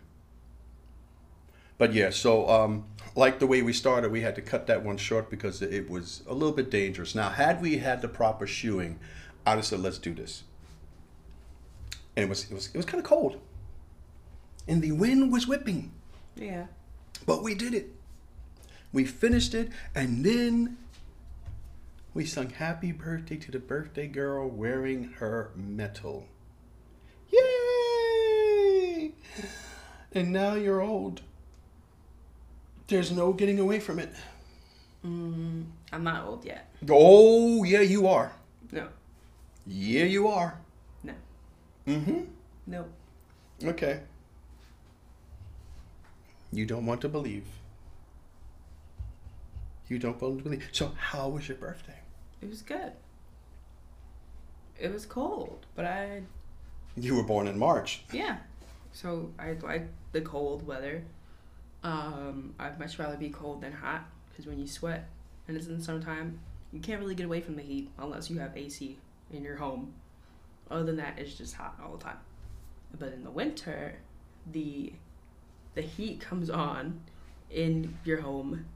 But 1.78 1.92
yeah, 1.94 2.10
so 2.10 2.48
um, 2.50 2.86
like 3.14 3.38
the 3.38 3.46
way 3.46 3.62
we 3.62 3.72
started, 3.72 4.10
we 4.10 4.22
had 4.22 4.34
to 4.34 4.42
cut 4.42 4.66
that 4.66 4.82
one 4.84 4.96
short 4.96 5.30
because 5.30 5.62
it 5.62 5.88
was 5.88 6.22
a 6.26 6.32
little 6.34 6.52
bit 6.54 6.70
dangerous. 6.70 7.14
Now, 7.14 7.28
had 7.30 7.60
we 7.62 7.78
had 7.78 8.02
the 8.02 8.08
proper 8.08 8.46
shoeing, 8.46 8.98
I'd 9.48 9.56
have 9.56 9.64
said, 9.64 9.80
"Let's 9.80 9.98
do 9.98 10.14
this." 10.14 10.44
And 12.16 12.24
it 12.24 12.28
was 12.28 12.50
it 12.50 12.54
was 12.54 12.68
it 12.68 12.76
was 12.76 12.86
kind 12.86 12.98
of 12.98 13.04
cold, 13.04 13.40
and 14.66 14.82
the 14.82 14.92
wind 14.92 15.32
was 15.32 15.46
whipping. 15.46 15.92
Yeah. 16.36 16.66
But 17.26 17.42
we 17.42 17.54
did 17.54 17.74
it. 17.74 17.94
We 18.92 19.04
finished 19.04 19.54
it, 19.54 19.70
and 19.94 20.24
then 20.24 20.78
we 22.14 22.24
sung 22.24 22.50
happy 22.50 22.92
birthday 22.92 23.36
to 23.36 23.50
the 23.50 23.58
birthday 23.58 24.06
girl 24.06 24.48
wearing 24.48 25.14
her 25.18 25.50
medal. 25.54 26.26
Yay! 27.30 29.12
And 30.12 30.32
now 30.32 30.54
you're 30.54 30.80
old. 30.80 31.22
There's 32.88 33.12
no 33.12 33.32
getting 33.32 33.60
away 33.60 33.80
from 33.80 33.98
it. 33.98 34.12
Mm, 35.04 35.66
I'm 35.92 36.02
not 36.02 36.24
old 36.24 36.44
yet. 36.44 36.72
Oh, 36.88 37.62
yeah, 37.62 37.82
you 37.82 38.08
are. 38.08 38.32
No. 38.72 38.88
Yeah, 39.68 40.04
you 40.04 40.28
are. 40.28 40.58
No. 41.04 41.12
Mm-hmm. 41.86 42.20
No. 42.66 42.86
Okay. 43.62 44.00
You 46.50 46.64
don't 46.64 46.86
want 46.86 47.02
to 47.02 47.08
believe. 47.08 47.44
You 49.88 49.98
don't 49.98 50.20
want 50.20 50.38
to 50.38 50.44
believe. 50.44 50.68
So, 50.72 50.92
how 50.98 51.28
was 51.28 51.48
your 51.48 51.58
birthday? 51.58 51.98
It 52.40 52.48
was 52.48 52.62
good. 52.62 52.92
It 54.78 54.92
was 54.92 55.04
cold, 55.04 55.66
but 55.74 55.84
I 55.84 56.22
You 56.96 57.16
were 57.16 57.22
born 57.24 57.46
in 57.48 57.58
March. 57.58 58.02
yeah. 58.12 58.38
So 58.92 59.30
I 59.38 59.52
like 59.62 59.86
the 60.12 60.22
cold 60.22 60.66
weather. 60.66 61.04
Um, 61.84 62.54
I'd 62.58 62.80
much 62.80 62.98
rather 62.98 63.16
be 63.16 63.28
cold 63.28 63.60
than 63.60 63.72
hot 63.72 64.04
because 64.30 64.46
when 64.46 64.58
you 64.58 64.66
sweat 64.66 65.08
and 65.46 65.56
it's 65.56 65.66
in 65.66 65.78
the 65.78 65.84
summertime, 65.84 66.40
you 66.72 66.80
can't 66.80 67.00
really 67.00 67.14
get 67.14 67.26
away 67.26 67.40
from 67.40 67.54
the 67.56 67.62
heat 67.62 67.90
unless 67.98 68.30
you 68.30 68.38
have 68.38 68.56
AC 68.56 68.98
in 69.32 69.42
your 69.42 69.56
home. 69.56 69.94
Other 70.70 70.84
than 70.84 70.96
that, 70.96 71.18
it's 71.18 71.34
just 71.34 71.54
hot 71.54 71.78
all 71.82 71.96
the 71.96 72.04
time. 72.04 72.18
But 72.98 73.12
in 73.12 73.24
the 73.24 73.30
winter, 73.30 73.96
the 74.50 74.92
the 75.74 75.82
heat 75.82 76.20
comes 76.20 76.50
on 76.50 77.00
in 77.50 77.96
your 78.04 78.20
home, 78.20 78.66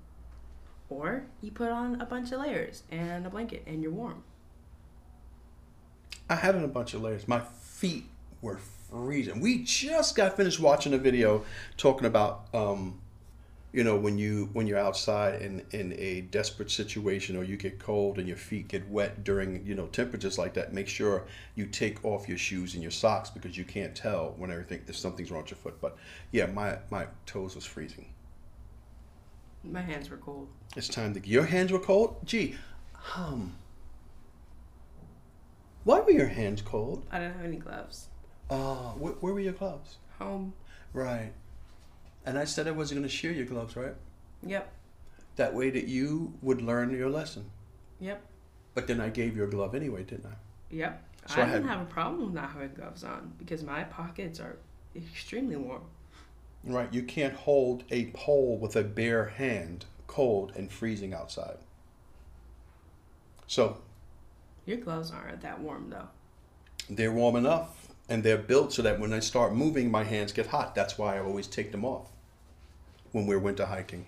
or 0.89 1.25
you 1.41 1.51
put 1.51 1.71
on 1.71 2.01
a 2.01 2.07
bunch 2.07 2.33
of 2.33 2.41
layers 2.41 2.85
and 2.91 3.27
a 3.27 3.31
blanket 3.31 3.65
and 3.67 3.83
you're 3.83 3.93
warm. 3.93 4.23
I 6.29 6.37
had 6.37 6.55
on 6.55 6.65
a 6.65 6.69
bunch 6.69 6.95
of 6.95 7.03
layers. 7.03 7.27
My 7.27 7.41
feet 7.41 8.07
were 8.41 8.59
freezing. 8.89 9.41
We 9.41 9.65
just 9.65 10.17
got 10.17 10.37
finished 10.37 10.61
watching 10.61 10.95
a 10.95 10.99
video 10.99 11.45
talking 11.77 12.07
about, 12.07 12.47
um, 12.55 13.01
you 13.73 13.85
know, 13.85 13.97
when 13.97 14.19
you 14.19 14.51
when 14.53 14.67
you're 14.67 14.79
outside 14.79 15.41
in 15.41 15.65
in 15.71 15.95
a 15.99 16.23
desperate 16.23 16.71
situation 16.71 17.37
or 17.37 17.45
you 17.45 17.57
get 17.57 17.79
cold 17.79 18.19
and 18.19 18.29
your 18.29 18.37
feet 18.37 18.69
get 18.69 18.87
wet 18.89 19.25
during 19.25 19.65
you 19.67 19.75
know 19.75 19.87
temperatures 19.87 20.39
like 20.39 20.55
that. 20.55 20.73
Make 20.75 20.89
sure 20.89 21.25
you 21.55 21.67
take 21.67 22.05
off 22.05 22.29
your 22.29 22.39
shoes 22.39 22.75
and 22.75 22.83
your 22.83 22.93
socks 22.93 23.31
because 23.31 23.57
you 23.57 23.65
can't 23.65 23.95
tell 23.95 24.35
when 24.37 24.51
everything 24.51 24.83
if 24.87 24.97
something's 24.97 25.31
wrong 25.31 25.43
with 25.43 25.53
your 25.53 25.59
foot. 25.59 25.81
But 25.81 25.97
yeah, 26.33 26.47
my 26.47 26.79
my 26.91 27.07
toes 27.25 27.55
was 27.55 27.65
freezing. 27.65 28.07
My 29.65 29.81
hands 29.81 30.11
were 30.11 30.17
cold. 30.19 30.49
It's 30.77 30.89
time 30.89 31.15
to. 31.15 31.27
Your 31.27 31.45
hands 31.45 31.73
were 31.73 31.79
cold. 31.79 32.17
Gee, 32.25 32.57
um. 33.17 33.55
Why 35.85 36.01
were 36.01 36.11
your 36.13 36.29
hands 36.29 36.63
cold? 36.63 37.07
I 37.11 37.19
didn't 37.19 37.37
have 37.37 37.45
any 37.45 37.57
gloves. 37.57 38.09
Uh, 38.51 38.91
wh- 38.91 39.21
where 39.23 39.33
were 39.33 39.41
your 39.41 39.53
gloves? 39.53 39.97
Home. 40.19 40.53
Right. 40.93 41.33
And 42.25 42.39
I 42.39 42.45
said 42.45 42.69
I 42.69 42.71
wasn't 42.71 43.01
going 43.01 43.09
to 43.09 43.15
share 43.15 43.33
your 43.33 43.47
gloves, 43.47 43.77
right? 43.77 43.95
Yep. 44.47 44.73
That 45.37 45.55
way 45.55 45.71
that 45.71 45.87
you 45.89 46.35
would 46.43 46.63
learn 46.63 46.91
your 46.97 47.11
lesson. 47.11 47.47
Yep. 48.01 48.23
But 48.75 48.87
then 48.87 49.01
I 49.01 49.09
gave 49.09 49.37
you 49.37 49.45
a 49.45 49.47
glove 49.49 49.75
anyway, 49.75 50.03
didn't 50.05 50.27
I? 50.27 50.35
Yep. 50.71 51.05
So 51.27 51.41
I 51.41 51.43
I 51.43 51.47
didn't 51.47 51.63
had- 51.69 51.79
have 51.79 51.87
a 51.87 51.91
problem 51.91 52.25
with 52.25 52.35
not 52.35 52.51
having 52.51 52.73
gloves 52.75 53.05
on 53.05 53.33
because 53.39 53.63
my 53.63 53.85
pockets 53.85 54.41
are 54.41 54.57
extremely 54.97 55.57
warm. 55.57 55.83
Right. 56.65 56.93
You 56.93 57.03
can't 57.03 57.35
hold 57.35 57.85
a 57.91 58.07
pole 58.13 58.57
with 58.59 58.77
a 58.77 58.83
bare 58.85 59.27
hand, 59.27 59.85
cold 60.07 60.53
and 60.55 60.71
freezing 60.71 61.13
outside. 61.13 61.59
So 63.47 63.79
Your 64.65 64.79
gloves 64.79 65.11
aren't 65.11 65.41
that 65.43 65.61
warm 65.61 65.91
though. 65.91 66.09
they're 66.89 67.13
warm 67.13 67.37
enough 67.37 67.82
and 68.09 68.23
they're 68.23 68.39
built 68.39 68.73
so 68.73 68.83
that 68.83 69.01
when 69.01 69.13
I 69.13 69.21
start 69.21 69.55
moving, 69.55 69.91
my 69.91 70.05
hands 70.05 70.33
get 70.33 70.49
hot. 70.49 70.75
That's 70.75 70.99
why 70.99 71.17
I 71.17 71.21
always 71.21 71.47
take 71.47 71.73
them 71.73 71.85
off 71.85 72.09
when 73.13 73.27
we're 73.27 73.39
winter 73.39 73.67
hiking. 73.67 74.07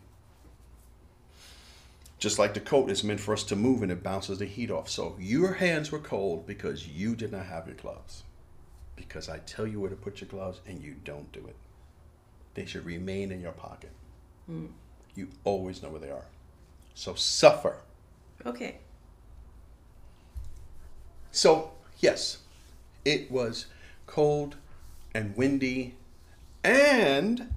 Just 2.18 2.38
like 2.38 2.54
the 2.54 2.60
coat 2.60 2.90
is 2.90 3.04
meant 3.04 3.20
for 3.20 3.34
us 3.34 3.44
to 3.44 3.56
move 3.56 3.82
and 3.82 3.92
it 3.92 4.02
bounces 4.02 4.38
the 4.38 4.46
heat 4.46 4.70
off. 4.70 4.88
So 4.88 5.16
your 5.18 5.54
hands 5.54 5.92
were 5.92 5.98
cold 5.98 6.46
because 6.46 6.88
you 6.88 7.14
did 7.14 7.32
not 7.32 7.46
have 7.46 7.66
your 7.66 7.76
gloves. 7.76 8.22
Because 8.96 9.28
I 9.28 9.38
tell 9.40 9.66
you 9.66 9.80
where 9.80 9.90
to 9.90 9.96
put 9.96 10.20
your 10.20 10.28
gloves 10.28 10.60
and 10.66 10.82
you 10.82 10.96
don't 11.04 11.30
do 11.32 11.40
it. 11.46 11.56
They 12.54 12.64
should 12.64 12.86
remain 12.86 13.30
in 13.30 13.40
your 13.40 13.52
pocket. 13.52 13.90
Hmm. 14.46 14.66
You 15.14 15.28
always 15.44 15.82
know 15.82 15.90
where 15.90 16.00
they 16.00 16.10
are. 16.10 16.26
So 16.94 17.14
suffer. 17.14 17.76
Okay. 18.46 18.76
So, 21.30 21.72
yes, 21.98 22.38
it 23.04 23.30
was 23.30 23.66
cold 24.06 24.56
and 25.14 25.36
windy, 25.36 25.94
and 26.62 27.52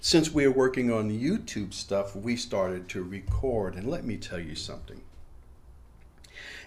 since 0.00 0.32
we 0.32 0.44
are 0.44 0.52
working 0.52 0.92
on 0.92 1.10
YouTube 1.10 1.72
stuff, 1.74 2.14
we 2.14 2.36
started 2.36 2.88
to 2.90 3.02
record. 3.02 3.74
And 3.74 3.90
let 3.90 4.04
me 4.04 4.16
tell 4.16 4.38
you 4.38 4.54
something. 4.54 5.00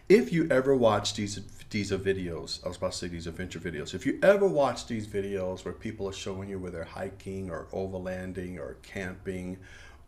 If 0.10 0.34
you 0.34 0.48
ever 0.50 0.76
watch 0.76 1.14
these 1.14 1.40
these 1.70 1.92
videos, 1.92 2.66
I 2.66 2.68
was 2.68 2.78
about 2.78 2.94
to 2.94 2.98
say 2.98 3.08
these 3.08 3.28
adventure 3.28 3.60
videos. 3.60 3.94
If 3.94 4.06
you 4.06 4.18
ever 4.24 4.48
watch 4.48 4.88
these 4.88 5.08
videos 5.08 5.64
where 5.64 5.74
people 5.74 6.10
are 6.10 6.14
showing 6.14 6.50
you 6.50 6.58
where 6.58 6.72
they're 6.72 6.84
hiking 6.84 7.52
or 7.52 7.68
overlanding 7.72 8.58
or 8.58 8.78
camping 8.82 9.58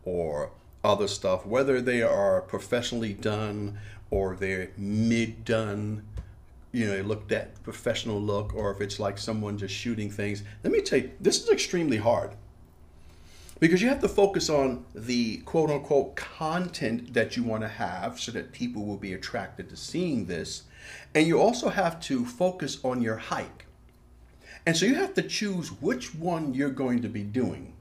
or 0.04 0.50
other 0.82 1.06
stuff, 1.06 1.46
whether 1.46 1.80
they 1.80 2.02
are 2.02 2.40
professionally 2.40 3.14
done 3.14 3.78
or 4.10 4.34
they're 4.34 4.72
mid 4.76 5.44
done, 5.44 6.02
you 6.72 6.86
know, 6.86 7.00
look 7.02 7.28
that 7.28 7.62
professional 7.62 8.20
look, 8.20 8.54
or 8.54 8.70
if 8.72 8.80
it's 8.80 8.98
like 8.98 9.18
someone 9.18 9.58
just 9.58 9.74
shooting 9.74 10.10
things. 10.10 10.42
Let 10.64 10.72
me 10.72 10.80
tell 10.80 11.00
you, 11.00 11.10
this 11.20 11.42
is 11.42 11.50
extremely 11.50 11.98
hard 11.98 12.32
because 13.62 13.80
you 13.80 13.88
have 13.88 14.00
to 14.00 14.08
focus 14.08 14.50
on 14.50 14.84
the 14.92 15.36
quote 15.38 15.70
unquote 15.70 16.16
content 16.16 17.14
that 17.14 17.36
you 17.36 17.44
want 17.44 17.62
to 17.62 17.68
have 17.68 18.18
so 18.18 18.32
that 18.32 18.50
people 18.50 18.84
will 18.84 18.96
be 18.96 19.12
attracted 19.12 19.68
to 19.70 19.76
seeing 19.76 20.26
this. 20.26 20.64
And 21.14 21.28
you 21.28 21.40
also 21.40 21.68
have 21.68 22.00
to 22.00 22.24
focus 22.26 22.78
on 22.82 23.00
your 23.00 23.18
hike. 23.18 23.66
And 24.66 24.76
so 24.76 24.84
you 24.84 24.96
have 24.96 25.14
to 25.14 25.22
choose 25.22 25.70
which 25.80 26.12
one 26.12 26.54
you're 26.54 26.70
going 26.70 27.02
to 27.02 27.08
be 27.08 27.22
doing 27.22 27.74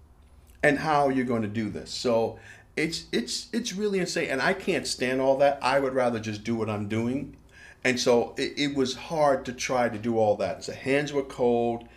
and 0.61 0.77
how 0.77 1.09
you're 1.09 1.25
going 1.25 1.41
to 1.41 1.47
do 1.47 1.71
this. 1.71 1.89
So 1.89 2.37
it's 2.77 3.05
it's 3.11 3.47
it's 3.51 3.73
really 3.73 3.97
insane 3.97 4.29
and 4.29 4.39
I 4.39 4.53
can't 4.53 4.85
stand 4.85 5.19
all 5.19 5.37
that. 5.37 5.57
I 5.63 5.79
would 5.79 5.95
rather 5.95 6.19
just 6.19 6.43
do 6.43 6.55
what 6.55 6.69
I'm 6.69 6.87
doing. 6.87 7.35
And 7.84 7.99
so 7.99 8.36
it, 8.38 8.53
it 8.57 8.75
was 8.75 8.95
hard 8.95 9.45
to 9.45 9.53
try 9.53 9.89
to 9.89 9.97
do 9.97 10.17
all 10.17 10.36
that. 10.38 10.63
So 10.63 10.73
hands 10.73 11.11
were 11.11 11.23
cold. 11.23 11.88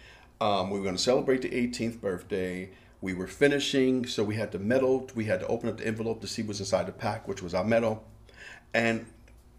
Um, 0.40 0.70
we 0.70 0.78
were 0.78 0.84
going 0.84 0.96
to 0.96 1.02
celebrate 1.02 1.42
the 1.42 1.50
18th 1.50 2.00
birthday 2.00 2.70
we 3.04 3.12
were 3.12 3.26
finishing, 3.26 4.06
so 4.06 4.24
we 4.24 4.36
had 4.36 4.50
to 4.52 4.58
medal. 4.58 5.10
We 5.14 5.26
had 5.26 5.40
to 5.40 5.46
open 5.46 5.68
up 5.68 5.76
the 5.76 5.86
envelope 5.86 6.22
to 6.22 6.26
see 6.26 6.42
what's 6.42 6.58
inside 6.58 6.86
the 6.86 6.92
pack, 6.92 7.28
which 7.28 7.42
was 7.42 7.52
our 7.52 7.62
medal, 7.62 8.02
and 8.72 9.04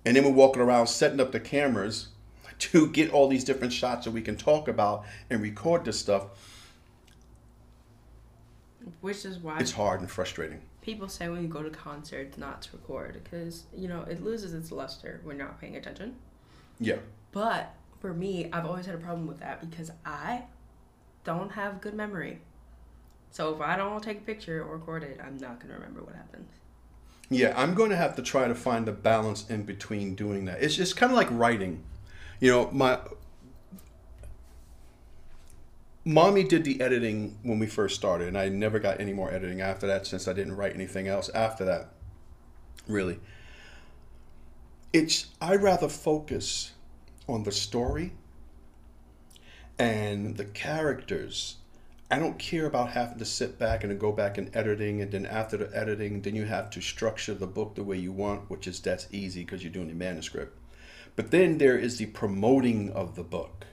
and 0.04 0.18
then 0.18 0.26
we're 0.26 0.32
walking 0.32 0.64
around 0.64 0.88
setting 0.88 1.20
up 1.20 1.32
the 1.32 1.40
cameras 1.40 2.08
to 2.60 2.88
get 2.90 3.12
all 3.12 3.28
these 3.28 3.44
different 3.44 3.72
shots 3.72 4.06
that 4.06 4.12
we 4.12 4.24
can 4.24 4.36
talk 4.36 4.68
about 4.68 5.06
and 5.30 5.44
record 5.44 5.86
this 5.86 6.00
stuff. 6.00 6.24
Which 9.02 9.26
is 9.26 9.38
why 9.38 9.60
it's 9.60 9.74
hard 9.74 10.00
and 10.00 10.10
frustrating. 10.10 10.62
People 10.86 11.10
say 11.10 11.28
when 11.30 11.42
you 11.42 11.48
go 11.48 11.64
to 11.64 11.72
concerts 11.72 12.38
not 12.38 12.62
to 12.62 12.70
record 12.74 13.20
because 13.24 13.64
you 13.76 13.88
know 13.88 14.04
it 14.04 14.24
loses 14.24 14.54
its 14.54 14.72
luster 14.72 15.20
when 15.24 15.38
you're 15.38 15.48
not 15.48 15.60
paying 15.60 15.76
attention. 15.76 16.16
Yeah. 16.80 16.98
But 17.32 17.74
for 18.00 18.14
me, 18.14 18.50
I've 18.54 18.68
always 18.68 18.86
had 18.86 18.94
a 18.94 19.00
problem 19.00 19.26
with 19.26 19.40
that 19.40 19.68
because 19.68 19.92
I 20.06 20.44
don't 21.24 21.52
have 21.54 21.82
good 21.82 21.96
memory. 21.96 22.42
So 23.32 23.56
if 23.56 23.62
I 23.62 23.76
don't 23.76 24.04
take 24.04 24.20
a 24.20 24.22
picture 24.22 24.64
or 24.64 24.78
record 24.78 25.02
it, 25.02 25.20
I'm 25.26 25.38
not 25.38 25.60
going 25.60 25.70
to 25.70 25.74
remember 25.74 26.04
what 26.04 26.14
happened. 26.14 26.50
Yeah, 27.32 27.56
I'm 27.58 27.74
going 27.74 27.90
to 27.90 27.96
have 27.96 28.16
to 28.18 28.22
try 28.22 28.48
to 28.48 28.54
find 28.54 28.86
the 28.86 28.92
balance 28.92 29.50
in 29.50 29.64
between 29.64 30.14
doing 30.14 30.46
that. 30.46 30.62
It's 30.62 30.76
just 30.76 30.96
kind 30.96 31.12
of 31.12 31.18
like 31.18 31.30
writing. 31.32 31.84
You 32.40 32.52
know, 32.52 32.70
my 32.72 33.00
mommy 36.06 36.44
did 36.44 36.64
the 36.64 36.80
editing 36.80 37.38
when 37.44 37.60
we 37.60 37.68
first 37.68 37.96
started, 37.96 38.28
and 38.28 38.38
I 38.38 38.48
never 38.50 38.80
got 38.80 39.02
any 39.02 39.12
more 39.12 39.34
editing 39.34 39.60
after 39.60 39.88
that 39.88 40.08
since 40.08 40.28
I 40.28 40.34
didn't 40.34 40.56
write 40.56 40.76
anything 40.76 41.08
else 41.08 41.30
after 41.30 41.66
that. 41.66 41.90
Really. 42.88 43.20
It's 44.94 45.28
I 45.42 45.56
rather 45.56 45.90
focus 45.90 46.72
on 47.28 47.44
the 47.44 47.52
story 47.52 48.14
and 49.78 50.38
the 50.38 50.46
characters 50.46 51.58
I 52.10 52.20
don't 52.20 52.38
care 52.38 52.68
about 52.68 52.92
having 52.92 53.18
to 53.18 53.26
sit 53.26 53.58
back 53.58 53.84
and 53.84 54.00
go 54.00 54.12
back 54.12 54.38
and 54.38 54.56
editing, 54.56 55.02
and 55.02 55.12
then 55.12 55.26
after 55.26 55.58
the 55.58 55.76
editing, 55.76 56.22
then 56.22 56.36
you 56.36 56.46
have 56.46 56.70
to 56.72 56.82
structure 56.82 57.34
the 57.34 57.48
book 57.48 57.74
the 57.74 57.84
way 57.84 57.98
you 57.98 58.12
want, 58.12 58.48
which 58.48 58.68
is 58.68 58.80
that's 58.80 59.08
easy 59.12 59.44
because 59.44 59.64
you're 59.64 59.74
doing 59.74 59.88
the 59.88 59.96
manuscript. 59.96 60.56
But 61.16 61.32
then 61.32 61.58
there 61.58 61.78
is 61.78 61.98
the 61.98 62.06
promoting 62.06 62.92
of 62.92 63.16
the 63.16 63.24
book. 63.24 63.66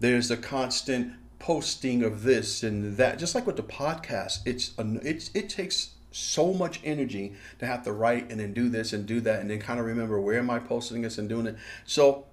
There's 0.00 0.30
a 0.30 0.36
constant 0.36 1.14
posting 1.38 2.02
of 2.02 2.22
this 2.22 2.62
and 2.62 2.96
that, 2.96 3.18
just 3.18 3.34
like 3.34 3.46
with 3.46 3.56
the 3.56 3.62
podcast. 3.62 4.40
It's 4.44 4.72
it's 4.78 5.30
it 5.34 5.48
takes 5.48 5.90
so 6.10 6.52
much 6.52 6.80
energy 6.82 7.34
to 7.58 7.66
have 7.66 7.82
to 7.84 7.92
write 7.92 8.30
and 8.30 8.40
then 8.40 8.54
do 8.54 8.68
this 8.68 8.92
and 8.92 9.06
do 9.06 9.20
that 9.20 9.40
and 9.40 9.50
then 9.50 9.60
kind 9.60 9.78
of 9.78 9.84
remember 9.84 10.18
where 10.18 10.38
am 10.38 10.48
I 10.48 10.58
posting 10.58 11.02
this 11.02 11.18
and 11.18 11.28
doing 11.28 11.46
it. 11.46 11.56
So 11.84 12.24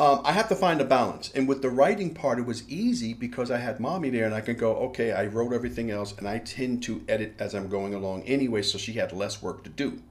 um, 0.00 0.20
I 0.24 0.32
have 0.32 0.48
to 0.48 0.56
find 0.56 0.80
a 0.80 0.84
balance. 0.84 1.30
And 1.34 1.48
with 1.48 1.62
the 1.62 1.70
writing 1.70 2.12
part, 2.12 2.38
it 2.38 2.44
was 2.44 2.68
easy 2.68 3.14
because 3.14 3.50
I 3.50 3.58
had 3.58 3.78
mommy 3.78 4.10
there 4.10 4.26
and 4.26 4.34
I 4.34 4.40
could 4.40 4.58
go, 4.58 4.74
okay, 4.76 5.12
I 5.12 5.26
wrote 5.26 5.52
everything 5.52 5.90
else 5.90 6.12
and 6.18 6.28
I 6.28 6.38
tend 6.38 6.82
to 6.84 7.02
edit 7.08 7.34
as 7.38 7.54
I'm 7.54 7.68
going 7.68 7.94
along 7.94 8.24
anyway, 8.24 8.62
so 8.62 8.78
she 8.78 8.94
had 8.94 9.12
less 9.12 9.40
work 9.40 9.62
to 9.64 9.70
do. 9.70 9.90
And 9.90 10.02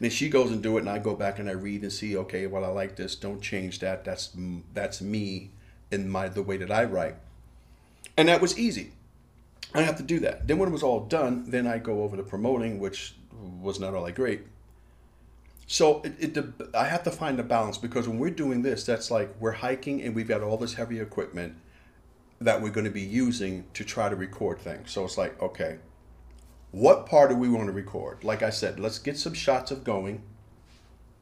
then 0.00 0.10
she 0.10 0.28
goes 0.28 0.50
and 0.50 0.62
do 0.62 0.76
it 0.78 0.80
and 0.80 0.88
I 0.90 0.98
go 0.98 1.14
back 1.14 1.38
and 1.38 1.48
I 1.48 1.52
read 1.52 1.82
and 1.82 1.92
see, 1.92 2.16
okay, 2.16 2.46
well, 2.46 2.64
I 2.64 2.68
like 2.68 2.96
this. 2.96 3.14
Don't 3.14 3.42
change 3.42 3.80
that. 3.80 4.04
That's 4.04 4.34
that's 4.72 5.02
me 5.02 5.50
in 5.92 6.08
my 6.08 6.28
the 6.28 6.42
way 6.42 6.56
that 6.56 6.70
I 6.70 6.84
write. 6.84 7.16
And 8.16 8.28
that 8.28 8.40
was 8.40 8.58
easy. 8.58 8.92
I 9.74 9.82
have 9.82 9.96
to 9.96 10.02
do 10.02 10.20
that. 10.20 10.46
Then 10.46 10.58
when 10.58 10.68
it 10.68 10.72
was 10.72 10.82
all 10.82 11.00
done, 11.00 11.44
then 11.48 11.66
I 11.66 11.78
go 11.78 12.02
over 12.02 12.16
to 12.16 12.22
promoting, 12.22 12.78
which 12.78 13.14
was 13.60 13.80
not 13.80 13.94
all 13.94 14.04
that 14.04 14.14
great. 14.14 14.42
So 15.66 16.02
it, 16.02 16.36
it, 16.36 16.44
I 16.74 16.84
have 16.84 17.02
to 17.04 17.10
find 17.10 17.40
a 17.40 17.42
balance 17.42 17.78
because 17.78 18.06
when 18.06 18.18
we're 18.18 18.30
doing 18.30 18.62
this, 18.62 18.84
that's 18.84 19.10
like 19.10 19.34
we're 19.40 19.52
hiking 19.52 20.02
and 20.02 20.14
we've 20.14 20.28
got 20.28 20.42
all 20.42 20.58
this 20.58 20.74
heavy 20.74 21.00
equipment 21.00 21.54
that 22.40 22.60
we're 22.60 22.70
going 22.70 22.84
to 22.84 22.90
be 22.90 23.00
using 23.00 23.64
to 23.74 23.84
try 23.84 24.08
to 24.08 24.16
record 24.16 24.58
things. 24.58 24.90
So 24.90 25.04
it's 25.04 25.16
like, 25.16 25.40
okay, 25.40 25.78
what 26.72 27.06
part 27.06 27.30
do 27.30 27.36
we 27.36 27.48
want 27.48 27.66
to 27.66 27.72
record? 27.72 28.24
Like 28.24 28.42
I 28.42 28.50
said, 28.50 28.80
let's 28.80 28.98
get 28.98 29.16
some 29.16 29.32
shots 29.32 29.70
of 29.70 29.84
going, 29.84 30.22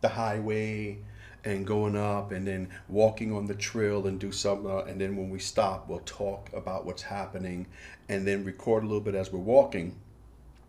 the 0.00 0.08
highway, 0.08 0.98
and 1.44 1.66
going 1.66 1.96
up, 1.96 2.32
and 2.32 2.46
then 2.46 2.68
walking 2.88 3.32
on 3.32 3.46
the 3.46 3.54
trail 3.54 4.06
and 4.06 4.18
do 4.18 4.32
some. 4.32 4.66
Uh, 4.66 4.82
and 4.84 5.00
then 5.00 5.16
when 5.16 5.30
we 5.30 5.38
stop, 5.38 5.88
we'll 5.88 6.00
talk 6.00 6.50
about 6.52 6.84
what's 6.84 7.02
happening, 7.02 7.66
and 8.08 8.26
then 8.26 8.44
record 8.44 8.82
a 8.82 8.86
little 8.86 9.00
bit 9.00 9.14
as 9.14 9.32
we're 9.32 9.40
walking. 9.40 9.96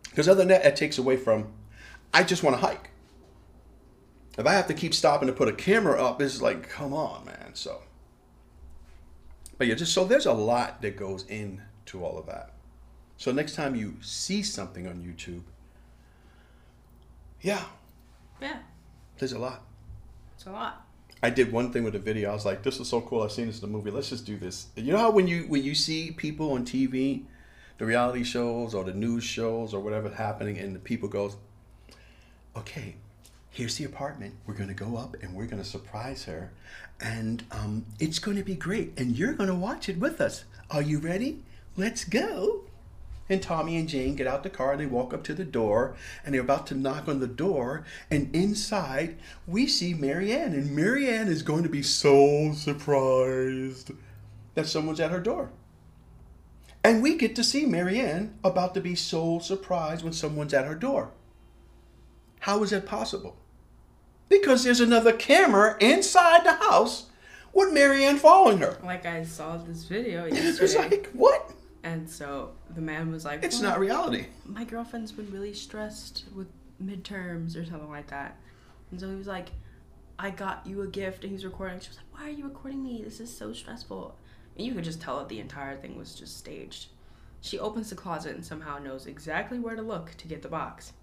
Because 0.09 0.27
other 0.27 0.39
than 0.39 0.49
that, 0.49 0.65
it 0.65 0.75
takes 0.75 0.97
away 0.97 1.17
from. 1.17 1.51
I 2.13 2.23
just 2.23 2.43
want 2.43 2.57
to 2.57 2.61
hike 2.61 2.91
if 4.37 4.45
I 4.45 4.53
have 4.53 4.67
to 4.67 4.73
keep 4.73 4.93
stopping 4.93 5.27
to 5.27 5.33
put 5.33 5.47
a 5.47 5.53
camera 5.53 6.01
up, 6.01 6.21
it's 6.21 6.41
like, 6.41 6.69
come 6.69 6.93
on, 6.93 7.25
man. 7.25 7.51
So, 7.53 7.81
but 9.57 9.67
yeah, 9.67 9.75
just 9.75 9.93
so 9.93 10.05
there's 10.05 10.25
a 10.25 10.33
lot 10.33 10.81
that 10.81 10.97
goes 10.97 11.25
into 11.27 12.03
all 12.03 12.17
of 12.17 12.25
that. 12.27 12.53
So 13.17 13.31
next 13.31 13.55
time 13.55 13.75
you 13.75 13.95
see 14.01 14.41
something 14.41 14.87
on 14.87 15.03
YouTube, 15.03 15.43
yeah, 17.41 17.63
yeah, 18.41 18.59
there's 19.17 19.33
a 19.33 19.39
lot. 19.39 19.63
It's 20.41 20.47
a 20.47 20.51
lot. 20.51 20.87
I 21.21 21.29
did 21.29 21.51
one 21.51 21.71
thing 21.71 21.83
with 21.83 21.93
a 21.93 21.99
video. 21.99 22.31
I 22.31 22.33
was 22.33 22.47
like, 22.47 22.63
"This 22.63 22.79
is 22.79 22.89
so 22.89 22.99
cool! 23.01 23.21
I've 23.21 23.31
seen 23.31 23.45
this 23.45 23.61
in 23.61 23.61
the 23.61 23.77
movie. 23.77 23.91
Let's 23.91 24.09
just 24.09 24.25
do 24.25 24.37
this." 24.37 24.69
You 24.75 24.91
know 24.91 24.97
how 24.97 25.11
when 25.11 25.27
you 25.27 25.43
when 25.43 25.63
you 25.63 25.75
see 25.75 26.09
people 26.09 26.53
on 26.53 26.65
TV, 26.65 27.25
the 27.77 27.85
reality 27.85 28.23
shows 28.23 28.73
or 28.73 28.83
the 28.83 28.95
news 28.95 29.23
shows 29.23 29.71
or 29.71 29.81
whatever 29.81 30.09
happening, 30.09 30.57
and 30.57 30.75
the 30.75 30.79
people 30.79 31.07
goes, 31.09 31.37
"Okay, 32.57 32.95
here's 33.51 33.75
the 33.75 33.83
apartment. 33.83 34.33
We're 34.47 34.55
to 34.69 34.73
go 34.73 34.97
up 34.97 35.15
and 35.21 35.35
we're 35.35 35.45
to 35.61 35.69
surprise 35.69 36.23
her. 36.23 36.51
And 36.99 37.43
um, 37.51 37.85
it's 37.99 38.17
to 38.37 38.43
be 38.43 38.55
great. 38.55 38.93
And 38.97 39.15
you're 39.15 39.33
to 39.49 39.53
watch 39.53 39.89
it 39.89 39.99
with 39.99 40.19
us. 40.19 40.45
Are 40.71 40.81
you 40.81 40.97
ready? 40.97 41.43
Let's 41.77 42.03
go. 42.03 42.63
And 43.31 43.41
Tommy 43.41 43.77
and 43.77 43.87
Jane 43.87 44.17
get 44.17 44.27
out 44.27 44.43
the 44.43 44.49
car. 44.49 44.73
And 44.73 44.81
they 44.81 44.85
walk 44.85 45.13
up 45.13 45.23
to 45.23 45.33
the 45.33 45.45
door 45.45 45.95
and 46.25 46.33
they're 46.33 46.41
about 46.41 46.67
to 46.67 46.75
knock 46.75 47.07
on 47.07 47.21
the 47.21 47.27
door. 47.27 47.85
And 48.11 48.29
inside, 48.35 49.15
we 49.47 49.67
see 49.67 49.93
Marianne. 49.93 50.51
And 50.51 50.75
Marianne 50.75 51.29
is 51.29 51.41
going 51.41 51.63
to 51.63 51.69
be 51.69 51.81
so 51.81 52.51
surprised 52.53 53.91
that 54.55 54.67
someone's 54.67 54.99
at 54.99 55.11
her 55.11 55.21
door. 55.21 55.49
And 56.83 57.01
we 57.01 57.15
get 57.15 57.33
to 57.37 57.43
see 57.43 57.65
Marianne 57.65 58.37
about 58.43 58.73
to 58.73 58.81
be 58.81 58.95
so 58.95 59.39
surprised 59.39 60.03
when 60.03 60.11
someone's 60.11 60.53
at 60.53 60.65
her 60.65 60.75
door. 60.75 61.11
How 62.41 62.61
is 62.63 62.71
that 62.71 62.85
possible? 62.85 63.37
Because 64.27 64.65
there's 64.65 64.81
another 64.81 65.13
camera 65.13 65.77
inside 65.79 66.43
the 66.43 66.55
house 66.55 67.05
with 67.53 67.71
Marianne 67.71 68.17
following 68.17 68.57
her. 68.57 68.77
Like 68.83 69.05
I 69.05 69.23
saw 69.23 69.55
this 69.55 69.85
video 69.85 70.25
yesterday. 70.25 70.65
it's 70.65 70.75
like, 70.75 71.09
what? 71.13 71.49
And 71.83 72.09
so 72.09 72.51
the 72.73 72.81
man 72.81 73.11
was 73.11 73.25
like, 73.25 73.43
It's 73.43 73.59
well, 73.59 73.71
not 73.71 73.79
reality. 73.79 74.25
My 74.45 74.63
girlfriend's 74.63 75.11
been 75.11 75.31
really 75.31 75.53
stressed 75.53 76.25
with 76.35 76.47
midterms 76.83 77.55
or 77.55 77.65
something 77.65 77.89
like 77.89 78.07
that. 78.07 78.37
And 78.91 78.99
so 78.99 79.09
he 79.09 79.15
was 79.15 79.27
like, 79.27 79.49
I 80.19 80.29
got 80.29 80.65
you 80.65 80.81
a 80.81 80.87
gift. 80.87 81.23
And 81.23 81.31
he's 81.31 81.45
recording. 81.45 81.79
She 81.79 81.89
was 81.89 81.97
like, 81.97 82.19
Why 82.19 82.27
are 82.27 82.31
you 82.31 82.43
recording 82.43 82.83
me? 82.83 83.01
This 83.03 83.19
is 83.19 83.35
so 83.35 83.53
stressful. 83.53 84.15
And 84.57 84.65
you 84.65 84.73
could 84.73 84.83
just 84.83 85.01
tell 85.01 85.17
that 85.19 85.29
the 85.29 85.39
entire 85.39 85.77
thing 85.77 85.97
was 85.97 86.13
just 86.13 86.37
staged. 86.37 86.87
She 87.41 87.57
opens 87.57 87.89
the 87.89 87.95
closet 87.95 88.35
and 88.35 88.45
somehow 88.45 88.77
knows 88.77 89.07
exactly 89.07 89.57
where 89.57 89.75
to 89.75 89.81
look 89.81 90.15
to 90.17 90.27
get 90.27 90.43
the 90.43 90.49
box 90.49 90.93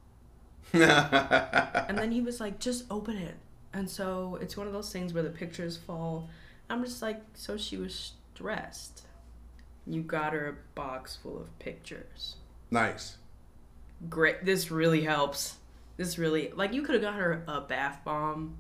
and 0.73 1.99
then 1.99 2.13
he 2.13 2.21
was 2.21 2.41
like, 2.41 2.59
just 2.59 2.85
open 2.91 3.17
it. 3.17 3.35
And 3.73 3.89
so 3.89 4.39
it's 4.41 4.57
one 4.57 4.67
of 4.67 4.73
those 4.73 4.93
things 4.93 5.15
where 5.15 5.23
the 5.23 5.31
pictures 5.31 5.77
fall. 5.77 6.29
I'm 6.69 6.85
just 6.85 7.01
like, 7.01 7.21
so 7.35 7.57
she 7.57 7.77
was 7.77 8.13
stressed. 8.35 9.03
You 9.89 10.03
got 10.03 10.35
her 10.35 10.49
a 10.49 10.75
box 10.75 11.17
full 11.17 11.41
of 11.41 11.59
pictures. 11.59 12.37
Nice. 12.71 13.17
Great. 14.09 14.45
This 14.45 14.71
really 14.71 15.03
helps. 15.03 15.57
This 15.97 16.19
really 16.19 16.53
like 16.55 16.73
you 16.73 16.83
could 16.83 16.95
have 16.95 17.03
got 17.03 17.15
her 17.15 17.43
a 17.49 17.61
bath 17.61 18.01
bomb. 18.05 18.59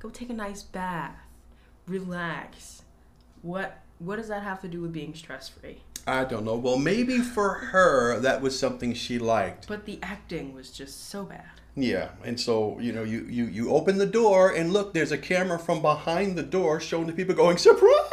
Go 0.00 0.08
take 0.08 0.30
a 0.30 0.34
nice 0.34 0.62
bath. 0.62 1.16
Relax. 1.86 2.82
What 3.42 3.82
what 3.98 4.16
does 4.16 4.28
that 4.28 4.42
have 4.42 4.60
to 4.62 4.68
do 4.68 4.80
with 4.80 4.92
being 4.92 5.14
stress 5.14 5.48
free? 5.48 5.82
I 6.06 6.24
don't 6.24 6.44
know. 6.44 6.56
Well, 6.56 6.78
maybe 6.78 7.18
for 7.18 7.54
her 7.54 8.18
that 8.20 8.40
was 8.40 8.58
something 8.58 8.94
she 8.94 9.18
liked. 9.18 9.68
But 9.68 9.84
the 9.84 9.98
acting 10.02 10.54
was 10.54 10.70
just 10.70 11.08
so 11.08 11.24
bad. 11.24 11.44
Yeah, 11.74 12.08
and 12.24 12.38
so 12.38 12.78
you 12.80 12.92
know, 12.92 13.02
you 13.02 13.26
you 13.30 13.44
you 13.46 13.70
open 13.70 13.98
the 13.98 14.06
door 14.06 14.52
and 14.52 14.72
look, 14.72 14.92
there's 14.92 15.12
a 15.12 15.18
camera 15.18 15.58
from 15.58 15.80
behind 15.80 16.36
the 16.36 16.42
door 16.42 16.80
showing 16.80 17.06
the 17.06 17.12
people 17.12 17.34
going 17.34 17.56
surprise, 17.56 18.10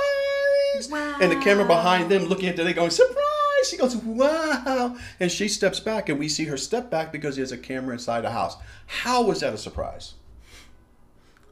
and 1.22 1.32
the 1.32 1.40
camera 1.42 1.66
behind 1.66 2.10
them 2.10 2.26
looking 2.26 2.50
at 2.50 2.56
them, 2.56 2.66
they 2.66 2.74
going 2.74 2.92
surprise. 2.92 3.70
She 3.70 3.78
goes 3.78 3.96
wow, 3.98 4.96
and 5.20 5.32
she 5.32 5.48
steps 5.48 5.80
back, 5.80 6.08
and 6.10 6.18
we 6.18 6.30
see 6.30 6.46
her 6.46 6.58
step 6.58 6.90
back 6.90 7.12
because 7.12 7.36
there's 7.36 7.52
a 7.52 7.58
camera 7.58 7.94
inside 7.94 8.22
the 8.22 8.30
house. 8.30 8.56
How 8.88 9.22
was 9.24 9.42
that 9.42 9.54
a 9.54 9.58
surprise? 9.58 10.14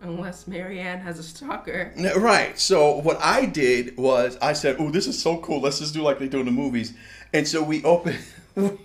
Unless 0.02 0.48
Marianne 0.48 1.00
has 1.00 1.18
a 1.18 1.24
stalker. 1.24 1.92
Right. 2.16 2.58
So 2.60 3.00
what 3.00 3.18
I 3.20 3.46
did 3.46 3.98
was 3.98 4.38
I 4.42 4.54
said, 4.54 4.78
"Oh, 4.80 4.92
this 4.92 5.08
is 5.08 5.20
so 5.20 5.40
cool. 5.40 5.60
Let's 5.60 5.80
just 5.80 5.94
do 5.94 6.02
like 6.02 6.20
they 6.20 6.28
do 6.28 6.40
in 6.40 6.46
the 6.46 6.52
movies." 6.52 6.94
And 7.34 7.48
so 7.48 7.64
we 7.64 7.84
open. 7.84 8.16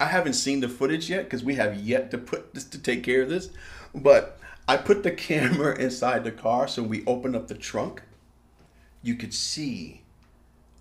I 0.00 0.06
haven't 0.06 0.34
seen 0.34 0.60
the 0.60 0.68
footage 0.68 1.10
yet 1.10 1.24
because 1.24 1.44
we 1.44 1.56
have 1.56 1.76
yet 1.76 2.10
to 2.12 2.18
put 2.18 2.54
this 2.54 2.64
to 2.64 2.78
take 2.78 3.02
care 3.02 3.22
of 3.22 3.28
this. 3.28 3.50
But 3.94 4.38
I 4.68 4.76
put 4.76 5.02
the 5.02 5.10
camera 5.28 5.76
inside 5.76 6.24
the 6.24 6.32
car, 6.32 6.68
so 6.68 6.82
we 6.82 7.04
open 7.04 7.34
up 7.34 7.48
the 7.48 7.54
trunk. 7.54 8.02
You 9.04 9.14
could 9.14 9.32
see 9.32 10.02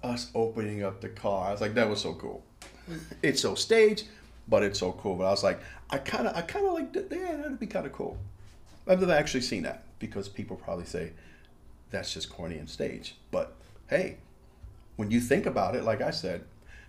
us 0.02 0.32
opening 0.34 0.84
up 0.84 1.02
the 1.02 1.10
car. 1.10 1.50
I 1.50 1.52
was 1.52 1.62
like, 1.62 1.76
that 1.76 1.88
was 1.88 2.02
so 2.02 2.16
cool. 2.16 2.44
It's 3.22 3.42
so 3.42 3.56
staged, 3.56 4.08
but 4.48 4.64
it's 4.64 4.80
so 4.80 4.92
cool. 4.94 5.16
But 5.16 5.26
I 5.26 5.30
was 5.30 5.44
like, 5.44 5.62
I 5.90 6.00
kind 6.00 6.28
of, 6.28 6.36
I 6.36 6.42
kind 6.42 6.66
of 6.66 6.74
like, 6.74 6.92
that. 6.94 7.08
yeah, 7.12 7.38
that'd 7.38 7.60
be 7.60 7.68
kind 7.68 7.86
of 7.86 7.94
cool. 7.94 8.18
I've 8.88 9.00
never 9.00 9.14
actually 9.14 9.42
seen 9.42 9.64
that 9.64 9.84
because 10.00 10.28
people 10.28 10.58
probably 10.58 10.86
say 10.86 11.12
that's 11.92 12.14
just 12.14 12.30
corny 12.30 12.58
and 12.58 12.70
stage. 12.70 13.16
But 13.32 13.56
hey, 13.90 14.18
when 14.98 15.12
you 15.12 15.22
think 15.22 15.46
about 15.46 15.76
it, 15.76 15.84
like 15.84 16.02
I 16.02 16.12
said, 16.12 16.44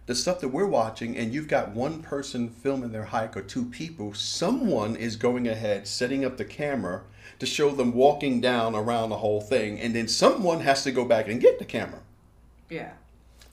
the 0.07 0.15
stuff 0.15 0.41
that 0.41 0.49
we're 0.49 0.67
watching, 0.67 1.17
and 1.17 1.33
you've 1.33 1.49
got 1.49 1.71
one 1.71 2.03
person 2.03 2.51
filming 2.51 2.93
their 2.93 3.05
hike 3.05 3.37
or 3.37 3.43
two 3.43 3.65
people, 3.65 4.13
someone 4.13 4.97
is 4.97 5.17
going 5.17 5.49
ahead 5.49 5.89
setting 5.89 6.25
up 6.25 6.37
the 6.37 6.45
camera 6.45 7.03
to 7.39 7.47
show 7.47 7.71
them 7.71 7.95
walking 7.95 8.41
down 8.41 8.75
around 8.75 9.09
the 9.09 9.19
whole 9.19 9.41
thing, 9.41 9.81
and 9.81 9.95
then 9.95 10.07
someone 10.07 10.61
has 10.61 10.85
to 10.85 10.93
go 10.93 11.05
back 11.05 11.29
and 11.29 11.41
get 11.41 11.59
the 11.59 11.65
camera. 11.65 12.01
Yeah. 12.69 12.93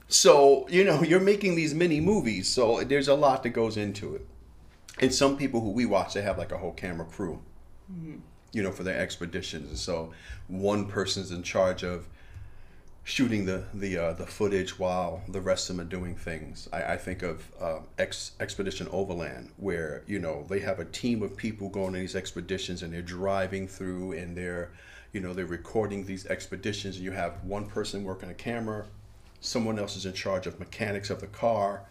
So, 0.08 0.68
you 0.68 0.84
know, 0.84 1.02
you're 1.02 1.20
making 1.20 1.54
these 1.54 1.74
mini 1.74 2.00
movies, 2.00 2.48
so 2.48 2.84
there's 2.84 3.08
a 3.08 3.14
lot 3.14 3.42
that 3.44 3.50
goes 3.50 3.78
into 3.78 4.14
it. 4.14 4.26
And 4.98 5.12
some 5.12 5.38
people 5.38 5.62
who 5.62 5.70
we 5.70 5.86
watch, 5.86 6.12
they 6.12 6.22
have 6.22 6.36
like 6.36 6.52
a 6.52 6.58
whole 6.58 6.74
camera 6.74 7.06
crew, 7.06 7.40
mm-hmm. 7.90 8.16
you 8.52 8.62
know, 8.62 8.72
for 8.72 8.82
their 8.82 8.98
expeditions. 8.98 9.70
And 9.70 9.78
so 9.78 10.12
one 10.48 10.86
person's 10.86 11.30
in 11.30 11.42
charge 11.42 11.82
of 11.82 12.08
shooting 13.04 13.46
the 13.46 13.64
the 13.74 13.98
uh, 13.98 14.12
the 14.12 14.26
footage 14.26 14.78
while 14.78 15.22
the 15.28 15.40
rest 15.40 15.68
of 15.68 15.76
them 15.76 15.86
are 15.86 15.88
doing 15.88 16.14
things. 16.14 16.68
I, 16.72 16.94
I 16.94 16.96
think 16.96 17.22
of 17.22 17.50
uh, 17.60 17.80
Ex, 17.98 18.32
Expedition 18.40 18.88
Overland, 18.90 19.50
where 19.56 20.02
you 20.06 20.18
know 20.18 20.46
they 20.48 20.60
have 20.60 20.78
a 20.78 20.84
team 20.84 21.22
of 21.22 21.36
people 21.36 21.68
going 21.68 21.88
on 21.88 21.92
these 21.94 22.16
expeditions 22.16 22.82
and 22.82 22.92
they're 22.92 23.02
driving 23.02 23.66
through 23.66 24.12
and 24.12 24.36
they're 24.36 24.70
you 25.12 25.20
know 25.20 25.32
they're 25.34 25.46
recording 25.46 26.06
these 26.06 26.26
expeditions. 26.26 26.96
And 26.96 27.04
you 27.04 27.12
have 27.12 27.42
one 27.44 27.66
person 27.66 28.04
working 28.04 28.30
a 28.30 28.34
camera, 28.34 28.86
someone 29.40 29.78
else 29.78 29.96
is 29.96 30.06
in 30.06 30.12
charge 30.12 30.46
of 30.46 30.60
mechanics 30.60 31.10
of 31.10 31.20
the 31.20 31.26
car, 31.26 31.82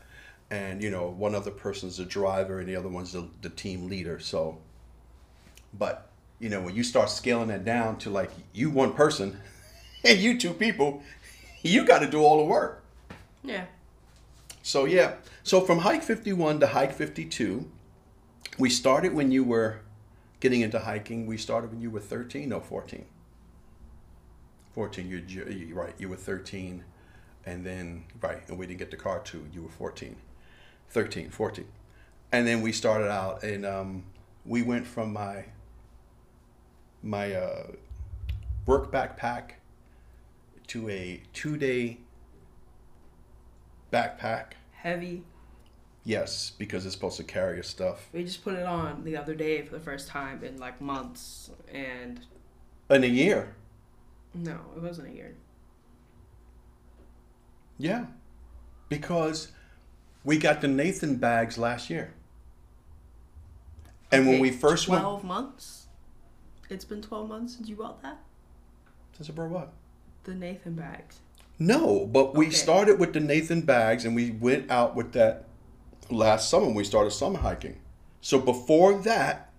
and 0.50 0.82
you 0.82 0.90
know 0.90 1.10
one 1.10 1.36
other 1.36 1.52
person's 1.52 1.98
the 1.98 2.06
driver 2.06 2.60
and 2.60 2.70
the 2.70 2.76
other 2.76 2.90
one's 2.90 3.12
the, 3.12 3.28
the 3.42 3.50
team 3.50 3.90
leader. 3.90 4.20
So, 4.20 4.60
but 5.74 6.08
you 6.40 6.48
know 6.48 6.62
when 6.62 6.74
you 6.74 6.84
start 6.84 7.10
scaling 7.10 7.50
that 7.50 7.66
down 7.66 7.98
to 7.98 8.10
like 8.10 8.32
you 8.54 8.70
one 8.70 8.94
person 8.94 9.38
and 10.06 10.20
you 10.20 10.38
two 10.38 10.54
people, 10.54 11.04
you 11.62 11.86
got 11.86 12.00
to 12.00 12.10
do 12.10 12.22
all 12.22 12.38
the 12.38 12.46
work. 12.46 12.84
Yeah. 13.44 13.66
So 14.64 14.86
yeah, 14.86 15.16
so 15.44 15.62
from 15.62 15.80
hike 15.80 16.04
51 16.04 16.60
to 16.60 16.68
hike 16.68 16.94
52, 16.94 17.70
we 18.60 18.70
started 18.70 19.14
when 19.14 19.32
you 19.32 19.44
were 19.44 19.80
getting 20.40 20.62
into 20.62 20.80
hiking. 20.80 21.26
We 21.26 21.38
started 21.38 21.72
when 21.72 21.82
you 21.82 21.90
were 21.90 22.00
13, 22.00 22.50
no 22.50 22.60
14. 22.60 23.06
14, 24.74 25.08
you're, 25.08 25.50
you're 25.50 25.76
right, 25.76 25.94
you 25.98 26.08
were 26.08 26.16
13, 26.16 26.84
and 27.46 27.66
then 27.66 28.06
right, 28.22 28.42
and 28.48 28.58
we 28.58 28.68
didn't 28.68 28.80
get 28.80 28.92
the 28.92 28.98
car 28.98 29.20
too. 29.20 29.46
You 29.52 29.64
were 29.64 29.70
14, 29.70 30.16
13, 30.90 31.30
14, 31.30 31.66
and 32.32 32.48
then 32.48 32.62
we 32.62 32.72
started 32.72 33.10
out, 33.10 33.44
and 33.44 33.66
um, 33.66 34.04
we 34.46 34.62
went 34.62 34.88
from 34.88 35.12
my 35.12 35.46
my 37.04 37.34
uh, 37.34 37.64
work 38.66 38.92
backpack 38.92 39.54
to 40.72 40.88
a 40.90 41.22
two 41.34 41.58
day 41.58 41.98
backpack. 43.92 44.54
Heavy. 44.72 45.24
Yes, 46.06 46.54
because 46.58 46.86
it's 46.86 46.96
supposed 46.96 47.18
to 47.18 47.24
carry 47.26 47.56
your 47.56 47.64
stuff. 47.64 48.08
We 48.14 48.24
just 48.24 48.42
put 48.44 48.56
it 48.56 48.66
on 48.66 49.04
the 49.04 49.18
other 49.18 49.36
day 49.36 49.62
for 49.64 49.74
the 49.74 49.82
first 49.82 50.08
time 50.08 50.44
in 50.46 50.58
like 50.58 50.80
months, 50.80 51.52
and 51.72 52.22
In 52.90 53.04
a 53.04 53.08
year. 53.08 53.54
no, 54.34 54.60
it 54.76 54.82
wasn't 54.82 55.10
a 55.10 55.12
year. 55.12 55.36
Yeah. 57.78 58.06
Because 58.88 59.52
we 60.24 60.38
got 60.38 60.62
the 60.62 60.68
Nathan 60.70 61.18
bags 61.18 61.58
last 61.58 61.90
year. 61.90 62.14
And 64.12 64.26
when 64.26 64.36
Okay, 64.36 64.42
we 64.42 64.52
first 64.52 64.88
went. 64.88 65.02
twelve 65.02 65.24
months. 65.26 65.88
It's 66.70 66.86
been 66.86 67.02
twelve 67.02 67.28
months 67.28 67.56
since 67.58 67.68
you 67.68 67.76
bought 67.76 68.02
that. 68.04 68.20
Since 69.18 69.30
I 69.30 69.34
brought 69.34 69.50
what? 69.52 69.74
The 70.24 70.34
Nathan 70.36 70.74
bags. 70.76 71.20
No, 71.60 72.06
but 72.06 72.36
we 72.36 72.48
Okay. 72.48 72.56
started 72.56 73.00
with 73.00 73.14
the 73.14 73.20
Nathan 73.20 73.62
bags 73.62 74.06
and 74.06 74.16
we 74.16 74.32
went 74.32 74.70
out 74.72 74.96
with 74.96 75.14
that 75.14 75.46
last 76.10 76.50
summer 76.50 76.66
when 76.68 76.76
we 76.76 76.84
started 76.84 77.12
summer 77.12 77.40
hiking. 77.40 77.78
So 78.22 78.40
before 78.40 78.94
that, 79.02 79.50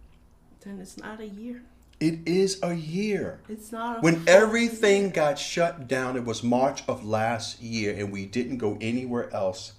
Then 0.64 0.80
it's 0.80 0.96
not 0.98 1.20
a 1.20 1.26
year. 1.26 1.62
it 2.00 2.20
is 2.26 2.58
a 2.62 2.74
year. 2.74 3.40
It's 3.48 3.72
not. 3.72 3.98
A 3.98 4.00
When 4.00 4.22
everything 4.28 5.02
year. 5.04 5.10
got 5.10 5.38
shut 5.38 5.86
down, 5.88 6.16
it 6.16 6.24
was 6.24 6.42
March 6.42 6.82
of 6.88 7.04
last 7.04 7.60
year, 7.60 7.94
and 7.96 8.12
we 8.12 8.26
didn't 8.26 8.58
go 8.58 8.78
anywhere 8.80 9.32
else 9.34 9.72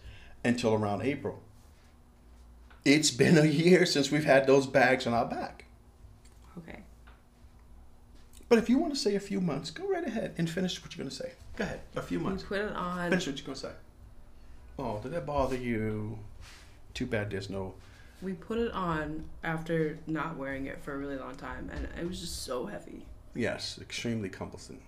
until 0.44 0.74
around 0.74 1.02
April. 1.04 1.42
It's 2.86 3.12
been 3.12 3.38
a 3.38 3.46
year 3.46 3.86
since 3.86 4.12
we've 4.12 4.26
had 4.26 4.46
those 4.48 4.68
bags 4.68 5.08
on 5.08 5.14
our 5.14 5.26
back. 5.26 5.63
But 8.54 8.62
if 8.62 8.70
you 8.70 8.78
want 8.78 8.94
to 8.94 9.00
say 9.00 9.16
a 9.16 9.20
few 9.20 9.42
months, 9.42 9.72
go 9.72 9.88
right 9.88 10.06
ahead 10.06 10.36
and 10.38 10.48
finish 10.48 10.80
what 10.80 10.96
you're 10.96 11.04
going 11.04 11.10
to 11.10 11.16
say. 11.16 11.32
Go 11.56 11.64
ahead. 11.64 11.80
A 11.96 12.04
few 12.04 12.20
months. 12.20 12.48
We 12.48 12.60
months. 12.60 12.72
put 12.72 12.78
it 12.78 12.78
on. 12.78 13.10
Finish 13.10 13.26
what 13.26 13.38
you're 13.38 13.46
going 13.48 13.56
to 13.56 13.62
say. 13.62 13.72
Oh, 14.78 15.00
did 15.02 15.12
that 15.14 15.26
bother 15.26 15.58
you? 15.58 16.20
Too 16.94 17.08
bad 17.08 17.32
there's 17.32 17.50
no. 17.50 17.74
We 18.22 18.34
put 18.34 18.60
it 18.60 18.72
on 18.72 19.26
after 19.44 19.98
not 20.06 20.38
wearing 20.38 20.68
it 20.68 20.84
for 20.84 20.94
a 20.94 20.98
really 21.00 21.16
long 21.16 21.34
time, 21.34 21.72
and 21.74 21.88
it 22.00 22.08
was 22.08 22.22
just 22.22 22.44
so 22.44 22.68
heavy. 22.68 23.08
Yes, 23.34 23.80
extremely 23.82 24.30
cumbersome. 24.30 24.82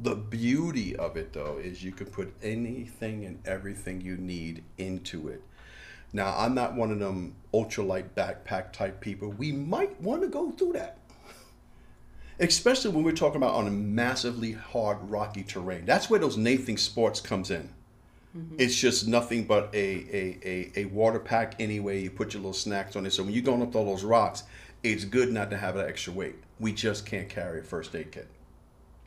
The 0.00 0.14
beauty 0.14 0.96
of 0.96 1.18
it, 1.18 1.34
though, 1.34 1.58
is 1.62 1.84
you 1.84 1.92
can 1.92 2.06
put 2.06 2.32
anything 2.42 3.26
and 3.26 3.46
everything 3.46 4.00
you 4.00 4.16
need 4.16 4.64
into 4.78 5.28
it. 5.28 5.42
Now, 6.14 6.34
I'm 6.34 6.54
not 6.54 6.74
one 6.74 6.92
of 6.92 6.98
them 6.98 7.34
ultralight 7.52 8.08
backpack 8.16 8.72
type 8.72 9.02
people. 9.02 9.28
We 9.32 9.52
might 9.52 10.00
want 10.00 10.22
to 10.22 10.28
go 10.28 10.50
through 10.52 10.72
that. 10.72 10.96
Especially 12.40 12.90
when 12.90 13.02
we're 13.02 13.12
talking 13.12 13.36
about 13.36 13.54
on 13.54 13.66
a 13.66 13.70
massively 13.70 14.52
hard, 14.52 14.98
rocky 15.10 15.42
terrain. 15.42 15.84
That's 15.84 16.08
where 16.08 16.20
those 16.20 16.36
Nathan 16.36 16.76
Sports 16.76 17.20
comes 17.20 17.50
in. 17.50 17.70
Mm-hmm. 18.36 18.56
It's 18.58 18.76
just 18.76 19.08
nothing 19.08 19.44
but 19.44 19.70
a, 19.74 19.78
a, 19.78 20.38
a, 20.44 20.80
a 20.80 20.84
water 20.86 21.18
pack 21.18 21.54
anyway. 21.58 22.00
You 22.00 22.10
put 22.10 22.34
your 22.34 22.42
little 22.42 22.52
snacks 22.52 22.94
on 22.94 23.06
it. 23.06 23.12
So 23.12 23.24
when 23.24 23.32
you're 23.32 23.42
going 23.42 23.62
up 23.62 23.74
all 23.74 23.86
those 23.86 24.04
rocks, 24.04 24.44
it's 24.82 25.04
good 25.04 25.32
not 25.32 25.50
to 25.50 25.56
have 25.56 25.74
that 25.74 25.88
extra 25.88 26.12
weight. 26.12 26.36
We 26.60 26.72
just 26.72 27.06
can't 27.06 27.28
carry 27.28 27.60
a 27.60 27.62
first 27.62 27.94
aid 27.94 28.12
kit. 28.12 28.28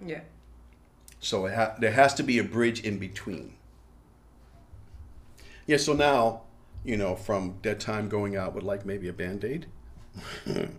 Yeah. 0.05 0.21
So 1.19 1.45
it 1.45 1.53
ha- 1.53 1.75
there 1.79 1.91
has 1.91 2.13
to 2.15 2.23
be 2.23 2.39
a 2.39 2.43
bridge 2.43 2.81
in 2.81 2.97
between. 2.97 3.53
Yeah, 5.67 5.77
so 5.77 5.93
now, 5.93 6.41
you 6.83 6.97
know, 6.97 7.15
from 7.15 7.59
that 7.61 7.79
time 7.79 8.09
going 8.09 8.35
out 8.35 8.53
with 8.53 8.63
like 8.63 8.85
maybe 8.85 9.07
a 9.07 9.13
band 9.13 9.45
aid, 9.45 9.67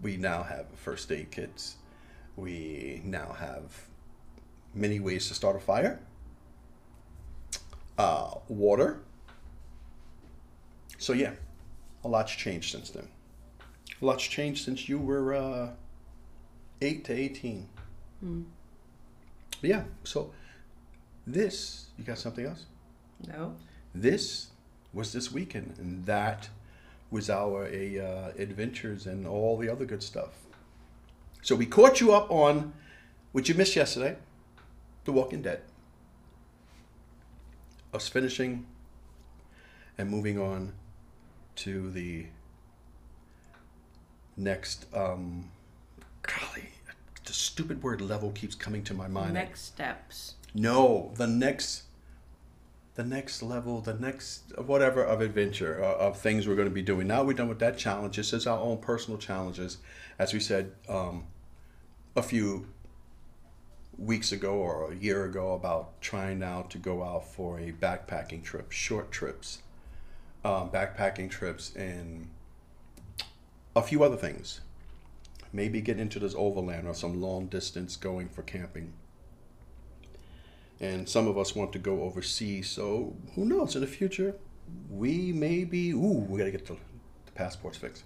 we 0.00 0.16
now 0.16 0.42
have 0.42 0.66
first 0.76 1.10
aid 1.10 1.30
kits. 1.30 1.76
We 2.36 3.02
now 3.04 3.34
have 3.38 3.72
many 4.74 5.00
ways 5.00 5.28
to 5.28 5.34
start 5.34 5.56
a 5.56 5.60
fire, 5.60 6.00
uh, 7.96 8.34
water. 8.48 9.00
So, 10.98 11.12
yeah, 11.12 11.32
a 12.04 12.08
lot's 12.08 12.32
changed 12.32 12.72
since 12.72 12.90
then. 12.90 13.08
A 14.00 14.04
lot's 14.04 14.24
changed 14.24 14.64
since 14.64 14.88
you 14.88 14.98
were 14.98 15.34
uh, 15.34 15.70
8 16.80 17.04
to 17.06 17.12
18. 17.12 17.68
But 19.60 19.70
yeah, 19.70 19.82
so 20.04 20.32
this, 21.26 21.86
you 21.98 22.04
got 22.04 22.18
something 22.18 22.46
else? 22.46 22.66
No. 23.26 23.56
This 23.94 24.48
was 24.92 25.12
this 25.12 25.32
weekend, 25.32 25.74
and 25.78 26.06
that 26.06 26.48
was 27.10 27.30
our 27.30 27.66
a, 27.66 27.98
uh, 27.98 28.32
adventures 28.38 29.06
and 29.06 29.26
all 29.26 29.56
the 29.56 29.68
other 29.68 29.84
good 29.84 30.02
stuff. 30.02 30.30
So 31.42 31.54
we 31.54 31.66
caught 31.66 32.00
you 32.00 32.12
up 32.12 32.30
on 32.30 32.72
what 33.32 33.48
you 33.48 33.54
missed 33.54 33.76
yesterday, 33.76 34.16
The 35.04 35.12
Walking 35.12 35.42
Dead. 35.42 35.62
Us 37.94 38.08
finishing 38.08 38.66
and 39.96 40.10
moving 40.10 40.38
on 40.38 40.74
to 41.56 41.90
the 41.90 42.26
next. 44.36 44.86
Um, 44.94 45.50
golly, 46.22 46.68
the 47.24 47.32
stupid 47.32 47.82
word 47.82 48.00
level 48.00 48.30
keeps 48.30 48.54
coming 48.54 48.82
to 48.84 48.94
my 48.94 49.08
mind. 49.08 49.34
Next 49.34 49.62
steps. 49.62 50.34
No, 50.54 51.12
the 51.16 51.26
next, 51.26 51.82
the 52.98 53.04
next 53.04 53.44
level, 53.44 53.80
the 53.80 53.94
next 53.94 54.52
whatever 54.58 55.04
of 55.04 55.20
adventure 55.20 55.80
uh, 55.80 55.94
of 55.98 56.18
things 56.18 56.48
we're 56.48 56.56
going 56.56 56.66
to 56.66 56.74
be 56.74 56.82
doing. 56.82 57.06
Now 57.06 57.22
we're 57.22 57.32
done 57.32 57.48
with 57.48 57.60
that 57.60 57.78
challenge. 57.78 58.16
This 58.16 58.32
is 58.32 58.44
our 58.44 58.58
own 58.58 58.78
personal 58.78 59.20
challenges, 59.20 59.78
as 60.18 60.34
we 60.34 60.40
said 60.40 60.72
um, 60.88 61.28
a 62.16 62.24
few 62.24 62.66
weeks 63.96 64.32
ago 64.32 64.54
or 64.54 64.90
a 64.90 64.96
year 64.96 65.26
ago 65.26 65.52
about 65.52 66.00
trying 66.00 66.40
now 66.40 66.62
to 66.62 66.78
go 66.78 67.04
out 67.04 67.24
for 67.24 67.60
a 67.60 67.70
backpacking 67.70 68.42
trip, 68.42 68.72
short 68.72 69.12
trips, 69.12 69.62
um, 70.44 70.68
backpacking 70.68 71.30
trips, 71.30 71.72
and 71.76 72.28
a 73.76 73.82
few 73.82 74.02
other 74.02 74.16
things. 74.16 74.60
Maybe 75.52 75.80
get 75.80 76.00
into 76.00 76.18
this 76.18 76.34
overland 76.36 76.88
or 76.88 76.94
some 76.94 77.22
long 77.22 77.46
distance 77.46 77.94
going 77.94 78.28
for 78.28 78.42
camping 78.42 78.92
and 80.80 81.08
some 81.08 81.26
of 81.26 81.36
us 81.36 81.54
want 81.54 81.72
to 81.72 81.78
go 81.78 82.02
overseas. 82.02 82.68
So 82.68 83.16
who 83.34 83.44
knows? 83.44 83.74
In 83.74 83.80
the 83.80 83.86
future, 83.86 84.34
we 84.90 85.32
may 85.32 85.64
be. 85.64 85.90
Ooh, 85.90 86.26
we 86.28 86.38
gotta 86.38 86.50
get 86.50 86.66
the, 86.66 86.76
the 87.26 87.32
passports 87.32 87.78
fixed. 87.78 88.04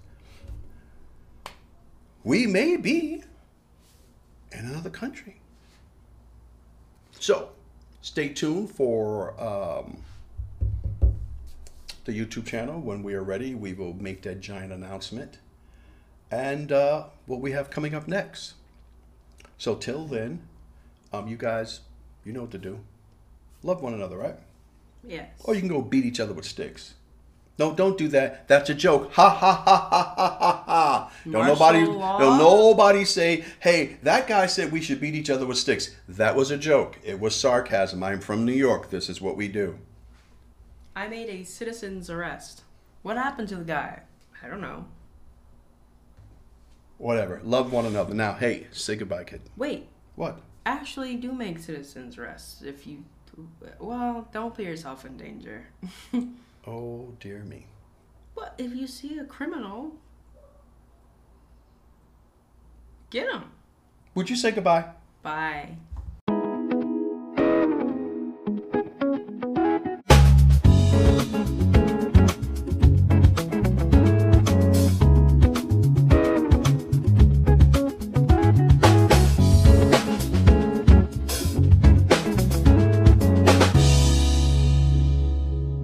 We 2.24 2.46
may 2.46 2.76
be 2.76 3.22
in 4.52 4.66
another 4.66 4.90
country. 4.90 5.40
So 7.18 7.50
stay 8.00 8.28
tuned 8.28 8.70
for 8.70 9.40
um, 9.42 9.98
the 12.04 12.12
YouTube 12.12 12.46
channel. 12.46 12.80
When 12.80 13.02
we 13.02 13.14
are 13.14 13.22
ready, 13.22 13.54
we 13.54 13.72
will 13.72 13.94
make 13.94 14.22
that 14.22 14.40
giant 14.40 14.72
announcement 14.72 15.38
and 16.30 16.72
uh, 16.72 17.04
what 17.26 17.40
we 17.40 17.52
have 17.52 17.70
coming 17.70 17.94
up 17.94 18.08
next. 18.08 18.54
So 19.58 19.74
till 19.74 20.06
then, 20.06 20.42
um, 21.12 21.28
you 21.28 21.36
guys 21.36 21.80
you 22.24 22.32
know 22.32 22.42
what 22.42 22.50
to 22.52 22.58
do. 22.58 22.80
Love 23.62 23.82
one 23.82 23.94
another, 23.94 24.16
right? 24.16 24.36
Yes. 25.04 25.30
Or 25.44 25.54
you 25.54 25.60
can 25.60 25.68
go 25.68 25.82
beat 25.82 26.04
each 26.04 26.20
other 26.20 26.32
with 26.32 26.44
sticks. 26.44 26.94
No, 27.58 27.74
don't 27.74 27.98
do 27.98 28.08
that. 28.08 28.48
That's 28.48 28.70
a 28.70 28.74
joke. 28.74 29.12
Ha 29.12 29.28
ha 29.28 29.52
ha 29.54 29.86
ha 29.88 30.14
ha 30.16 30.36
ha 30.38 30.64
ha. 30.66 31.12
Don't 31.30 31.46
nobody 31.46 31.84
law? 31.84 32.18
don't 32.18 32.38
nobody 32.38 33.04
say, 33.04 33.44
hey, 33.60 33.98
that 34.02 34.26
guy 34.26 34.46
said 34.46 34.72
we 34.72 34.80
should 34.80 35.00
beat 35.00 35.14
each 35.14 35.30
other 35.30 35.44
with 35.46 35.58
sticks. 35.58 35.94
That 36.08 36.34
was 36.34 36.50
a 36.50 36.56
joke. 36.56 36.98
It 37.04 37.20
was 37.20 37.36
sarcasm. 37.36 38.02
I'm 38.02 38.20
from 38.20 38.44
New 38.46 38.52
York. 38.54 38.90
This 38.90 39.08
is 39.08 39.20
what 39.20 39.36
we 39.36 39.48
do. 39.48 39.78
I 40.96 41.08
made 41.08 41.28
a 41.28 41.44
citizen's 41.44 42.08
arrest. 42.08 42.62
What 43.02 43.16
happened 43.16 43.48
to 43.50 43.56
the 43.56 43.64
guy? 43.64 44.02
I 44.42 44.48
don't 44.48 44.60
know. 44.60 44.86
Whatever. 46.98 47.40
Love 47.44 47.72
one 47.72 47.86
another. 47.86 48.14
Now, 48.14 48.34
hey, 48.34 48.66
say 48.72 48.96
goodbye, 48.96 49.24
kid. 49.24 49.42
Wait, 49.56 49.88
What? 50.14 50.40
Actually 50.64 51.16
do 51.16 51.32
make 51.32 51.58
citizens 51.58 52.16
arrests 52.18 52.62
if 52.62 52.86
you 52.86 53.04
well 53.80 54.28
don't 54.32 54.54
put 54.54 54.64
yourself 54.64 55.04
in 55.04 55.16
danger 55.16 55.66
Oh 56.66 57.08
dear 57.18 57.40
me. 57.44 57.66
but 58.36 58.54
if 58.58 58.74
you 58.74 58.86
see 58.86 59.18
a 59.18 59.24
criminal 59.24 59.92
get 63.10 63.28
him 63.30 63.44
Would 64.14 64.30
you 64.30 64.36
say 64.36 64.50
goodbye? 64.52 64.84
bye 65.22 65.70